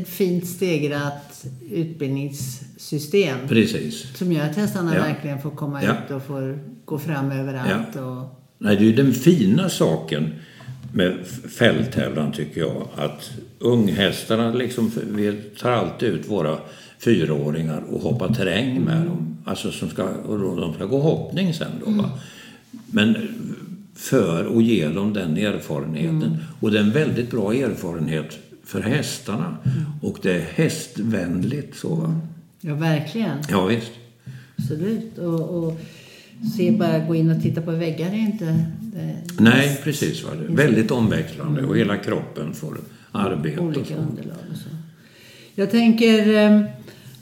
ett 0.00 0.08
fint 0.08 0.46
stegrat 0.46 1.44
utbildningssystem. 1.70 3.38
Precis. 3.48 4.16
Som 4.16 4.32
gör 4.32 4.44
att 4.50 4.56
hästarna 4.56 4.94
Ja. 4.96 5.02
verkligen 5.02 5.40
får 5.42 5.50
komma 5.50 5.84
Ja. 5.84 5.92
ut 5.92 6.10
och 6.10 6.22
får 6.22 6.58
gå 6.84 6.98
fram 6.98 7.30
överallt. 7.30 7.88
Ja. 7.94 8.00
Och, 8.02 8.38
Nej, 8.58 8.76
det 8.76 8.82
är 8.82 8.86
ju 8.86 8.92
den 8.92 9.12
fina 9.12 9.68
saken 9.68 10.34
med 10.92 11.16
fälttävlan 11.58 12.32
tycker 12.32 12.60
jag. 12.60 12.88
Att 12.96 13.30
unghästarna 13.58 14.52
liksom, 14.54 14.90
vi 15.10 15.32
tar 15.60 15.70
alltid 15.70 16.08
ut 16.08 16.28
våra 16.30 16.58
fyraåringar 16.98 17.82
och 17.90 18.00
hoppar 18.00 18.34
terräng 18.34 18.80
med 18.80 19.06
dem. 19.06 19.36
Alltså 19.44 19.70
som 19.72 19.88
ska, 19.90 20.04
och 20.04 20.56
de 20.60 20.74
ska 20.74 20.84
gå 20.86 20.98
hoppning 21.00 21.54
sen 21.54 21.70
då. 21.84 21.90
Va? 21.90 22.10
Men 22.90 23.16
för 24.02 24.56
att 24.56 24.64
ge 24.64 24.88
dem 24.88 25.12
den 25.12 25.36
erfarenheten. 25.36 26.38
Och 26.60 26.70
det 26.70 26.78
är 26.78 26.82
en 26.82 26.92
väldigt 26.92 27.30
bra 27.30 27.54
erfarenhet 27.54 28.38
för 28.64 28.80
hästarna. 28.80 29.56
Och 30.02 30.18
det 30.22 30.32
är 30.32 30.40
hästvänligt 30.40 31.76
så 31.76 31.94
va. 31.94 32.20
ja, 32.60 32.74
verkligen. 32.74 33.38
Ja 33.48 33.66
visst. 33.66 33.90
Absolut. 34.58 35.18
Och, 35.18 35.64
och 35.64 35.80
se 36.56 36.70
bara 36.70 36.98
gå 36.98 37.14
in 37.14 37.30
och 37.30 37.42
titta 37.42 37.62
på 37.62 37.70
väggar 37.70 38.08
är 38.08 38.14
inte... 38.14 38.64
Det, 38.80 39.16
Nej, 39.38 39.80
precis. 39.84 40.24
Va? 40.24 40.30
Väldigt 40.48 40.90
omväxlande 40.90 41.62
och 41.62 41.76
hela 41.76 41.96
kroppen 41.96 42.52
får 42.54 42.76
arbete. 43.12 43.60
och 43.60 43.66
olika 43.66 43.96
underlag 43.96 44.38
och 44.50 44.56
så. 44.56 44.68
Jag 45.54 45.70
tänker 45.70 46.34
eh, 46.34 46.64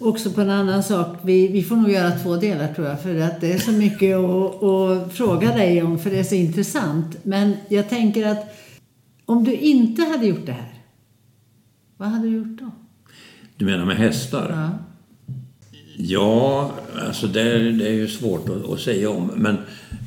också 0.01 0.31
på 0.31 0.41
en 0.41 0.51
annan 0.51 0.83
sak. 0.83 1.17
Vi, 1.23 1.49
vi 1.49 1.63
får 1.63 1.77
nog 1.77 1.91
göra 1.91 2.11
två 2.11 2.37
delar 2.37 2.75
tror 2.75 2.87
jag. 2.87 3.03
För 3.03 3.21
att 3.21 3.41
det 3.41 3.53
är 3.53 3.59
så 3.59 3.73
mycket 3.73 4.17
att, 4.17 4.63
att 4.63 5.13
fråga 5.13 5.49
dig 5.53 5.83
om. 5.83 5.99
För 5.99 6.11
det 6.11 6.19
är 6.19 6.25
så 6.25 6.35
intressant. 6.35 7.17
Men 7.23 7.53
jag 7.69 7.89
tänker 7.89 8.27
att 8.27 8.57
om 9.25 9.45
du 9.45 9.53
inte 9.55 10.03
hade 10.03 10.27
gjort 10.27 10.47
det 10.47 10.53
här. 10.53 10.75
Vad 11.97 12.09
hade 12.09 12.29
du 12.29 12.37
gjort 12.37 12.59
då? 12.61 12.71
Du 13.57 13.65
menar 13.65 13.85
med 13.87 13.97
hästar? 13.97 14.51
Ja. 14.51 14.79
Ja, 16.03 16.71
alltså 17.07 17.27
det, 17.27 17.41
är- 17.43 17.73
det 17.73 17.87
är 17.89 17.93
ju 17.93 18.09
svårt 18.09 18.49
att, 18.49 18.71
att 18.73 18.81
säga 18.81 19.11
om. 19.11 19.31
Men 19.37 19.57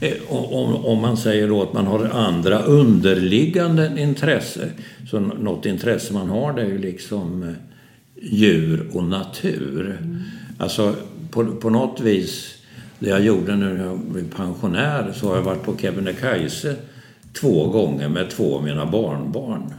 eh, 0.01 0.13
om, 0.29 0.75
om 0.85 1.01
man 1.01 1.17
säger 1.17 1.47
då 1.47 1.61
att 1.63 1.73
man 1.73 1.87
har 1.87 2.05
andra 2.05 2.59
underliggande 2.59 3.93
intresse. 3.97 4.69
Så 5.09 5.19
något 5.19 5.65
intresse 5.65 6.13
man 6.13 6.29
har 6.29 6.53
det 6.53 6.61
är 6.61 6.65
ju 6.65 6.77
liksom 6.77 7.43
eh, 7.43 7.49
djur 8.23 8.89
och 8.93 9.03
natur. 9.03 9.99
Alltså 10.57 10.95
på, 11.31 11.45
på 11.45 11.69
något 11.69 12.01
vis, 12.01 12.55
det 12.99 13.09
jag 13.09 13.23
gjorde 13.25 13.55
när 13.55 13.85
jag 13.85 13.99
blev 13.99 14.35
pensionär 14.35 15.13
så 15.15 15.27
har 15.27 15.35
jag 15.35 15.43
varit 15.43 15.63
på 15.63 15.77
Kebnekaise 15.77 16.75
två 17.33 17.67
gånger 17.67 18.09
med 18.09 18.29
två 18.29 18.57
av 18.57 18.63
mina 18.63 18.85
barnbarn. 18.85 19.73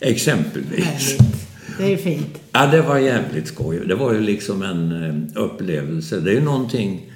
Exempelvis. 0.00 0.84
Härligt. 0.84 1.48
Det 1.78 1.92
är 1.92 1.96
fint. 1.96 2.40
Ja, 2.52 2.66
det 2.66 2.82
var 2.82 2.98
jävligt 2.98 3.46
skoj. 3.46 3.80
Det 3.86 3.94
var 3.94 4.12
ju 4.12 4.20
liksom 4.20 4.62
en 4.62 5.04
eh, 5.04 5.42
upplevelse. 5.42 6.20
Det 6.20 6.30
är 6.30 6.34
ju 6.34 6.44
någonting... 6.44 7.12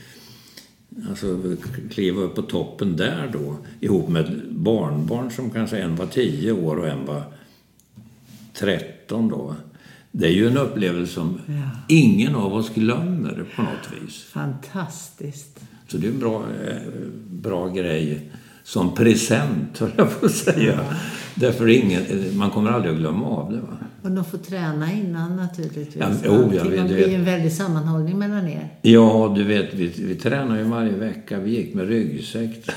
Alltså, 1.08 1.56
kliva 1.90 2.20
upp 2.20 2.34
på 2.34 2.42
toppen 2.42 2.96
där 2.96 3.30
då 3.32 3.56
ihop 3.80 4.08
med 4.08 4.40
barnbarn 4.48 5.30
som 5.30 5.50
kanske 5.50 5.78
en 5.78 5.96
var 5.96 6.06
10 6.06 6.52
år 6.52 6.76
och 6.76 6.88
en 6.88 7.06
var 7.06 7.22
13 8.54 9.28
då. 9.28 9.54
Det 10.12 10.26
är 10.26 10.30
ju 10.30 10.46
en 10.48 10.56
upplevelse 10.56 11.12
som 11.14 11.38
Ja. 11.46 11.54
ingen 11.88 12.34
av 12.34 12.54
oss 12.54 12.70
glömmer 12.74 13.44
på 13.56 13.62
något 13.62 14.02
vis. 14.02 14.24
Fantastiskt. 14.24 15.60
Så 15.88 15.98
det 15.98 16.06
är 16.06 16.10
en 16.10 16.18
bra, 16.18 16.44
eh, 16.66 16.76
bra 17.30 17.68
grej 17.68 18.30
som 18.64 18.94
present, 18.94 19.78
höll 19.78 19.90
jag 19.96 20.20
på 20.20 20.26
att 20.26 20.32
säga. 20.32 20.80
Därför 21.34 21.68
ingen, 21.68 22.02
man 22.38 22.50
kommer 22.50 22.70
aldrig 22.70 22.92
att 22.92 22.98
glömma 22.98 23.26
av 23.26 23.52
det. 23.52 23.58
Va? 23.60 23.76
Och 24.02 24.10
de 24.10 24.24
får 24.24 24.38
träna 24.38 24.92
innan 24.92 25.36
naturligtvis. 25.36 25.96
Ja, 25.96 26.08
jo, 26.24 26.52
jag 26.54 26.64
vet, 26.64 26.88
du 26.88 26.94
blir 26.94 27.14
en 27.14 27.24
väldig 27.24 27.52
sammanhållning 27.52 28.18
mellan 28.18 28.48
er. 28.48 28.68
Ja, 28.82 29.32
du 29.36 29.44
vet, 29.44 29.74
vi, 29.74 29.86
vi 29.86 30.14
tränar 30.14 30.58
ju 30.58 30.64
varje 30.64 30.92
vecka. 30.92 31.38
Vi 31.38 31.50
gick 31.50 31.74
med 31.74 31.88
ryggsäck. 31.88 32.70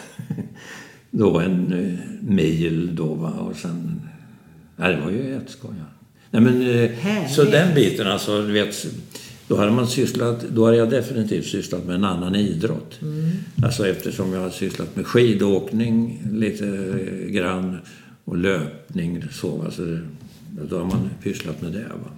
då 1.12 1.40
en 1.40 1.74
eh, 1.74 2.30
mil 2.30 2.96
då 2.96 3.14
va, 3.14 3.30
och 3.30 3.56
sen... 3.56 4.02
Ja, 4.78 4.88
det 4.88 5.02
var 5.02 5.12
ju 5.12 5.30
jätteskoj. 5.30 5.72
Ja. 5.80 5.86
Nej, 6.42 6.44
men, 6.54 6.62
eh, 6.62 6.90
Härligt. 6.92 7.32
så 7.34 7.44
den 7.44 7.76
biten 7.76 8.08
alltså, 8.08 8.42
du 8.42 8.54
vet... 8.54 8.86
Då 9.48 9.58
hade 9.58 9.72
man 9.72 9.88
sysslat, 9.88 10.42
då 10.50 10.66
hade 10.66 10.78
jag 10.78 10.90
definitivt 10.90 11.46
sysslat 11.46 11.86
med 11.86 11.96
en 11.96 12.04
annan 12.04 12.36
idrott. 12.36 13.00
Alltså 13.64 13.88
eftersom 13.88 14.34
jag 14.34 14.42
har 14.42 14.50
sysslat 14.50 14.96
med 14.96 15.06
skidåkning 15.08 16.22
lite 16.32 16.66
eh, 16.68 17.28
grann 17.32 17.78
och 18.26 18.38
löpning 18.38 19.24
så. 19.32 19.62
Alltså, 19.62 19.82
då 20.70 20.78
har 20.78 20.86
man 20.86 21.10
pysslat 21.24 21.62
med 21.62 21.72
det. 21.72 21.80
Va? 22.04 22.10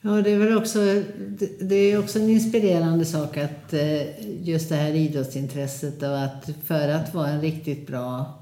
Ja, 0.00 0.10
det 0.22 0.30
är 0.30 0.38
väl 0.38 0.56
också, 0.56 0.78
det- 1.60 1.74
är 1.74 1.98
också 1.98 2.18
en 2.18 2.30
inspirerande 2.30 3.04
sak 3.04 3.36
att 3.36 3.72
eh, 3.74 4.02
just 4.42 4.68
det 4.68 4.74
här 4.76 4.92
idrottsintresset 4.94 6.02
och 6.02 6.22
att 6.22 6.50
för 6.66 6.88
att 6.88 7.14
vara 7.14 7.28
en 7.28 7.40
riktigt 7.40 7.86
bra 7.86 8.38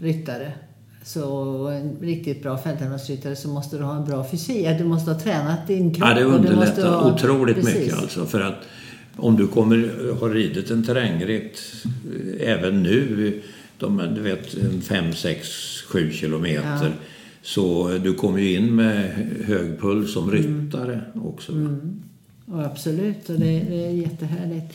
ryttare 0.00 0.52
så 1.04 1.66
en 1.68 1.96
riktigt 2.00 2.42
bra 2.42 2.58
fälttävlansryttare 2.58 3.36
så 3.36 3.48
måste 3.48 3.78
du 3.78 3.82
ha 3.82 3.96
en 3.96 4.04
bra 4.04 4.24
fysik. 4.30 4.66
Du 4.78 4.84
måste 4.84 5.12
ha 5.12 5.20
tränat 5.20 5.66
din 5.66 5.94
kropp. 5.94 6.08
Ja, 6.08 6.14
det 6.14 6.24
underlättar 6.24 6.88
ha- 6.88 7.14
otroligt 7.14 7.56
Precis. 7.56 7.74
mycket 7.74 7.98
alltså. 7.98 8.26
För 8.26 8.40
att 8.40 8.62
om 9.16 9.36
du 9.36 9.46
kommer 9.46 9.90
har 10.20 10.30
ridit 10.30 10.70
en 10.70 10.84
terrängritt 10.84 11.60
eh, 12.40 12.50
även 12.50 12.82
nu, 12.82 13.42
de, 13.78 13.96
du 14.14 14.22
vet 14.22 14.54
5, 14.84 15.12
6, 15.12 15.48
7 15.88 16.12
kilometer. 16.12 16.86
Ja. 16.86 16.92
Så 17.42 17.88
du 17.98 18.14
kommer 18.14 18.38
ju 18.38 18.56
in 18.56 18.74
med 18.74 19.10
hög 19.44 19.80
puls 19.80 20.12
som 20.12 20.30
ryttare 20.30 21.00
också. 21.14 21.52
Mm. 21.52 22.02
Och 22.46 22.64
absolut, 22.64 23.28
och 23.28 23.38
det, 23.38 23.60
det 23.68 23.86
är 23.86 23.90
jättehärligt. 23.90 24.74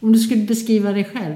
Om 0.00 0.12
du 0.12 0.18
skulle 0.18 0.42
beskriva 0.42 0.92
dig 0.92 1.04
själv. 1.04 1.34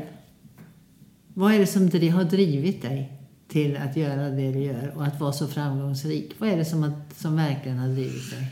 Vad 1.34 1.54
är 1.54 1.58
det 1.58 1.66
som 1.66 1.82
har 1.82 2.24
drivit 2.24 2.82
dig 2.82 3.21
till 3.52 3.76
att 3.76 3.96
göra 3.96 4.30
det 4.30 4.52
du 4.52 4.58
gör 4.58 4.92
och 4.96 5.04
att 5.04 5.20
vara 5.20 5.32
så 5.32 5.48
framgångsrik? 5.48 6.30
Vad 6.38 6.48
är 6.48 6.56
det 6.56 6.64
som, 6.64 6.82
att, 6.82 7.20
som 7.20 7.36
verkligen 7.36 7.78
har 7.78 7.88
drivit 7.88 8.30
dig? 8.30 8.46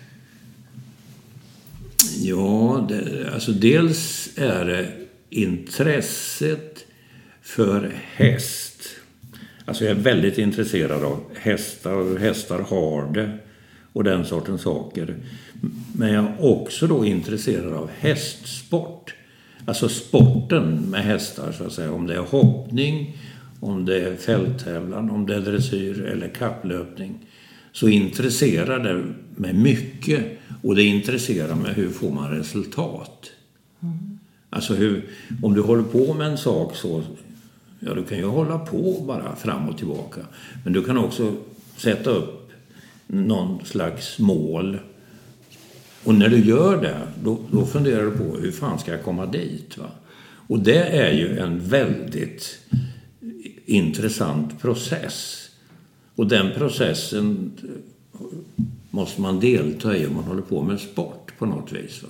Ja, 2.18 2.86
det, 2.88 3.30
alltså 3.34 3.52
dels 3.52 4.30
är 4.36 4.64
det 4.64 4.92
intresset 5.30 6.86
för 7.42 7.92
häst. 8.14 8.82
Alltså 9.64 9.84
jag 9.84 9.90
är 9.90 10.00
väldigt 10.00 10.38
intresserad 10.38 11.04
av 11.04 11.20
hästar 11.40 11.92
och 11.92 12.06
hur 12.06 12.18
hästar 12.18 12.58
har 12.58 13.12
det 13.12 13.38
och 13.92 14.04
den 14.04 14.24
sortens 14.24 14.62
saker. 14.62 15.16
Men 15.92 16.12
jag 16.12 16.24
är 16.24 16.34
också 16.38 16.86
då 16.86 17.04
intresserad 17.04 17.72
av 17.72 17.90
hästsport. 17.98 19.14
Alltså 19.64 19.88
sporten 19.88 20.90
med 20.90 21.04
hästar 21.04 21.52
så 21.52 21.64
att 21.64 21.72
säga. 21.72 21.92
Om 21.92 22.06
det 22.06 22.14
är 22.14 22.18
hoppning, 22.18 23.16
om 23.60 23.84
det 23.84 24.00
är 24.00 24.16
fälttävlan, 24.16 25.10
om 25.10 25.26
det 25.26 25.34
är 25.34 25.40
dressyr 25.40 26.00
eller 26.04 26.28
kapplöpning. 26.28 27.26
Så 27.72 27.88
intresserar 27.88 28.78
det 28.78 29.04
mig 29.36 29.52
mycket. 29.52 30.26
Och 30.62 30.76
det 30.76 30.82
intresserar 30.82 31.54
mig 31.54 31.72
hur 31.72 31.88
får 31.88 32.10
man 32.10 32.30
resultat. 32.30 33.30
Alltså 34.50 34.74
hur, 34.74 35.04
om 35.42 35.54
du 35.54 35.60
håller 35.60 35.82
på 35.82 36.14
med 36.14 36.26
en 36.26 36.38
sak 36.38 36.76
så, 36.76 37.02
ja 37.80 37.94
du 37.94 38.04
kan 38.04 38.18
ju 38.18 38.24
hålla 38.24 38.58
på 38.58 39.04
bara 39.06 39.36
fram 39.36 39.68
och 39.68 39.78
tillbaka. 39.78 40.20
Men 40.64 40.72
du 40.72 40.84
kan 40.84 40.98
också 40.98 41.36
sätta 41.76 42.10
upp 42.10 42.52
någon 43.06 43.64
slags 43.64 44.18
mål. 44.18 44.78
Och 46.04 46.14
när 46.14 46.28
du 46.28 46.38
gör 46.38 46.82
det, 46.82 47.00
då, 47.24 47.38
då 47.50 47.66
funderar 47.66 48.04
du 48.04 48.10
på 48.10 48.36
hur 48.36 48.52
fan 48.52 48.78
ska 48.78 48.90
jag 48.90 49.04
komma 49.04 49.26
dit? 49.26 49.78
Va? 49.78 49.90
Och 50.46 50.58
det 50.58 50.82
är 50.82 51.12
ju 51.12 51.38
en 51.38 51.68
väldigt 51.68 52.58
intressant 53.70 54.60
process. 54.60 55.48
Och 56.14 56.26
den 56.26 56.52
processen 56.54 57.52
måste 58.90 59.20
man 59.20 59.40
delta 59.40 59.96
i 59.96 60.06
om 60.06 60.14
man 60.14 60.24
håller 60.24 60.42
på 60.42 60.62
med 60.62 60.80
sport 60.80 61.32
på 61.38 61.46
något 61.46 61.72
vis. 61.72 62.02
Va? 62.02 62.08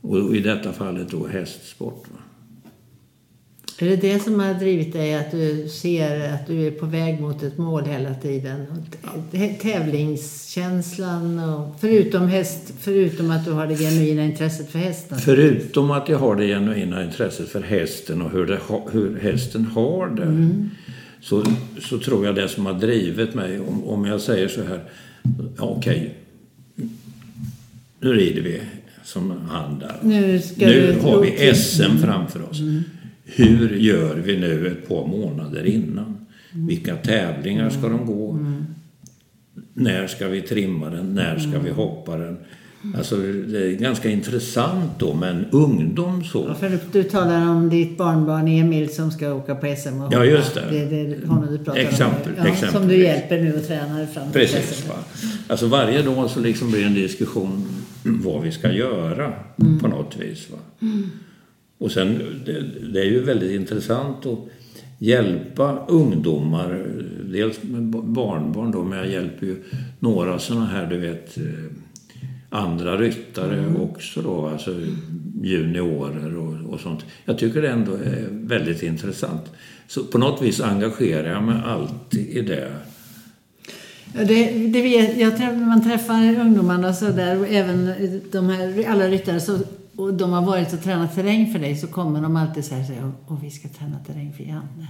Och 0.00 0.36
i 0.36 0.40
detta 0.40 0.72
fallet 0.72 1.10
då 1.10 1.26
hästsport. 1.26 2.04
Va? 2.12 2.18
Är 3.82 3.86
det 3.88 3.96
det 3.96 4.20
som 4.22 4.40
har 4.40 4.54
drivit 4.54 4.92
dig 4.92 5.14
att 5.14 5.30
du 5.30 5.68
ser 5.68 6.32
att 6.34 6.46
du 6.46 6.66
är 6.66 6.70
på 6.70 6.86
väg 6.86 7.20
mot 7.20 7.42
ett 7.42 7.58
mål 7.58 7.84
hela 7.84 8.14
tiden? 8.14 8.66
Tävlingskänslan 9.60 11.38
och 11.38 11.76
förutom, 11.80 12.28
häst, 12.28 12.72
förutom 12.80 13.30
att 13.30 13.44
du 13.44 13.52
har 13.52 13.66
det 13.66 13.76
genuina 13.76 14.24
intresset 14.24 14.70
för 14.70 14.78
hästen? 14.78 15.18
Förutom 15.18 15.90
att 15.90 16.08
jag 16.08 16.18
har 16.18 16.36
det 16.36 16.46
genuina 16.46 17.04
intresset 17.04 17.48
för 17.48 17.62
hästen 17.62 18.22
och 18.22 18.30
hur, 18.30 18.46
det, 18.46 18.60
hur 18.92 19.20
hästen 19.20 19.64
har 19.64 20.08
det. 20.08 20.50
så, 21.20 21.44
så 21.80 21.98
tror 21.98 22.26
jag 22.26 22.34
det 22.34 22.48
som 22.48 22.66
har 22.66 22.74
drivit 22.74 23.34
mig, 23.34 23.60
om, 23.60 23.84
om 23.84 24.04
jag 24.04 24.20
säger 24.20 24.48
så 24.48 24.62
här, 24.62 24.84
ja, 25.58 25.64
okej, 25.64 26.14
nu 28.00 28.12
rider 28.12 28.42
vi 28.42 28.60
som 29.04 29.30
han 29.48 29.78
där. 29.78 29.96
Nu, 30.02 30.40
Nu 30.56 30.98
har 31.02 31.20
vi 31.20 31.54
SM 31.54 31.98
framför 32.02 32.50
oss. 32.50 32.60
Hur 33.34 33.76
gör 33.76 34.14
vi 34.14 34.38
nu 34.38 34.66
ett 34.66 34.88
par 34.88 35.06
månader 35.06 35.64
innan? 35.64 36.26
Vilka 36.52 36.96
tävlingar 36.96 37.70
ska 37.70 37.88
de 37.88 38.06
gå? 38.06 38.38
När 39.74 40.06
ska 40.06 40.28
vi 40.28 40.42
trimma 40.42 40.90
den? 40.90 41.14
När 41.14 41.38
ska 41.38 41.58
vi 41.58 41.70
hoppa 41.70 42.16
den? 42.16 42.36
Alltså 42.96 43.16
det 43.16 43.66
är 43.66 43.72
ganska 43.72 44.10
intressant 44.10 44.90
då 44.98 45.14
med 45.14 45.30
en 45.30 45.44
ungdom 45.50 46.24
så. 46.24 46.44
Ja, 46.48 46.54
för 46.54 46.78
du, 46.92 47.02
talar 47.02 47.48
om 47.50 47.68
ditt 47.68 47.98
barnbarn 47.98 48.48
Emil 48.48 48.94
som 48.94 49.10
ska 49.10 49.32
åka 49.32 49.54
på 49.54 49.74
SM 49.78 50.00
och 50.00 50.12
Ja, 50.12 50.24
just 50.24 50.54
det. 50.54 50.64
Det 50.70 50.78
är 50.78 51.08
det 51.08 51.26
honom 51.26 51.46
du 51.50 51.58
pratar 51.58 51.80
Exempel- 51.80 52.32
om. 52.32 52.36
Ja, 52.36 52.42
som 52.42 52.52
exempelvis. 52.52 52.88
du 52.88 53.02
hjälper 53.02 53.40
nu 53.40 53.54
och 53.54 53.66
tränar 53.66 54.06
fram 54.06 54.24
till 54.24 54.40
Precis. 54.40 54.88
Va? 54.88 54.94
Alltså 55.48 55.66
varje 55.66 56.02
dag 56.02 56.30
så 56.30 56.40
liksom 56.40 56.70
blir 56.70 56.80
det 56.80 56.86
en 56.86 56.94
diskussion 56.94 57.64
vad 58.02 58.42
vi 58.42 58.52
ska 58.52 58.72
göra 58.72 59.32
på 59.80 59.88
något 59.88 60.16
vis. 60.16 60.50
Va? 60.50 60.58
Och 61.80 61.92
sen, 61.92 62.22
det, 62.46 62.62
det 62.92 63.00
är 63.00 63.04
ju 63.04 63.20
väldigt 63.22 63.60
intressant 63.60 64.26
att 64.26 64.38
hjälpa 64.98 65.86
ungdomar, 65.88 66.86
dels 67.32 67.62
med 67.62 67.82
ba- 67.82 68.02
barnbarn 68.02 68.70
då, 68.72 68.82
men 68.84 68.98
jag 68.98 69.08
hjälper 69.10 69.46
ju 69.46 69.56
några 69.98 70.38
sådana 70.38 70.66
här, 70.66 70.86
du 70.86 70.98
vet, 70.98 71.38
eh, 71.38 71.44
andra 72.50 72.96
ryttare 72.96 73.74
också 73.80 74.22
då, 74.22 74.46
alltså 74.46 74.70
juniorer 75.42 76.36
och, 76.36 76.72
och 76.74 76.80
sånt. 76.80 77.04
Jag 77.24 77.38
tycker 77.38 77.62
det 77.62 77.68
ändå 77.68 77.92
är 77.92 78.28
väldigt 78.30 78.82
intressant. 78.82 79.42
Så 79.88 80.04
på 80.04 80.18
något 80.18 80.42
vis 80.42 80.60
engagerar 80.60 81.32
jag 81.32 81.42
mig 81.42 81.56
alltid 81.64 82.28
i 82.28 82.40
det. 82.42 82.72
Ja, 84.14 84.24
det, 84.24 84.68
det 84.68 84.82
vet, 84.82 85.18
jag 85.18 85.36
träff, 85.36 85.56
man 85.56 85.84
träffar 85.84 86.40
ungdomarna 86.40 86.92
så 86.92 87.08
där 87.08 87.40
och 87.40 87.46
även 87.48 87.92
de 88.32 88.48
här, 88.48 88.84
alla 88.88 89.08
ryttare 89.08 89.40
så, 89.40 89.58
och 90.00 90.14
de 90.14 90.32
har 90.32 90.42
varit 90.42 90.72
och 90.72 90.82
tränat 90.82 91.14
terräng 91.14 91.52
för 91.52 91.58
dig 91.58 91.76
så 91.76 91.86
kommer 91.86 92.22
de 92.22 92.36
alltid 92.36 92.64
så 92.64 92.74
här 92.74 92.80
och 92.80 92.86
säger 92.86 93.12
och, 93.26 93.44
vi 93.44 93.50
ska 93.50 93.68
träna 93.68 93.98
terräng 94.06 94.32
för 94.32 94.44
Janne. 94.44 94.88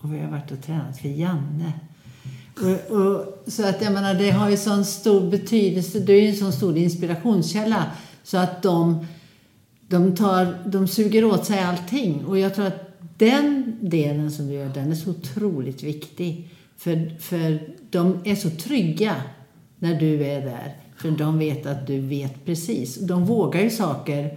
Och 0.00 0.14
vi 0.14 0.18
har 0.18 0.30
varit 0.30 0.50
och 0.50 0.62
tränat 0.62 0.98
för 0.98 1.08
Janne. 1.08 1.72
Och, 2.56 2.96
och, 2.96 3.42
så 3.46 3.68
att 3.68 3.82
jag 3.82 3.92
menar, 3.92 4.14
det 4.14 4.30
har 4.30 4.50
ju 4.50 4.56
sån 4.56 4.84
stor 4.84 5.30
betydelse. 5.30 6.00
Det 6.00 6.12
är 6.12 6.20
ju 6.20 6.28
en 6.28 6.36
sån 6.36 6.52
stor 6.52 6.76
inspirationskälla. 6.76 7.90
Så 8.22 8.38
att 8.38 8.62
de, 8.62 9.06
de, 9.88 10.16
tar, 10.16 10.58
de 10.66 10.88
suger 10.88 11.24
åt 11.24 11.46
sig 11.46 11.60
allting. 11.60 12.24
Och 12.24 12.38
jag 12.38 12.54
tror 12.54 12.66
att 12.66 12.98
den 13.18 13.76
delen 13.80 14.30
som 14.30 14.46
du 14.46 14.54
gör, 14.54 14.68
den 14.68 14.90
är 14.90 14.94
så 14.94 15.10
otroligt 15.10 15.82
viktig. 15.82 16.50
För, 16.76 17.18
för 17.20 17.74
de 17.90 18.20
är 18.24 18.34
så 18.34 18.50
trygga 18.50 19.14
när 19.78 20.00
du 20.00 20.24
är 20.24 20.40
där. 20.40 20.76
För 21.02 21.10
de 21.10 21.38
vet 21.38 21.66
att 21.66 21.86
du 21.86 22.00
vet 22.00 22.44
precis. 22.44 22.96
De 22.96 23.24
vågar 23.24 23.60
ju 23.60 23.70
saker 23.70 24.36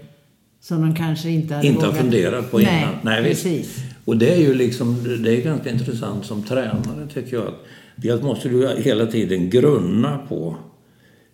som 0.61 0.82
de 0.82 0.95
kanske 0.95 1.30
inte 1.30 1.55
hade 1.55 1.68
inte 1.68 1.86
har 1.86 1.93
funderat 1.93 2.51
på 2.51 2.57
Nej, 2.57 2.82
innan. 2.82 2.95
Nej, 3.01 3.24
visst. 3.24 3.43
precis. 3.43 3.84
Och 4.05 4.18
det 4.18 4.34
är 4.34 4.39
ju 4.39 4.53
liksom, 4.53 5.03
det 5.24 5.38
är 5.38 5.41
ganska 5.41 5.70
intressant 5.70 6.26
som 6.26 6.43
tränare 6.43 7.07
tycker 7.13 7.38
jag. 7.38 7.53
Dels 7.95 8.22
måste 8.22 8.49
du 8.49 8.68
hela 8.78 9.05
tiden 9.05 9.49
grunna 9.49 10.18
på 10.18 10.55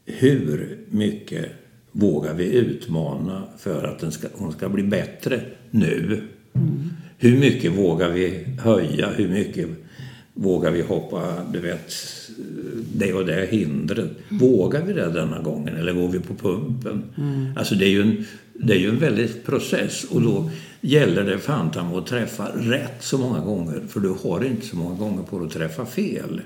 hur 0.05 0.77
mycket 0.89 1.45
vågar 1.91 2.33
vi 2.33 2.45
utmana 2.53 3.43
för 3.57 3.83
att 3.83 3.99
den 3.99 4.11
ska, 4.11 4.27
hon 4.33 4.51
ska 4.51 4.69
bli 4.69 4.83
bättre 4.83 5.41
nu? 5.71 6.21
Hur 7.17 7.37
mycket 7.37 7.71
vågar 7.71 8.09
vi 8.09 8.45
höja? 8.59 9.09
Hur 9.09 9.27
mycket 9.27 9.67
vågar 10.33 10.71
vi 10.71 10.81
hoppa, 10.81 11.33
du 11.53 11.59
vet, 11.59 11.93
det 12.93 13.13
och 13.13 13.25
det 13.25 13.47
hindret? 13.51 14.11
Vågar 14.29 14.85
vi 14.85 14.93
det 14.93 15.11
denna 15.11 15.41
gången 15.41 15.75
eller 15.75 15.93
går 15.93 16.09
vi 16.09 16.19
på 16.19 16.35
pumpen? 16.35 17.03
Alltså 17.55 17.75
det 17.75 17.85
är 17.85 17.89
ju 17.89 18.01
en, 18.01 18.25
det 18.53 18.73
är 18.73 18.79
ju 18.79 18.89
en 18.89 18.99
väldigt 18.99 19.45
process 19.45 20.03
och 20.03 20.21
då 20.21 20.49
gäller 20.81 21.23
det 21.23 21.39
fan 21.39 21.71
ta 21.71 21.83
mig 21.83 21.97
att 21.97 22.07
träffa 22.07 22.47
rätt 22.55 22.97
så 22.99 23.17
många 23.17 23.39
gånger 23.39 23.81
för 23.87 23.99
du 23.99 24.15
har 24.23 24.45
inte 24.45 24.65
så 24.65 24.75
många 24.75 24.95
gånger 24.95 25.23
på 25.23 25.39
att 25.39 25.51
träffa 25.51 25.85
fel. 25.85 26.41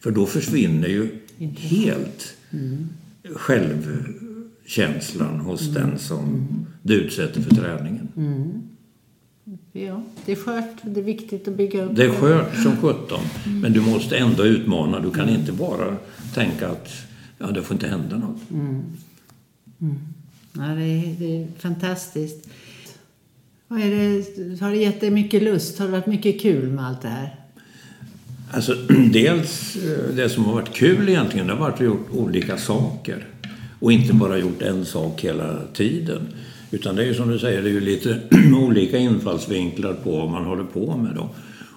För 0.00 0.10
då 0.10 0.26
försvinner 0.26 0.88
ju 0.88 1.08
helt 1.56 2.36
självkänslan 3.34 5.40
hos 5.40 5.74
den 5.74 5.98
som 5.98 6.48
du 6.82 6.94
utsätter 6.94 7.40
för 7.40 7.54
träningen. 7.54 8.08
Ja, 9.84 10.02
det 10.24 10.32
är 10.32 10.36
skört. 10.36 10.76
Det 10.82 11.00
är 11.00 11.04
viktigt 11.04 11.48
att 11.48 11.54
bygga 11.54 11.84
upp. 11.84 11.96
Det 11.96 12.04
är 12.04 12.10
skört 12.10 12.56
som 12.62 12.76
sjutton, 12.76 13.20
men 13.62 13.72
du 13.72 13.80
måste 13.80 14.16
ändå 14.16 14.44
utmana. 14.44 15.00
Du 15.00 15.10
kan 15.10 15.28
inte 15.28 15.52
bara 15.52 15.96
tänka 16.34 16.68
att 16.68 16.92
ja, 17.38 17.46
det 17.46 17.62
får 17.62 17.74
inte 17.74 17.88
hända 17.88 18.16
något. 18.16 18.40
Ja, 20.52 20.62
det, 20.62 20.84
är, 20.84 21.14
det 21.18 21.42
är 21.42 21.48
fantastiskt. 21.58 22.48
Vad 23.68 23.80
är 23.80 23.90
det, 23.90 24.60
har 24.60 24.70
det 24.70 24.76
gett 24.76 25.00
dig 25.00 25.10
mycket 25.10 25.42
lust? 25.42 25.78
Har 25.78 25.86
det 25.86 25.92
varit 25.92 26.06
mycket 26.06 26.40
kul 26.40 26.70
med 26.70 26.86
allt 26.86 27.02
det 27.02 27.08
här? 27.08 27.34
Alltså, 28.50 28.74
dels 29.12 29.76
eh, 29.76 30.14
det 30.14 30.28
som 30.28 30.44
har 30.44 30.52
varit 30.52 30.72
kul 30.72 31.08
egentligen, 31.08 31.46
det 31.46 31.52
har 31.52 31.60
varit 31.60 31.74
att 31.74 31.80
gjort 31.80 32.08
olika 32.12 32.58
saker. 32.58 33.26
Och 33.78 33.92
inte 33.92 34.14
bara 34.14 34.38
gjort 34.38 34.62
en 34.62 34.84
sak 34.84 35.20
hela 35.20 35.58
tiden. 35.72 36.28
Utan 36.76 36.96
det 36.96 37.02
är 37.02 37.06
ju 37.06 37.14
som 37.14 37.30
du 37.30 37.38
säger, 37.38 37.62
det 37.62 37.68
är 37.68 37.72
ju 37.72 37.80
lite 37.80 38.20
olika 38.56 38.98
infallsvinklar 38.98 39.94
på 39.94 40.10
vad 40.10 40.30
man 40.30 40.44
håller 40.44 40.64
på 40.64 40.96
med 40.96 41.14
då. 41.14 41.28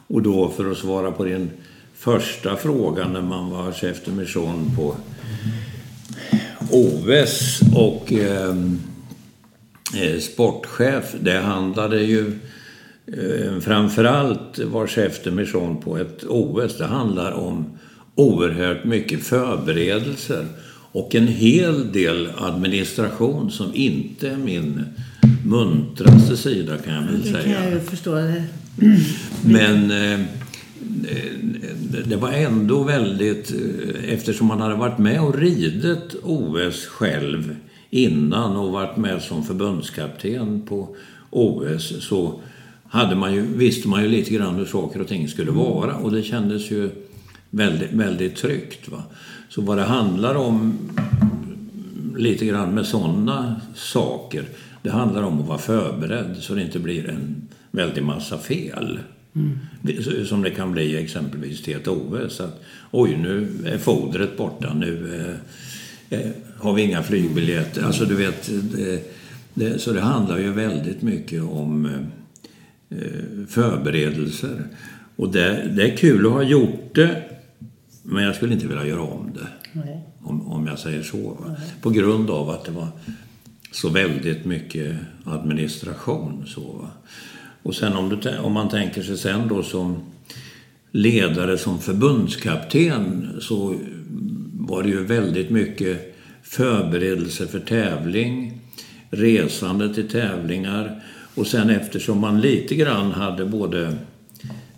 Och 0.07 0.21
då 0.21 0.49
för 0.49 0.71
att 0.71 0.77
svara 0.77 1.11
på 1.11 1.23
din 1.23 1.49
första 1.95 2.55
fråga 2.55 3.07
när 3.07 3.21
man 3.21 3.49
var 3.49 3.71
chef 3.71 3.97
de 4.05 4.11
mission 4.11 4.71
på 4.75 4.95
OS 6.71 7.59
och 7.75 8.13
ehm, 8.13 8.79
eh, 10.01 10.19
sportchef, 10.19 11.15
det 11.21 11.39
handlade 11.39 12.01
ju 12.01 12.39
eh, 13.07 13.59
framförallt 13.59 14.59
var 14.59 14.87
chef 14.87 15.23
de 15.23 15.31
mission 15.31 15.81
på 15.81 15.97
ett 15.97 16.23
OS, 16.23 16.77
det 16.77 16.85
handlar 16.85 17.31
om 17.31 17.65
oerhört 18.15 18.83
mycket 18.83 19.23
förberedelser 19.23 20.45
och 20.91 21.15
en 21.15 21.27
hel 21.27 21.91
del 21.91 22.29
administration 22.37 23.51
som 23.51 23.75
inte 23.75 24.29
är 24.29 24.37
min 24.37 24.85
muntraste 25.45 26.37
sida 26.37 26.77
kan 26.77 26.93
jag 26.93 27.01
väl 27.01 27.21
Det 27.23 27.31
kan 27.31 27.41
säga. 27.41 27.63
jag 27.63 27.73
ju 27.73 27.79
förstå. 27.79 28.15
Det. 28.15 28.43
Men 29.45 29.91
eh, 29.91 30.25
det- 31.91 32.03
det 32.09 32.15
var 32.15 32.31
ändå 32.31 32.83
väldigt, 32.83 33.51
eh, 33.51 34.13
eftersom 34.13 34.47
man 34.47 34.61
hade 34.61 34.75
varit 34.75 34.97
med 34.97 35.21
och 35.21 35.39
ridit 35.39 36.15
OS 36.23 36.85
själv 36.85 37.55
innan 37.89 38.55
och 38.55 38.71
varit 38.71 38.97
med 38.97 39.21
som 39.21 39.43
förbundskapten 39.43 40.61
på 40.61 40.95
OS 41.29 41.93
så 42.03 42.41
hade 42.89 43.15
man 43.15 43.33
ju, 43.33 43.41
visste 43.41 43.87
man 43.87 44.03
ju 44.03 44.09
lite 44.09 44.33
grann 44.33 44.55
hur 44.55 44.65
saker 44.65 45.01
och 45.01 45.07
ting 45.07 45.27
skulle 45.27 45.51
vara 45.51 45.95
och 45.95 46.11
det 46.11 46.23
kändes 46.23 46.71
ju 46.71 46.89
väldigt, 47.49 47.91
väldigt 47.91 48.35
tryggt. 48.35 48.89
Va? 48.89 49.03
Så 49.49 49.61
vad 49.61 49.77
det 49.77 49.83
handlar 49.83 50.35
om 50.35 50.77
lite 52.17 52.45
grann 52.45 52.73
med 52.73 52.85
sådana 52.85 53.61
saker. 53.75 54.45
Det 54.81 54.89
handlar 54.89 55.23
om 55.23 55.41
att 55.41 55.47
vara 55.47 55.57
förberedd 55.57 56.37
så 56.39 56.55
det 56.55 56.61
inte 56.61 56.79
blir 56.79 57.09
en 57.09 57.47
väldig 57.71 58.03
massa 58.03 58.37
fel. 58.37 58.99
Mm. 59.35 60.25
Som 60.25 60.41
det 60.41 60.49
kan 60.49 60.71
bli 60.71 60.97
exempelvis 60.97 61.63
till 61.63 61.75
ett 61.75 61.87
OS. 61.87 62.39
Att, 62.39 62.63
Oj, 62.91 63.17
nu 63.17 63.47
är 63.65 63.77
fodret 63.77 64.37
borta. 64.37 64.73
Nu 64.73 65.15
eh, 66.09 66.19
eh, 66.19 66.31
har 66.57 66.73
vi 66.73 66.81
inga 66.81 67.03
flygbiljetter. 67.03 67.83
Alltså 67.83 68.05
du 68.05 68.15
vet, 68.15 68.49
det, 68.75 69.13
det, 69.53 69.79
så 69.79 69.91
det 69.91 70.01
handlar 70.01 70.37
ju 70.37 70.51
väldigt 70.51 71.01
mycket 71.01 71.43
om 71.43 71.85
eh, 71.85 72.97
eh 72.99 73.47
förberedelser. 73.47 74.63
Och 75.15 75.31
det, 75.31 75.71
det 75.75 75.91
är 75.91 75.97
kul 75.97 76.25
att 76.25 76.31
ha 76.31 76.43
gjort 76.43 76.95
det, 76.95 77.23
men 78.11 78.23
jag 78.23 78.35
skulle 78.35 78.53
inte 78.53 78.67
vilja 78.67 78.85
göra 78.85 79.01
om 79.01 79.31
det. 79.33 79.47
Nej. 79.73 80.03
Om, 80.23 80.47
om 80.51 80.67
jag 80.67 80.79
säger 80.79 81.03
så. 81.03 81.37
På 81.81 81.89
grund 81.89 82.29
av 82.29 82.49
att 82.49 82.65
det 82.65 82.71
var 82.71 82.87
så 83.71 83.89
väldigt 83.89 84.45
mycket 84.45 84.95
administration. 85.25 86.43
Så, 86.47 86.61
va? 86.61 86.87
Och 87.63 87.75
sen 87.75 87.93
om, 87.93 88.09
du, 88.09 88.37
om 88.37 88.53
man 88.53 88.69
tänker 88.69 89.01
sig 89.01 89.17
sen 89.17 89.47
då 89.47 89.63
som 89.63 90.03
ledare 90.91 91.57
som 91.57 91.79
förbundskapten 91.79 93.29
så 93.41 93.75
var 94.51 94.83
det 94.83 94.89
ju 94.89 95.03
väldigt 95.03 95.49
mycket 95.49 96.15
förberedelser 96.43 97.45
för 97.45 97.59
tävling, 97.59 98.61
resande 99.09 99.93
till 99.93 100.09
tävlingar 100.09 101.03
och 101.35 101.47
sen 101.47 101.69
eftersom 101.69 102.19
man 102.19 102.41
lite 102.41 102.75
grann 102.75 103.11
hade 103.11 103.45
både 103.45 103.97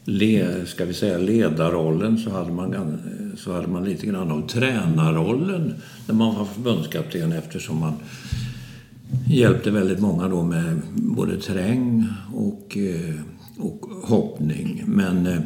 le, 0.06 0.66
ska 0.66 0.86
vi 0.86 0.94
säga, 0.94 1.18
ledarrollen 1.18 2.18
så 2.18 2.30
hade, 2.30 2.52
man, 2.52 2.98
så 3.38 3.54
hade 3.54 3.68
man 3.68 3.86
lite 3.86 4.06
grann 4.06 4.32
av 4.32 4.48
tränarrollen 4.48 5.74
när 6.08 6.16
man 6.16 6.36
var 6.36 6.46
förbundskapten 6.46 7.32
eftersom 7.32 7.78
man 7.78 7.94
hjälpte 9.28 9.72
väldigt 9.72 10.00
många 10.00 10.28
då 10.28 10.44
med 10.44 10.82
både 10.96 11.38
terräng 11.38 12.08
och, 12.34 12.78
eh, 12.78 13.16
och 13.58 13.90
hoppning. 14.04 14.84
Men 14.88 15.28
eh, 15.28 15.40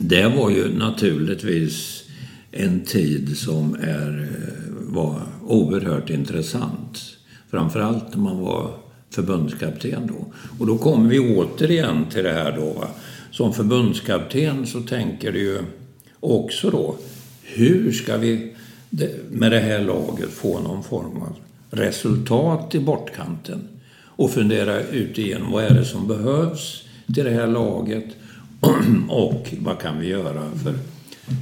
det 0.00 0.28
var 0.28 0.50
ju 0.50 0.78
naturligtvis 0.78 2.02
en 2.52 2.80
tid 2.80 3.36
som 3.36 3.74
är, 3.74 4.28
eh, 4.30 4.92
var 4.94 5.20
oerhört 5.46 6.10
intressant. 6.10 7.02
Framförallt 7.50 8.14
när 8.14 8.22
man 8.22 8.40
var 8.40 8.70
förbundskapten 9.10 10.06
då. 10.06 10.32
Och 10.58 10.66
då 10.66 10.78
kommer 10.78 11.10
vi 11.10 11.18
återigen 11.18 12.04
till 12.10 12.24
det 12.24 12.32
här 12.32 12.52
då. 12.56 12.72
Va? 12.72 12.88
Som 13.36 13.54
förbundskapten 13.54 14.66
så 14.66 14.80
tänker 14.80 15.32
du 15.32 15.38
ju 15.38 15.58
också 16.20 16.70
då, 16.70 16.96
hur 17.42 17.92
ska 17.92 18.16
vi 18.16 18.54
med 19.30 19.52
det 19.52 19.60
här 19.60 19.80
laget 19.80 20.30
få 20.30 20.60
någon 20.60 20.84
form 20.84 21.22
av 21.22 21.36
resultat 21.70 22.74
i 22.74 22.80
bortkanten? 22.80 23.68
Och 24.02 24.30
fundera 24.30 24.80
ut 24.80 25.18
igenom 25.18 25.52
vad 25.52 25.64
är 25.64 25.74
det 25.74 25.84
som 25.84 26.08
behövs 26.08 26.82
till 27.14 27.24
det 27.24 27.30
här 27.30 27.46
laget 27.46 28.04
och 29.08 29.54
vad 29.58 29.80
kan 29.80 30.00
vi 30.00 30.08
göra 30.08 30.50
för 30.64 30.74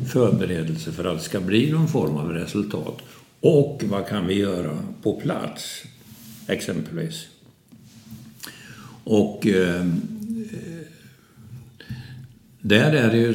förberedelse 0.08 0.92
för 0.92 1.04
att 1.04 1.18
det 1.18 1.24
ska 1.24 1.40
bli 1.40 1.72
någon 1.72 1.88
form 1.88 2.16
av 2.16 2.28
resultat. 2.28 2.98
Och 3.40 3.82
vad 3.86 4.08
kan 4.08 4.26
vi 4.26 4.34
göra 4.34 4.78
på 5.02 5.20
plats, 5.20 5.82
exempelvis. 6.46 7.26
Och 9.04 9.46
eh, 9.46 9.86
där 12.66 12.92
är 12.92 13.10
det 13.10 13.18
ju 13.18 13.34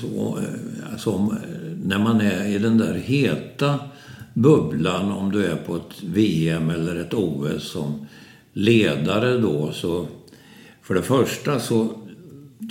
så, 0.00 0.38
alltså, 0.92 1.36
när 1.84 1.98
man 1.98 2.20
är 2.20 2.46
i 2.46 2.58
den 2.58 2.78
där 2.78 2.94
heta 2.94 3.78
bubblan, 4.34 5.12
om 5.12 5.32
du 5.32 5.46
är 5.46 5.56
på 5.56 5.76
ett 5.76 6.02
VM 6.02 6.70
eller 6.70 6.96
ett 6.96 7.14
OS 7.14 7.70
som 7.70 8.06
ledare 8.52 9.38
då, 9.38 9.72
så 9.72 10.06
för 10.82 10.94
det 10.94 11.02
första 11.02 11.60
så 11.60 11.88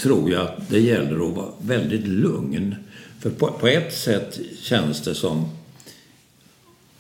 tror 0.03 0.31
jag 0.31 0.41
att 0.41 0.69
det 0.69 0.79
gäller 0.79 1.29
att 1.29 1.35
vara 1.35 1.51
väldigt 1.61 2.07
lugn. 2.07 2.75
För 3.19 3.29
på, 3.29 3.47
på 3.47 3.67
ett 3.67 3.93
sätt 3.93 4.39
känns 4.61 5.01
det 5.01 5.15
som 5.15 5.49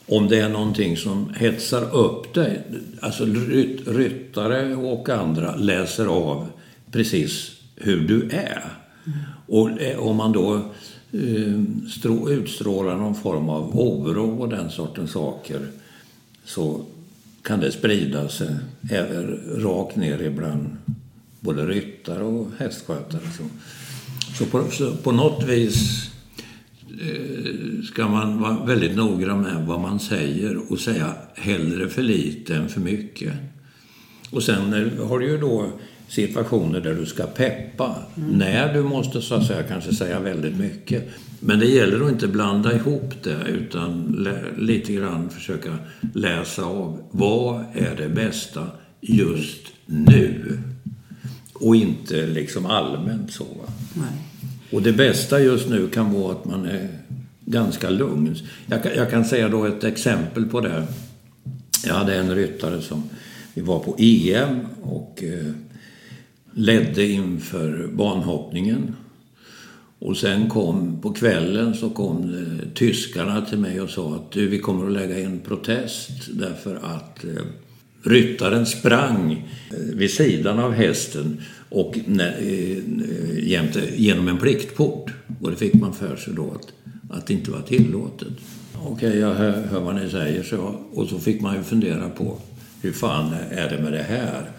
om 0.05 0.27
det 0.27 0.39
är 0.39 0.49
någonting 0.49 0.97
som 0.97 1.33
hetsar 1.37 1.95
upp 1.95 2.33
dig, 2.33 2.61
alltså 2.99 3.25
ryttare 3.85 4.75
och 4.75 5.09
andra 5.09 5.55
läser 5.55 6.05
av 6.05 6.47
precis 6.91 7.51
hur 7.75 8.07
du 8.07 8.29
är. 8.29 8.86
Och 9.47 9.81
eh, 9.81 9.99
om 9.99 10.15
man 10.15 10.31
då 10.31 10.55
eh, 11.11 12.29
utstrålar 12.29 12.97
någon 12.97 13.15
form 13.15 13.49
av 13.49 13.79
oro 13.79 14.41
och 14.41 14.49
den 14.49 14.69
sortens 14.69 15.11
saker 15.11 15.67
så 16.45 16.81
kan 17.41 17.59
det 17.59 17.71
sprida 17.71 18.29
sig 18.29 18.55
även 18.91 19.39
rakt 19.55 19.95
ner 19.95 20.21
ibland 20.21 20.77
både 21.39 21.65
ryttare 21.65 22.23
och 22.23 22.47
hästskötare. 22.57 23.21
Så, 23.37 23.43
så, 24.37 24.45
på, 24.45 24.71
så 24.71 24.95
på 24.95 25.11
något 25.11 25.43
vis 25.43 26.09
eh, 27.01 27.83
ska 27.83 28.07
man 28.07 28.39
vara 28.39 28.65
väldigt 28.65 28.95
noggrann 28.95 29.41
med 29.41 29.65
vad 29.65 29.79
man 29.79 29.99
säger 29.99 30.71
och 30.71 30.79
säga 30.79 31.13
hellre 31.35 31.89
för 31.89 32.01
lite 32.01 32.55
än 32.55 32.69
för 32.69 32.81
mycket. 32.81 33.33
Och 34.31 34.43
sen 34.43 34.73
har 34.99 35.19
du 35.19 35.27
ju 35.27 35.37
då 35.37 35.71
situationer 36.07 36.79
där 36.79 36.93
du 36.93 37.05
ska 37.05 37.23
peppa. 37.23 37.95
Mm. 38.17 38.29
När 38.29 38.73
du 38.73 38.83
måste 38.83 39.21
så 39.21 39.35
att 39.35 39.47
säga 39.47 39.63
kanske 39.63 39.95
säga 39.95 40.19
väldigt 40.19 40.57
mycket. 40.57 41.09
Men 41.39 41.59
det 41.59 41.65
gäller 41.65 42.05
att 42.05 42.11
inte 42.11 42.27
blanda 42.27 42.75
ihop 42.75 43.13
det 43.23 43.37
utan 43.47 44.27
lite 44.57 44.93
grann 44.93 45.29
försöka 45.29 45.77
läsa 46.13 46.63
av. 46.63 46.99
Vad 47.11 47.65
är 47.73 47.95
det 47.97 48.09
bästa 48.09 48.67
just 49.01 49.67
nu? 49.85 50.59
Och 51.53 51.75
inte 51.75 52.25
liksom 52.25 52.65
allmänt 52.65 53.33
så. 53.33 53.47
Nej. 53.93 54.27
Och 54.71 54.81
det 54.81 54.93
bästa 54.93 55.39
just 55.39 55.69
nu 55.69 55.87
kan 55.87 56.13
vara 56.13 56.31
att 56.31 56.45
man 56.45 56.65
är 56.65 56.89
ganska 57.45 57.89
lugn. 57.89 58.35
Jag 58.65 58.83
kan, 58.83 58.91
jag 58.95 59.11
kan 59.11 59.25
säga 59.25 59.49
då 59.49 59.65
ett 59.65 59.83
exempel 59.83 60.45
på 60.45 60.61
det. 60.61 60.87
Jag 61.85 61.93
hade 61.93 62.15
en 62.15 62.35
ryttare 62.35 62.81
som 62.81 63.03
vi 63.53 63.61
var 63.61 63.79
på 63.79 63.95
EM 63.97 64.59
och 64.81 65.23
eh, 65.23 65.53
ledde 66.57 67.07
inför 67.07 67.89
banhoppningen. 67.93 68.95
Och 69.99 70.17
sen 70.17 70.49
kom 70.49 71.01
på 71.01 71.13
kvällen 71.13 71.73
så 71.73 71.89
kom 71.89 72.33
eh, 72.33 72.73
tyskarna 72.73 73.41
till 73.41 73.57
mig 73.57 73.81
och 73.81 73.89
sa 73.89 74.15
att 74.15 74.31
du, 74.31 74.47
vi 74.47 74.59
kommer 74.59 74.85
att 74.87 74.93
lägga 74.93 75.19
in 75.19 75.39
protest 75.39 76.09
därför 76.33 76.75
att 76.75 77.23
eh, 77.23 77.31
Ryttaren 78.03 78.65
sprang 78.65 79.31
eh, 79.69 79.77
vid 79.77 80.11
sidan 80.11 80.59
av 80.59 80.73
hästen 80.73 81.41
och 81.69 81.97
eh, 81.97 82.77
jämte, 83.39 83.81
genom 83.95 84.27
en 84.27 84.37
pliktport. 84.37 85.11
Och 85.41 85.51
det 85.51 85.57
fick 85.57 85.73
man 85.73 85.93
för 85.93 86.15
sig 86.15 86.33
då 86.33 86.51
att, 86.51 86.91
att 87.17 87.27
det 87.27 87.33
inte 87.33 87.51
var 87.51 87.61
tillåtet. 87.61 88.27
Okej, 88.73 89.07
okay, 89.07 89.19
jag 89.19 89.33
hör, 89.33 89.51
hör, 89.51 89.79
vad 89.79 89.95
ni 89.95 90.09
säger. 90.09 90.43
Så, 90.43 90.75
och 90.93 91.07
så 91.07 91.19
fick 91.19 91.41
man 91.41 91.55
ju 91.55 91.63
fundera 91.63 92.09
på 92.09 92.37
hur 92.81 92.91
fan 92.91 93.33
är 93.51 93.69
det 93.69 93.83
med 93.83 93.93
det 93.93 94.05
här? 94.09 94.51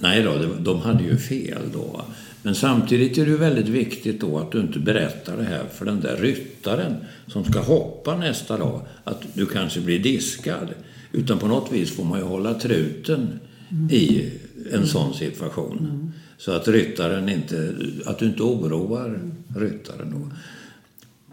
Nej 0.00 0.22
då, 0.22 0.34
de 0.60 0.80
hade 0.80 1.04
ju 1.04 1.16
fel 1.16 1.62
då. 1.72 2.04
Men 2.42 2.54
samtidigt 2.54 3.18
är 3.18 3.26
det 3.26 3.36
väldigt 3.36 3.68
viktigt 3.68 4.20
då 4.20 4.38
att 4.38 4.52
du 4.52 4.60
inte 4.60 4.78
berättar 4.78 5.36
det 5.36 5.44
här 5.44 5.64
för 5.74 5.84
den 5.84 6.00
där 6.00 6.16
ryttaren 6.16 6.94
som 7.26 7.44
ska 7.44 7.60
hoppa 7.60 8.16
nästa 8.16 8.56
dag, 8.56 8.80
att 9.04 9.22
du 9.34 9.46
kanske 9.46 9.80
blir 9.80 9.98
diskad. 9.98 10.68
Utan 11.12 11.38
på 11.38 11.46
något 11.46 11.72
vis 11.72 11.96
får 11.96 12.04
man 12.04 12.18
ju 12.18 12.24
hålla 12.24 12.54
truten 12.54 13.38
mm. 13.70 13.90
i 13.90 14.32
en 14.72 14.86
sån 14.86 15.14
situation. 15.14 15.78
Mm. 15.78 16.12
Så 16.38 16.52
att 16.52 16.68
ryttaren 16.68 17.28
inte, 17.28 17.74
att 18.06 18.18
du 18.18 18.26
inte 18.26 18.42
oroar 18.42 19.20
ryttaren 19.56 20.10
då. 20.10 20.30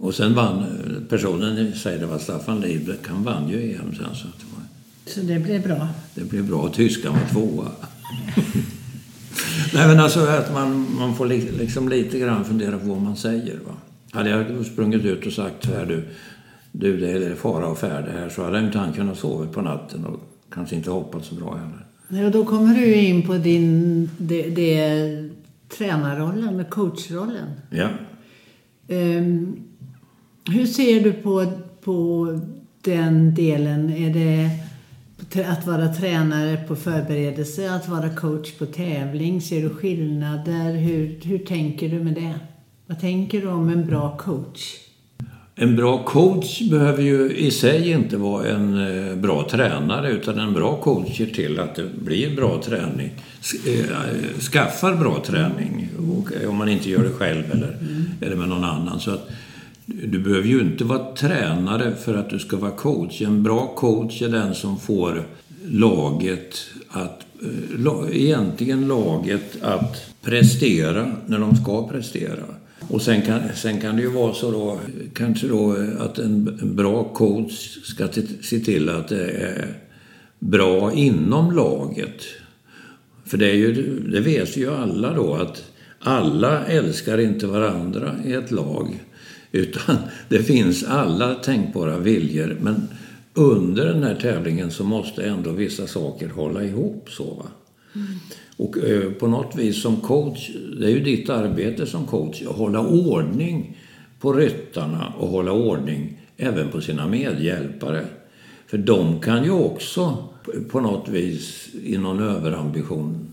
Och 0.05 0.15
sen 0.15 0.33
vann 0.33 0.65
personen 1.09 1.73
sig, 1.73 1.99
det 1.99 2.05
var 2.05 2.19
Staffan 2.19 2.61
Liebrecht, 2.61 3.07
han 3.07 3.23
vann 3.23 3.49
ju 3.49 3.75
EM 3.75 3.95
sen. 3.95 4.15
Så, 4.15 4.27
det 4.27 4.45
var, 4.55 4.63
så 5.05 5.21
det 5.21 5.39
blev 5.39 5.63
bra? 5.63 5.87
Det 6.15 6.23
blev 6.23 6.47
bra. 6.47 6.69
Tyskan 6.69 7.13
var 7.13 7.29
tvåa. 7.31 7.71
Nej 9.73 9.87
men 9.87 9.99
alltså 9.99 10.19
att 10.19 10.53
man, 10.53 10.95
man 10.99 11.15
får 11.15 11.25
liksom 11.57 11.89
lite 11.89 12.19
grann 12.19 12.45
fundera 12.45 12.79
på 12.79 12.85
vad 12.85 13.01
man 13.01 13.15
säger. 13.15 13.59
Va? 13.67 13.73
Hade 14.11 14.29
jag 14.29 14.65
sprungit 14.65 15.05
ut 15.05 15.25
och 15.25 15.33
sagt 15.33 15.65
så 15.65 15.71
här 15.71 15.85
du, 15.85 16.07
du 16.71 16.97
det 16.97 17.11
är 17.11 17.35
fara 17.35 17.67
och 17.67 17.77
färde 17.77 18.11
här 18.11 18.29
så 18.29 18.43
hade 18.43 18.59
inte 18.59 18.77
han 18.77 18.93
kunnat 18.93 19.17
sova 19.17 19.47
på 19.47 19.61
natten 19.61 20.05
och 20.05 20.19
kanske 20.49 20.75
inte 20.75 20.89
hoppat 20.91 21.25
så 21.25 21.35
bra 21.35 21.55
heller. 21.55 21.85
Nej, 22.07 22.25
och 22.25 22.31
då 22.31 22.45
kommer 22.45 22.75
du 22.75 22.95
in 22.95 23.21
på 23.21 23.33
din 23.33 24.09
det, 24.17 24.49
det, 24.49 25.29
tränarrollen, 25.77 26.57
med 26.57 26.69
coachrollen. 26.69 27.47
Ja. 27.69 27.89
Um, 28.87 29.55
hur 30.49 30.65
ser 30.65 31.03
du 31.03 31.13
på, 31.13 31.45
på 31.83 32.27
den 32.81 33.35
delen? 33.35 33.89
Är 33.89 34.13
det 34.13 34.49
att 35.45 35.67
vara 35.67 35.87
tränare 35.87 36.57
på 36.67 36.75
förberedelse, 36.75 37.71
att 37.71 37.89
vara 37.89 38.09
coach 38.09 38.51
på 38.51 38.65
tävling? 38.65 39.41
Ser 39.41 39.61
du 39.61 39.69
skillnader? 39.69 40.73
Hur, 40.73 41.19
hur 41.23 41.37
tänker 41.37 41.89
du 41.89 41.99
med 41.99 42.13
det? 42.13 42.39
Vad 42.87 42.99
tänker 42.99 43.41
du 43.41 43.47
om 43.47 43.69
en 43.69 43.85
bra 43.85 44.17
coach? 44.17 44.77
En 45.55 45.75
bra 45.75 46.03
coach 46.03 46.61
behöver 46.61 47.03
ju 47.03 47.31
i 47.31 47.51
sig 47.51 47.91
inte 47.91 48.17
vara 48.17 48.47
en 48.47 48.87
eh, 49.09 49.15
bra 49.15 49.47
tränare 49.49 50.11
utan 50.11 50.39
en 50.39 50.53
bra 50.53 50.77
coach 50.77 51.17
ser 51.17 51.25
till 51.25 51.59
att 51.59 51.75
det 51.75 51.89
blir 52.03 52.35
bra 52.35 52.61
träning. 52.61 53.11
Eh, 53.67 54.39
skaffar 54.39 54.95
bra 54.95 55.23
träning 55.25 55.89
och 55.97 56.49
om 56.49 56.55
man 56.55 56.69
inte 56.69 56.89
gör 56.89 57.03
det 57.03 57.09
själv 57.09 57.43
eller, 57.51 57.77
mm. 57.81 58.05
eller 58.21 58.35
med 58.35 58.49
någon 58.49 58.63
annan. 58.63 58.99
Så 58.99 59.11
att, 59.11 59.29
du 59.85 60.19
behöver 60.19 60.47
ju 60.47 60.61
inte 60.61 60.83
vara 60.83 61.15
tränare 61.15 61.95
för 61.95 62.15
att 62.15 62.29
du 62.29 62.39
ska 62.39 62.57
vara 62.57 62.71
coach. 62.71 63.21
En 63.21 63.43
bra 63.43 63.75
coach 63.75 64.21
är 64.21 64.29
den 64.29 64.55
som 64.55 64.79
får 64.79 65.23
laget 65.65 66.65
att, 66.89 67.25
eh, 67.41 68.17
egentligen 68.17 68.87
laget 68.87 69.63
att 69.63 70.11
prestera 70.21 71.11
när 71.25 71.39
de 71.39 71.55
ska 71.55 71.87
prestera. 71.87 72.43
Och 72.89 73.01
sen 73.01 73.21
kan, 73.21 73.41
sen 73.55 73.81
kan 73.81 73.95
det 73.95 74.01
ju 74.01 74.09
vara 74.09 74.33
så 74.33 74.51
då, 74.51 74.79
kanske 75.13 75.47
då 75.47 75.75
att 75.99 76.19
en, 76.19 76.59
en 76.61 76.75
bra 76.75 77.03
coach 77.03 77.77
ska 77.83 78.07
se 78.41 78.59
till 78.59 78.89
att 78.89 79.07
det 79.07 79.29
är 79.29 79.77
bra 80.39 80.93
inom 80.93 81.51
laget. 81.55 82.23
För 83.25 83.37
det, 83.37 83.49
är 83.49 83.55
ju, 83.55 83.99
det 83.99 84.19
vet 84.19 84.57
ju 84.57 84.73
alla 84.73 85.13
då 85.13 85.35
att 85.35 85.63
alla 85.99 86.65
älskar 86.65 87.17
inte 87.17 87.47
varandra 87.47 88.15
i 88.25 88.33
ett 88.33 88.51
lag. 88.51 88.99
Utan 89.55 89.97
det 90.29 90.43
finns 90.43 90.83
alla 90.83 91.35
tänkbara 91.35 91.97
viljor. 91.97 92.57
Men 92.61 92.87
under 93.33 93.85
den 93.85 94.03
här 94.03 94.15
tävlingen 94.15 94.71
så 94.71 94.83
måste 94.83 95.23
ändå 95.23 95.51
vissa 95.51 95.87
saker 95.87 96.29
hålla 96.29 96.63
ihop. 96.63 97.09
så 97.09 97.23
va? 97.23 97.45
Mm. 97.95 98.07
Och 98.57 98.77
eh, 98.77 99.11
på 99.11 99.27
något 99.27 99.55
vis 99.55 99.81
som 99.81 99.95
coach, 99.95 100.49
det 100.79 100.85
är 100.85 100.89
ju 100.89 100.99
ditt 100.99 101.29
arbete 101.29 101.85
som 101.85 102.05
coach, 102.05 102.41
att 102.41 102.55
hålla 102.55 102.79
ordning 102.79 103.77
på 104.19 104.33
ryttarna 104.33 105.13
och 105.17 105.27
hålla 105.27 105.51
ordning 105.51 106.21
även 106.37 106.69
på 106.69 106.81
sina 106.81 107.07
medhjälpare. 107.07 108.05
För 108.67 108.77
de 108.77 109.21
kan 109.21 109.43
ju 109.43 109.51
också 109.51 110.29
på 110.69 110.81
något 110.81 111.09
vis 111.09 111.67
i 111.83 111.97
någon 111.97 112.23
överambition 112.23 113.27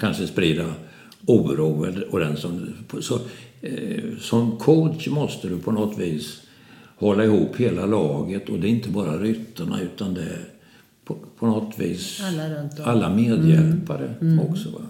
kanske 0.00 0.26
sprida 0.26 0.74
oro. 1.26 1.86
Och 2.10 2.20
den 2.20 2.36
som, 2.36 2.74
så 3.00 3.20
som 4.20 4.56
coach 4.58 5.08
måste 5.08 5.48
du 5.48 5.58
på 5.58 5.72
något 5.72 5.98
vis 5.98 6.40
hålla 6.96 7.24
ihop 7.24 7.56
hela 7.56 7.86
laget 7.86 8.48
och 8.48 8.58
det 8.58 8.66
är 8.66 8.70
inte 8.70 8.88
bara 8.88 9.18
ryttarna 9.18 9.80
utan 9.80 10.14
det 10.14 10.22
är 10.22 10.44
på, 11.04 11.16
på 11.38 11.46
något 11.46 11.78
vis 11.78 12.20
Alla 12.22 12.68
alla 12.84 13.08
medhjälpare 13.08 14.14
också. 14.50 14.70
Va? 14.70 14.80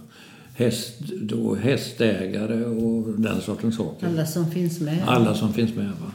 Häst, 0.55 0.99
då, 1.21 1.55
hästägare 1.55 2.65
och 2.65 3.21
den 3.21 3.41
sortens 3.41 3.77
saker. 3.77 4.07
Alla 4.07 4.27
som 4.27 4.51
finns 4.51 4.81
med. 4.81 4.99
Alla 5.07 5.35
som 5.35 5.53
finns 5.53 5.75
med. 5.75 5.87
Va? 5.87 6.13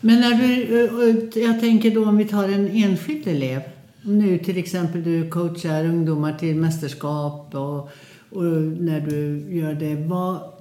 Men 0.00 0.20
när 0.20 0.34
du, 0.34 1.40
jag 1.40 1.60
tänker 1.60 1.90
då 1.90 2.04
om 2.04 2.16
vi 2.16 2.24
tar 2.24 2.44
en 2.44 2.68
enskild 2.68 3.26
elev. 3.26 3.60
Om 4.04 4.18
Nu 4.18 4.38
till 4.38 4.58
exempel 4.58 5.02
du 5.02 5.30
coachar 5.30 5.84
ungdomar 5.84 6.32
till 6.32 6.56
mästerskap 6.56 7.54
och, 7.54 7.90
och 8.30 8.44
när 8.80 9.00
du 9.00 9.46
gör 9.56 9.74
det. 9.74 9.94
Vad, 9.94 10.51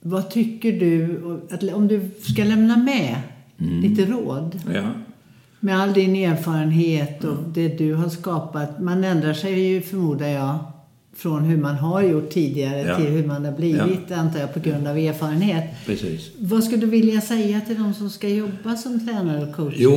vad 0.00 0.30
tycker 0.30 0.72
du, 0.72 1.20
att, 1.50 1.62
om 1.62 1.88
du 1.88 2.00
ska 2.22 2.44
lämna 2.44 2.76
med 2.76 3.16
lite 3.82 4.04
råd 4.04 4.60
Ja. 4.74 4.82
med 5.60 5.80
all 5.80 5.92
din 5.92 6.16
erfarenhet 6.16 7.24
och 7.24 7.36
det 7.54 7.68
du 7.78 7.94
har 7.94 8.08
skapat. 8.08 8.80
Man 8.80 9.04
ändrar 9.04 9.32
sig 9.34 9.60
ju 9.68 9.80
förmodar 9.80 10.28
jag 10.28 10.58
från 11.16 11.42
hur 11.44 11.56
man 11.56 11.74
har 11.74 12.02
gjort 12.02 12.30
tidigare 12.30 12.80
Ja. 12.80 12.96
till 12.96 13.06
hur 13.06 13.26
man 13.26 13.44
har 13.44 13.52
blivit 13.52 14.10
antar 14.12 14.40
jag 14.40 14.54
på 14.54 14.60
grund 14.60 14.86
av 14.86 14.98
erfarenhet. 14.98 15.64
Precis. 15.86 16.30
Vad 16.38 16.64
skulle 16.64 16.80
du 16.80 16.86
vilja 16.86 17.20
säga 17.20 17.60
till 17.60 17.76
de 17.78 17.94
som 17.94 18.10
ska 18.10 18.28
jobba 18.28 18.76
som 18.76 19.06
tränare 19.06 19.46
och 19.46 19.56
coach? 19.56 19.74
Jo, 19.76 19.92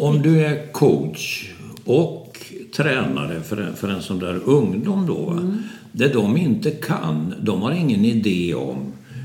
om, 0.00 0.22
du 0.22 0.44
är 0.46 0.72
coach 0.72 1.52
och 1.84 2.38
tränare 2.76 3.40
för 3.40 3.56
en, 3.56 3.76
för 3.76 3.88
en 3.88 4.02
sån 4.02 4.18
där 4.18 4.40
ungdom 4.44 5.06
då. 5.06 5.14
va? 5.14 5.54
Det 5.92 6.08
de 6.12 6.36
inte 6.36 6.70
kan, 6.70 7.34
de 7.40 7.62
har 7.62 7.72
ingen 7.72 8.04
idé 8.04 8.54
om 8.54 8.76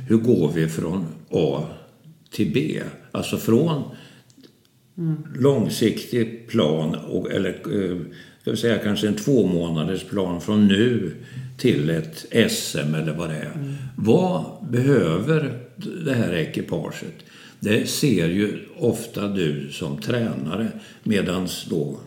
hur 0.07 0.17
går 0.17 0.51
vi 0.51 0.67
från 0.67 1.05
A 1.29 1.63
till 2.31 2.51
B. 2.53 2.81
Alltså 3.11 3.37
från 3.37 3.83
långsiktig 5.35 6.47
plan, 6.47 6.95
och, 6.95 7.31
eller 7.31 7.49
eh, 7.49 7.97
ska 8.41 8.51
vi 8.51 8.57
säga 8.57 8.77
kanske 8.77 9.07
en 9.07 9.15
två 9.15 9.47
månaders 9.47 10.03
plan 10.03 10.41
från 10.41 10.67
nu 10.67 11.15
till 11.57 11.89
ett 11.89 12.25
SM 12.51 12.95
eller 12.95 13.13
vad 13.13 13.29
det 13.29 13.35
är. 13.35 13.75
Vad 13.95 14.45
behöver 14.71 15.59
det 16.05 16.13
här 16.13 16.33
ekipaget? 16.33 17.13
Det 17.59 17.89
ser 17.89 18.29
ju 18.29 18.59
ofta 18.77 19.27
du 19.27 19.69
som 19.71 19.97
tränare 20.01 20.67
medans 21.03 21.65
då 21.69 21.99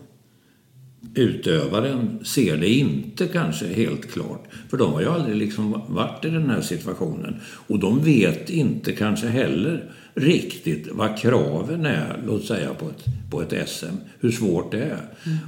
utövaren 1.14 2.24
ser 2.24 2.56
det 2.56 2.68
inte 2.68 3.26
kanske 3.26 3.66
helt 3.66 4.12
klart. 4.12 4.44
För 4.70 4.76
de 4.76 4.92
har 4.92 5.00
ju 5.00 5.08
aldrig 5.08 5.36
liksom 5.36 5.82
varit 5.88 6.24
i 6.24 6.30
den 6.30 6.50
här 6.50 6.60
situationen. 6.60 7.40
Och 7.66 7.78
de 7.78 8.04
vet 8.04 8.50
inte 8.50 8.92
kanske 8.92 9.26
heller 9.26 9.90
riktigt 10.14 10.88
vad 10.92 11.18
kraven 11.18 11.86
är, 11.86 12.20
låt 12.26 12.44
säga 12.44 12.74
på 12.74 12.86
ett, 12.88 13.04
på 13.30 13.42
ett 13.42 13.68
SM. 13.68 13.96
Hur 14.20 14.30
svårt 14.30 14.72
det 14.72 14.82
är. 14.82 15.00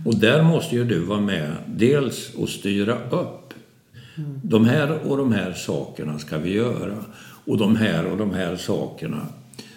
Och 0.04 0.16
där 0.16 0.42
måste 0.42 0.76
ju 0.76 0.84
du 0.84 0.98
vara 0.98 1.20
med, 1.20 1.52
dels 1.66 2.34
och 2.34 2.48
styra 2.48 2.98
upp. 3.10 3.54
De 4.42 4.64
här 4.64 4.98
och 5.06 5.16
de 5.16 5.32
här 5.32 5.52
sakerna 5.52 6.18
ska 6.18 6.38
vi 6.38 6.52
göra. 6.52 7.04
Och 7.44 7.58
de 7.58 7.76
här 7.76 8.06
och 8.06 8.18
de 8.18 8.34
här 8.34 8.56
sakerna 8.56 9.26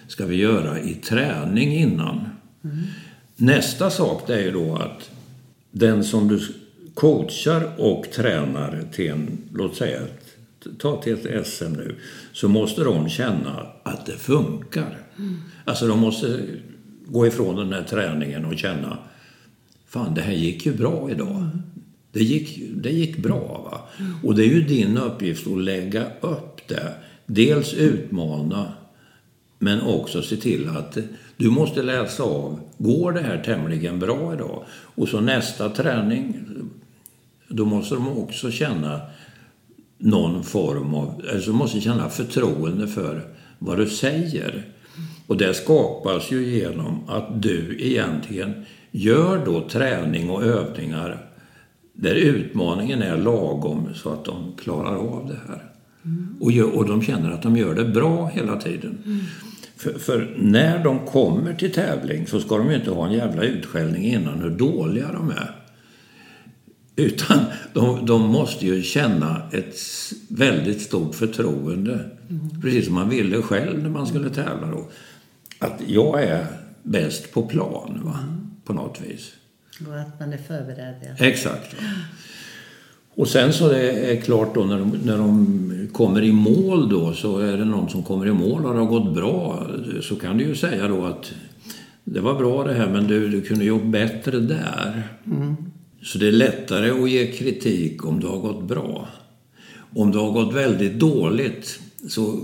ska 0.08 0.26
vi 0.26 0.36
göra 0.36 0.80
i 0.80 0.94
träning 0.94 1.76
innan. 1.76 2.20
Nästa 3.36 3.90
sak 3.90 4.22
det 4.26 4.34
är 4.34 4.42
ju 4.42 4.50
då 4.50 4.76
att 4.76 5.10
den 5.72 6.04
som 6.04 6.28
du 6.28 6.40
coachar 6.94 7.70
och 7.78 8.10
tränar 8.12 8.84
till 8.92 9.10
en, 9.10 9.38
låt 9.54 9.76
säga, 9.76 10.00
ta 10.78 11.02
till 11.02 11.26
ett 11.26 11.46
SM 11.46 11.72
nu, 11.72 11.96
så 12.32 12.48
måste 12.48 12.84
de 12.84 13.08
känna 13.08 13.66
att 13.82 14.06
det 14.06 14.12
funkar. 14.12 14.98
Alltså 15.64 15.86
de 15.86 16.00
måste 16.00 16.40
gå 17.06 17.26
ifrån 17.26 17.56
den 17.56 17.72
här 17.72 17.82
träningen 17.82 18.44
och 18.44 18.58
känna, 18.58 18.98
fan 19.88 20.14
det 20.14 20.20
här 20.20 20.32
gick 20.32 20.66
ju 20.66 20.74
bra 20.74 21.10
idag. 21.10 21.48
Det 22.12 22.24
gick, 22.24 22.62
det 22.74 22.90
gick 22.90 23.16
bra. 23.16 23.68
Va? 23.70 24.04
Och 24.22 24.34
det 24.34 24.42
är 24.42 24.48
ju 24.48 24.62
din 24.62 24.98
uppgift 24.98 25.46
att 25.46 25.58
lägga 25.58 26.06
upp 26.20 26.68
det. 26.68 26.94
Dels 27.26 27.74
utmana 27.74 28.72
men 29.58 29.80
också 29.80 30.22
se 30.22 30.36
till 30.36 30.68
att 30.68 30.98
du 31.42 31.50
måste 31.50 31.82
läsa 31.82 32.22
av, 32.22 32.60
går 32.78 33.12
det 33.12 33.20
här 33.20 33.42
tämligen 33.44 33.98
bra 33.98 34.34
idag? 34.34 34.64
Och 34.70 35.08
så 35.08 35.20
nästa 35.20 35.68
träning, 35.68 36.34
då 37.48 37.64
måste 37.64 37.94
de 37.94 38.08
också 38.08 38.50
känna 38.50 39.00
någon 39.98 40.44
form 40.44 40.94
av, 40.94 41.22
alltså 41.34 41.52
måste 41.52 41.80
känna 41.80 42.08
förtroende 42.08 42.88
för 42.88 43.22
vad 43.58 43.78
du 43.78 43.86
säger. 43.86 44.64
Och 45.26 45.36
det 45.36 45.54
skapas 45.54 46.32
ju 46.32 46.44
genom 46.44 47.08
att 47.08 47.42
du 47.42 47.76
egentligen 47.80 48.64
gör 48.90 49.44
då 49.46 49.68
träning 49.68 50.30
och 50.30 50.42
övningar 50.42 51.26
där 51.92 52.14
utmaningen 52.14 53.02
är 53.02 53.16
lagom 53.16 53.88
så 53.94 54.12
att 54.12 54.24
de 54.24 54.52
klarar 54.62 54.96
av 54.96 55.28
det 55.28 55.38
här. 55.48 55.62
Och, 56.40 56.52
gör, 56.52 56.76
och 56.76 56.88
de 56.88 57.02
känner 57.02 57.30
att 57.30 57.42
de 57.42 57.56
gör 57.56 57.74
det 57.74 57.84
bra 57.84 58.26
hela 58.26 58.56
tiden. 58.60 58.98
För, 59.82 59.98
för 59.98 60.34
när 60.38 60.84
de 60.84 61.06
kommer 61.06 61.54
till 61.54 61.72
tävling 61.72 62.26
så 62.26 62.40
ska 62.40 62.58
de 62.58 62.70
ju 62.70 62.76
inte 62.76 62.90
ha 62.90 63.06
en 63.06 63.12
jävla 63.12 63.42
utskällning 63.42 64.04
innan 64.04 64.40
hur 64.40 64.50
dåliga 64.50 65.12
de 65.12 65.30
är. 65.30 65.56
Utan 66.96 67.38
de, 67.72 68.06
de 68.06 68.22
måste 68.22 68.66
ju 68.66 68.82
känna 68.82 69.42
ett 69.52 69.76
väldigt 70.28 70.82
stort 70.82 71.14
förtroende. 71.14 72.10
Precis 72.62 72.84
som 72.84 72.94
man 72.94 73.08
ville 73.08 73.42
själv 73.42 73.82
när 73.82 73.90
man 73.90 74.06
skulle 74.06 74.30
tävla 74.30 74.66
då. 74.66 74.88
Att 75.58 75.80
jag 75.86 76.22
är 76.22 76.46
bäst 76.82 77.32
på 77.32 77.42
plan, 77.42 78.00
va? 78.04 78.18
på 78.64 78.72
något 78.72 79.00
vis. 79.00 79.32
Och 79.86 80.00
att 80.00 80.20
man 80.20 80.32
är 80.32 80.38
förberedd. 80.38 80.94
Ja. 81.18 81.26
Exakt. 81.26 81.74
Va? 81.74 81.88
Och 83.14 83.28
sen 83.28 83.52
så 83.52 83.68
det 83.68 83.90
är 83.90 84.20
klart 84.20 84.54
då 84.54 84.64
när 84.64 84.78
de, 84.78 84.98
när 85.04 85.18
de 85.18 85.88
kommer 85.92 86.22
i 86.22 86.32
mål 86.32 86.88
då 86.88 87.12
så 87.12 87.38
är 87.38 87.56
det 87.56 87.64
någon 87.64 87.88
som 87.88 88.02
kommer 88.02 88.26
i 88.26 88.32
mål 88.32 88.66
och 88.66 88.72
det 88.72 88.80
har 88.80 88.86
gått 88.86 89.14
bra 89.14 89.66
så 90.02 90.16
kan 90.16 90.38
du 90.38 90.44
ju 90.44 90.54
säga 90.54 90.88
då 90.88 91.04
att 91.04 91.32
det 92.04 92.20
var 92.20 92.34
bra 92.34 92.64
det 92.64 92.74
här 92.74 92.88
men 92.88 93.06
du, 93.06 93.28
du 93.28 93.40
kunde 93.40 93.64
gjort 93.64 93.84
bättre 93.84 94.40
där. 94.40 95.02
Så 96.02 96.18
det 96.18 96.28
är 96.28 96.32
lättare 96.32 96.90
att 96.90 97.10
ge 97.10 97.32
kritik 97.32 98.06
om 98.06 98.20
det 98.20 98.26
har 98.26 98.38
gått 98.38 98.62
bra. 98.62 99.08
Om 99.94 100.12
det 100.12 100.18
har 100.18 100.32
gått 100.32 100.54
väldigt 100.54 101.00
dåligt 101.00 101.80
så 102.08 102.40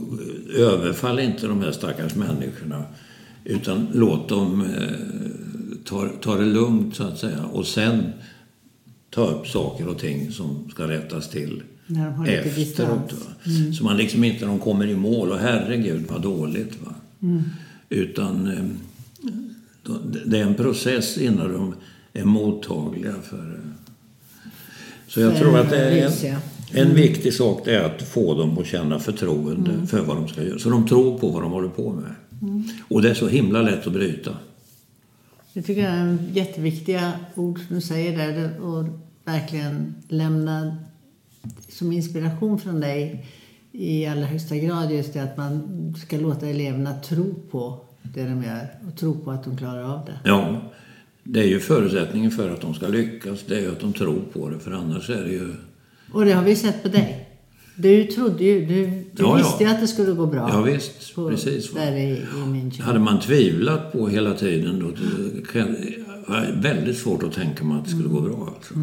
överfall 0.57 1.21
inte 1.21 1.47
de 1.47 1.63
här 1.63 1.73
stackars 1.73 2.15
människorna 2.15 2.85
utan 3.45 3.89
låt 3.93 4.29
dem 4.29 4.61
eh, 4.61 5.85
ta, 5.85 6.09
ta 6.21 6.37
det 6.37 6.45
lugnt 6.45 6.97
så 6.97 7.05
att 7.05 7.19
säga 7.19 7.45
och 7.53 7.67
sen 7.67 8.13
ta 9.11 9.27
upp 9.27 9.47
saker 9.47 9.89
och 9.89 9.99
ting 9.99 10.33
som 10.33 10.71
ska 10.71 10.89
rättas 10.89 11.31
till 11.31 11.63
efteråt. 12.27 13.13
Va? 13.13 13.53
Så 13.79 13.85
man 13.85 13.97
liksom 13.97 14.25
inte 14.25 14.47
de 14.47 14.59
kommer 14.59 14.87
i 14.87 14.97
mål 14.97 15.33
och 15.33 15.39
herregud 15.39 16.05
vad 16.09 16.23
dåligt. 16.23 16.73
Va? 16.85 16.95
Utan 17.89 18.47
eh, 18.47 18.65
det 20.27 20.39
är 20.39 20.43
en 20.43 20.55
process 20.55 21.19
innan 21.19 21.53
de 21.53 21.75
är 22.13 22.25
mottagliga 22.25 23.15
för... 23.23 23.39
eh. 23.39 24.51
Så 25.09 25.21
jag 25.21 25.33
För 25.33 25.41
tror 25.41 25.59
att 25.59 25.71
det 25.71 25.77
är 25.77 26.07
en, 26.73 26.89
en 26.89 26.95
viktig 26.95 27.35
sak 27.35 27.67
är 27.67 27.81
att 27.81 28.03
få 28.03 28.35
dem 28.35 28.59
att 28.59 28.67
känna 28.67 28.99
förtroende 28.99 29.87
för 29.87 30.01
vad 30.03 30.17
de 30.17 30.29
ska 30.29 30.43
göra. 30.43 30.59
Så 30.59 30.71
de 30.71 30.89
tror 30.89 31.19
på 31.19 31.29
vad 31.29 31.43
de 31.43 31.53
håller 31.53 31.69
på 31.69 31.93
med. 31.93 32.15
Och 32.89 33.03
det 33.03 33.11
är 33.11 33.15
så 33.15 33.29
himla 33.29 33.63
lätt 33.63 33.87
att 33.87 33.93
bryta. 33.93 34.31
Det 35.53 35.63
tycker 35.63 35.83
jag 35.83 35.93
är 35.93 36.19
jätteviktiga 36.33 37.13
ord 37.35 37.59
som 37.67 37.77
du 37.77 37.83
säger 37.83 38.17
där. 38.17 38.61
Och 38.61 38.85
verkligen 39.25 39.95
lämna 40.09 40.77
som 41.69 41.93
inspiration 41.93 42.61
från 42.61 42.81
dig 42.81 43.27
i 43.73 44.07
allra 44.07 44.27
högsta 44.27 44.57
grad 44.57 44.93
just 44.93 45.13
det 45.13 45.23
att 45.23 45.37
man 45.37 45.95
ska 46.07 46.17
låta 46.17 46.47
eleverna 46.47 46.95
tro 46.95 47.35
på 47.51 47.81
det 48.03 48.25
de 48.25 48.43
gör 48.43 48.67
och 48.89 48.97
tro 48.97 49.15
på 49.15 49.31
att 49.31 49.45
de 49.45 49.57
klarar 49.57 49.83
av 49.83 50.05
det. 50.05 50.19
Ja, 50.25 50.61
det 51.23 51.41
är 51.41 51.47
ju 51.47 51.61
förutsättningen 51.61 52.31
för 52.31 52.51
att 52.51 52.61
de 52.61 52.75
ska 52.75 52.89
lyckas. 52.89 53.45
Det 53.47 53.57
är 53.57 53.61
ju 53.61 53.73
att 53.73 53.81
de 53.81 53.93
tror 53.93 54.21
på 54.33 54.51
det. 54.51 54.59
För 54.59 54.73
annars 54.73 55.11
är 55.11 55.25
det 55.25 55.31
ju... 55.31 55.55
Och 56.13 56.25
det 56.25 56.33
har 56.33 56.45
vi 56.45 56.57
sett 56.57 56.83
på 56.83 56.89
dig. 56.89 57.28
Du 57.81 58.05
trodde 58.05 58.45
ju, 58.45 58.67
du, 58.67 58.87
du 58.87 59.23
Ja, 59.23 59.29
ja. 59.29 59.35
visste 59.37 59.65
ju 59.65 59.71
att 59.71 59.81
det 59.81 59.89
skulle 59.89 60.13
gå 60.13 60.27
bra. 60.27 60.49
Ja, 60.53 60.63
visst, 60.63 61.15
på, 61.15 61.31
precis. 61.31 61.73
Där 61.73 61.93
i, 61.93 62.11
i 62.13 62.25
München. 62.47 62.83
Hade 62.83 62.99
man 62.99 63.21
tvivlat 63.21 63.93
på 63.93 64.09
hela 64.09 64.35
tiden 64.35 64.79
då 64.81 64.91
det 64.91 65.65
det 66.33 66.53
väldigt 66.61 66.99
svårt 66.99 67.23
att 67.23 67.33
tänka 67.33 67.65
mig 67.65 67.79
att 67.79 67.85
det 67.85 67.91
skulle 67.91 68.09
gå 68.09 68.21
bra. 68.21 68.55
Alltså. 68.57 68.75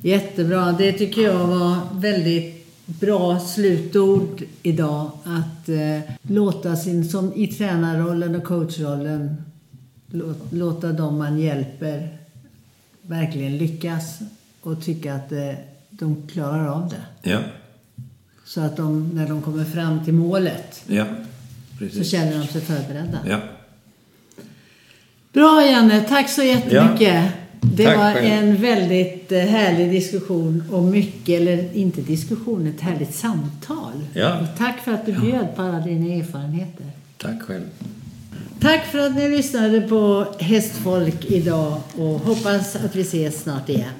Jättebra. 0.00 0.72
Det 0.72 0.92
tycker 0.92 1.22
jag 1.22 1.46
var 1.46 1.76
väldigt 1.94 2.66
bra 2.86 3.40
slutord 3.40 4.42
idag. 4.62 5.10
Att 5.24 5.68
eh, 5.68 6.00
låta 6.22 6.76
sin, 6.76 7.08
som 7.08 7.32
i 7.34 7.46
tränarrollen 7.46 8.34
och 8.34 8.44
coachrollen, 8.44 9.36
låt, 10.10 10.52
låta 10.52 10.92
dem 10.92 11.18
man 11.18 11.38
hjälper 11.38 12.18
verkligen 13.02 13.58
lyckas 13.58 14.18
och 14.60 14.84
tycka 14.84 15.14
att 15.14 15.32
eh, 15.32 15.52
de 15.98 16.22
klarar 16.32 16.66
av 16.68 16.88
det. 16.88 17.30
Ja. 17.30 17.38
Så 18.44 18.60
att 18.60 18.76
de, 18.76 19.10
när 19.14 19.28
de 19.28 19.42
kommer 19.42 19.64
fram 19.64 20.04
till 20.04 20.14
målet 20.14 20.82
Ja, 20.86 21.04
så 21.92 22.04
känner 22.04 22.38
de 22.38 22.46
sig 22.46 22.60
förberedda. 22.60 23.18
Ja. 23.28 23.40
Bra 25.32 25.66
Janne, 25.66 26.00
tack 26.00 26.28
så 26.30 26.42
jättemycket. 26.42 27.24
Det 27.60 27.84
Tack 27.84 27.96
var 27.96 28.12
själv. 28.12 28.26
en 28.26 28.56
väldigt 28.56 29.32
eh, 29.32 29.38
härlig 29.38 29.90
diskussion 29.90 30.64
och 30.72 30.82
mycket, 30.82 31.40
eller 31.40 31.76
inte 31.76 32.00
diskussion, 32.00 32.66
ett 32.66 32.80
härligt 32.80 33.14
samtal. 33.14 33.92
Ja. 34.12 34.40
Och 34.40 34.46
tack 34.58 34.80
för 34.84 34.92
att 34.92 35.06
du 35.06 35.12
bjöd 35.12 35.56
på 35.56 35.62
alla 35.62 35.80
dina 35.80 36.14
erfarenheter. 36.14 36.86
Tack 37.16 37.42
själv. 37.42 37.64
Tack 38.60 38.84
för 38.86 38.98
att 38.98 39.14
ni 39.16 39.28
lyssnade 39.28 39.80
på 39.80 40.26
Hästfolk 40.38 41.24
idag 41.24 41.80
och 41.96 42.04
hoppas 42.18 42.76
att 42.76 42.96
vi 42.96 43.00
ses 43.00 43.42
snart 43.42 43.68
igen. 43.68 43.90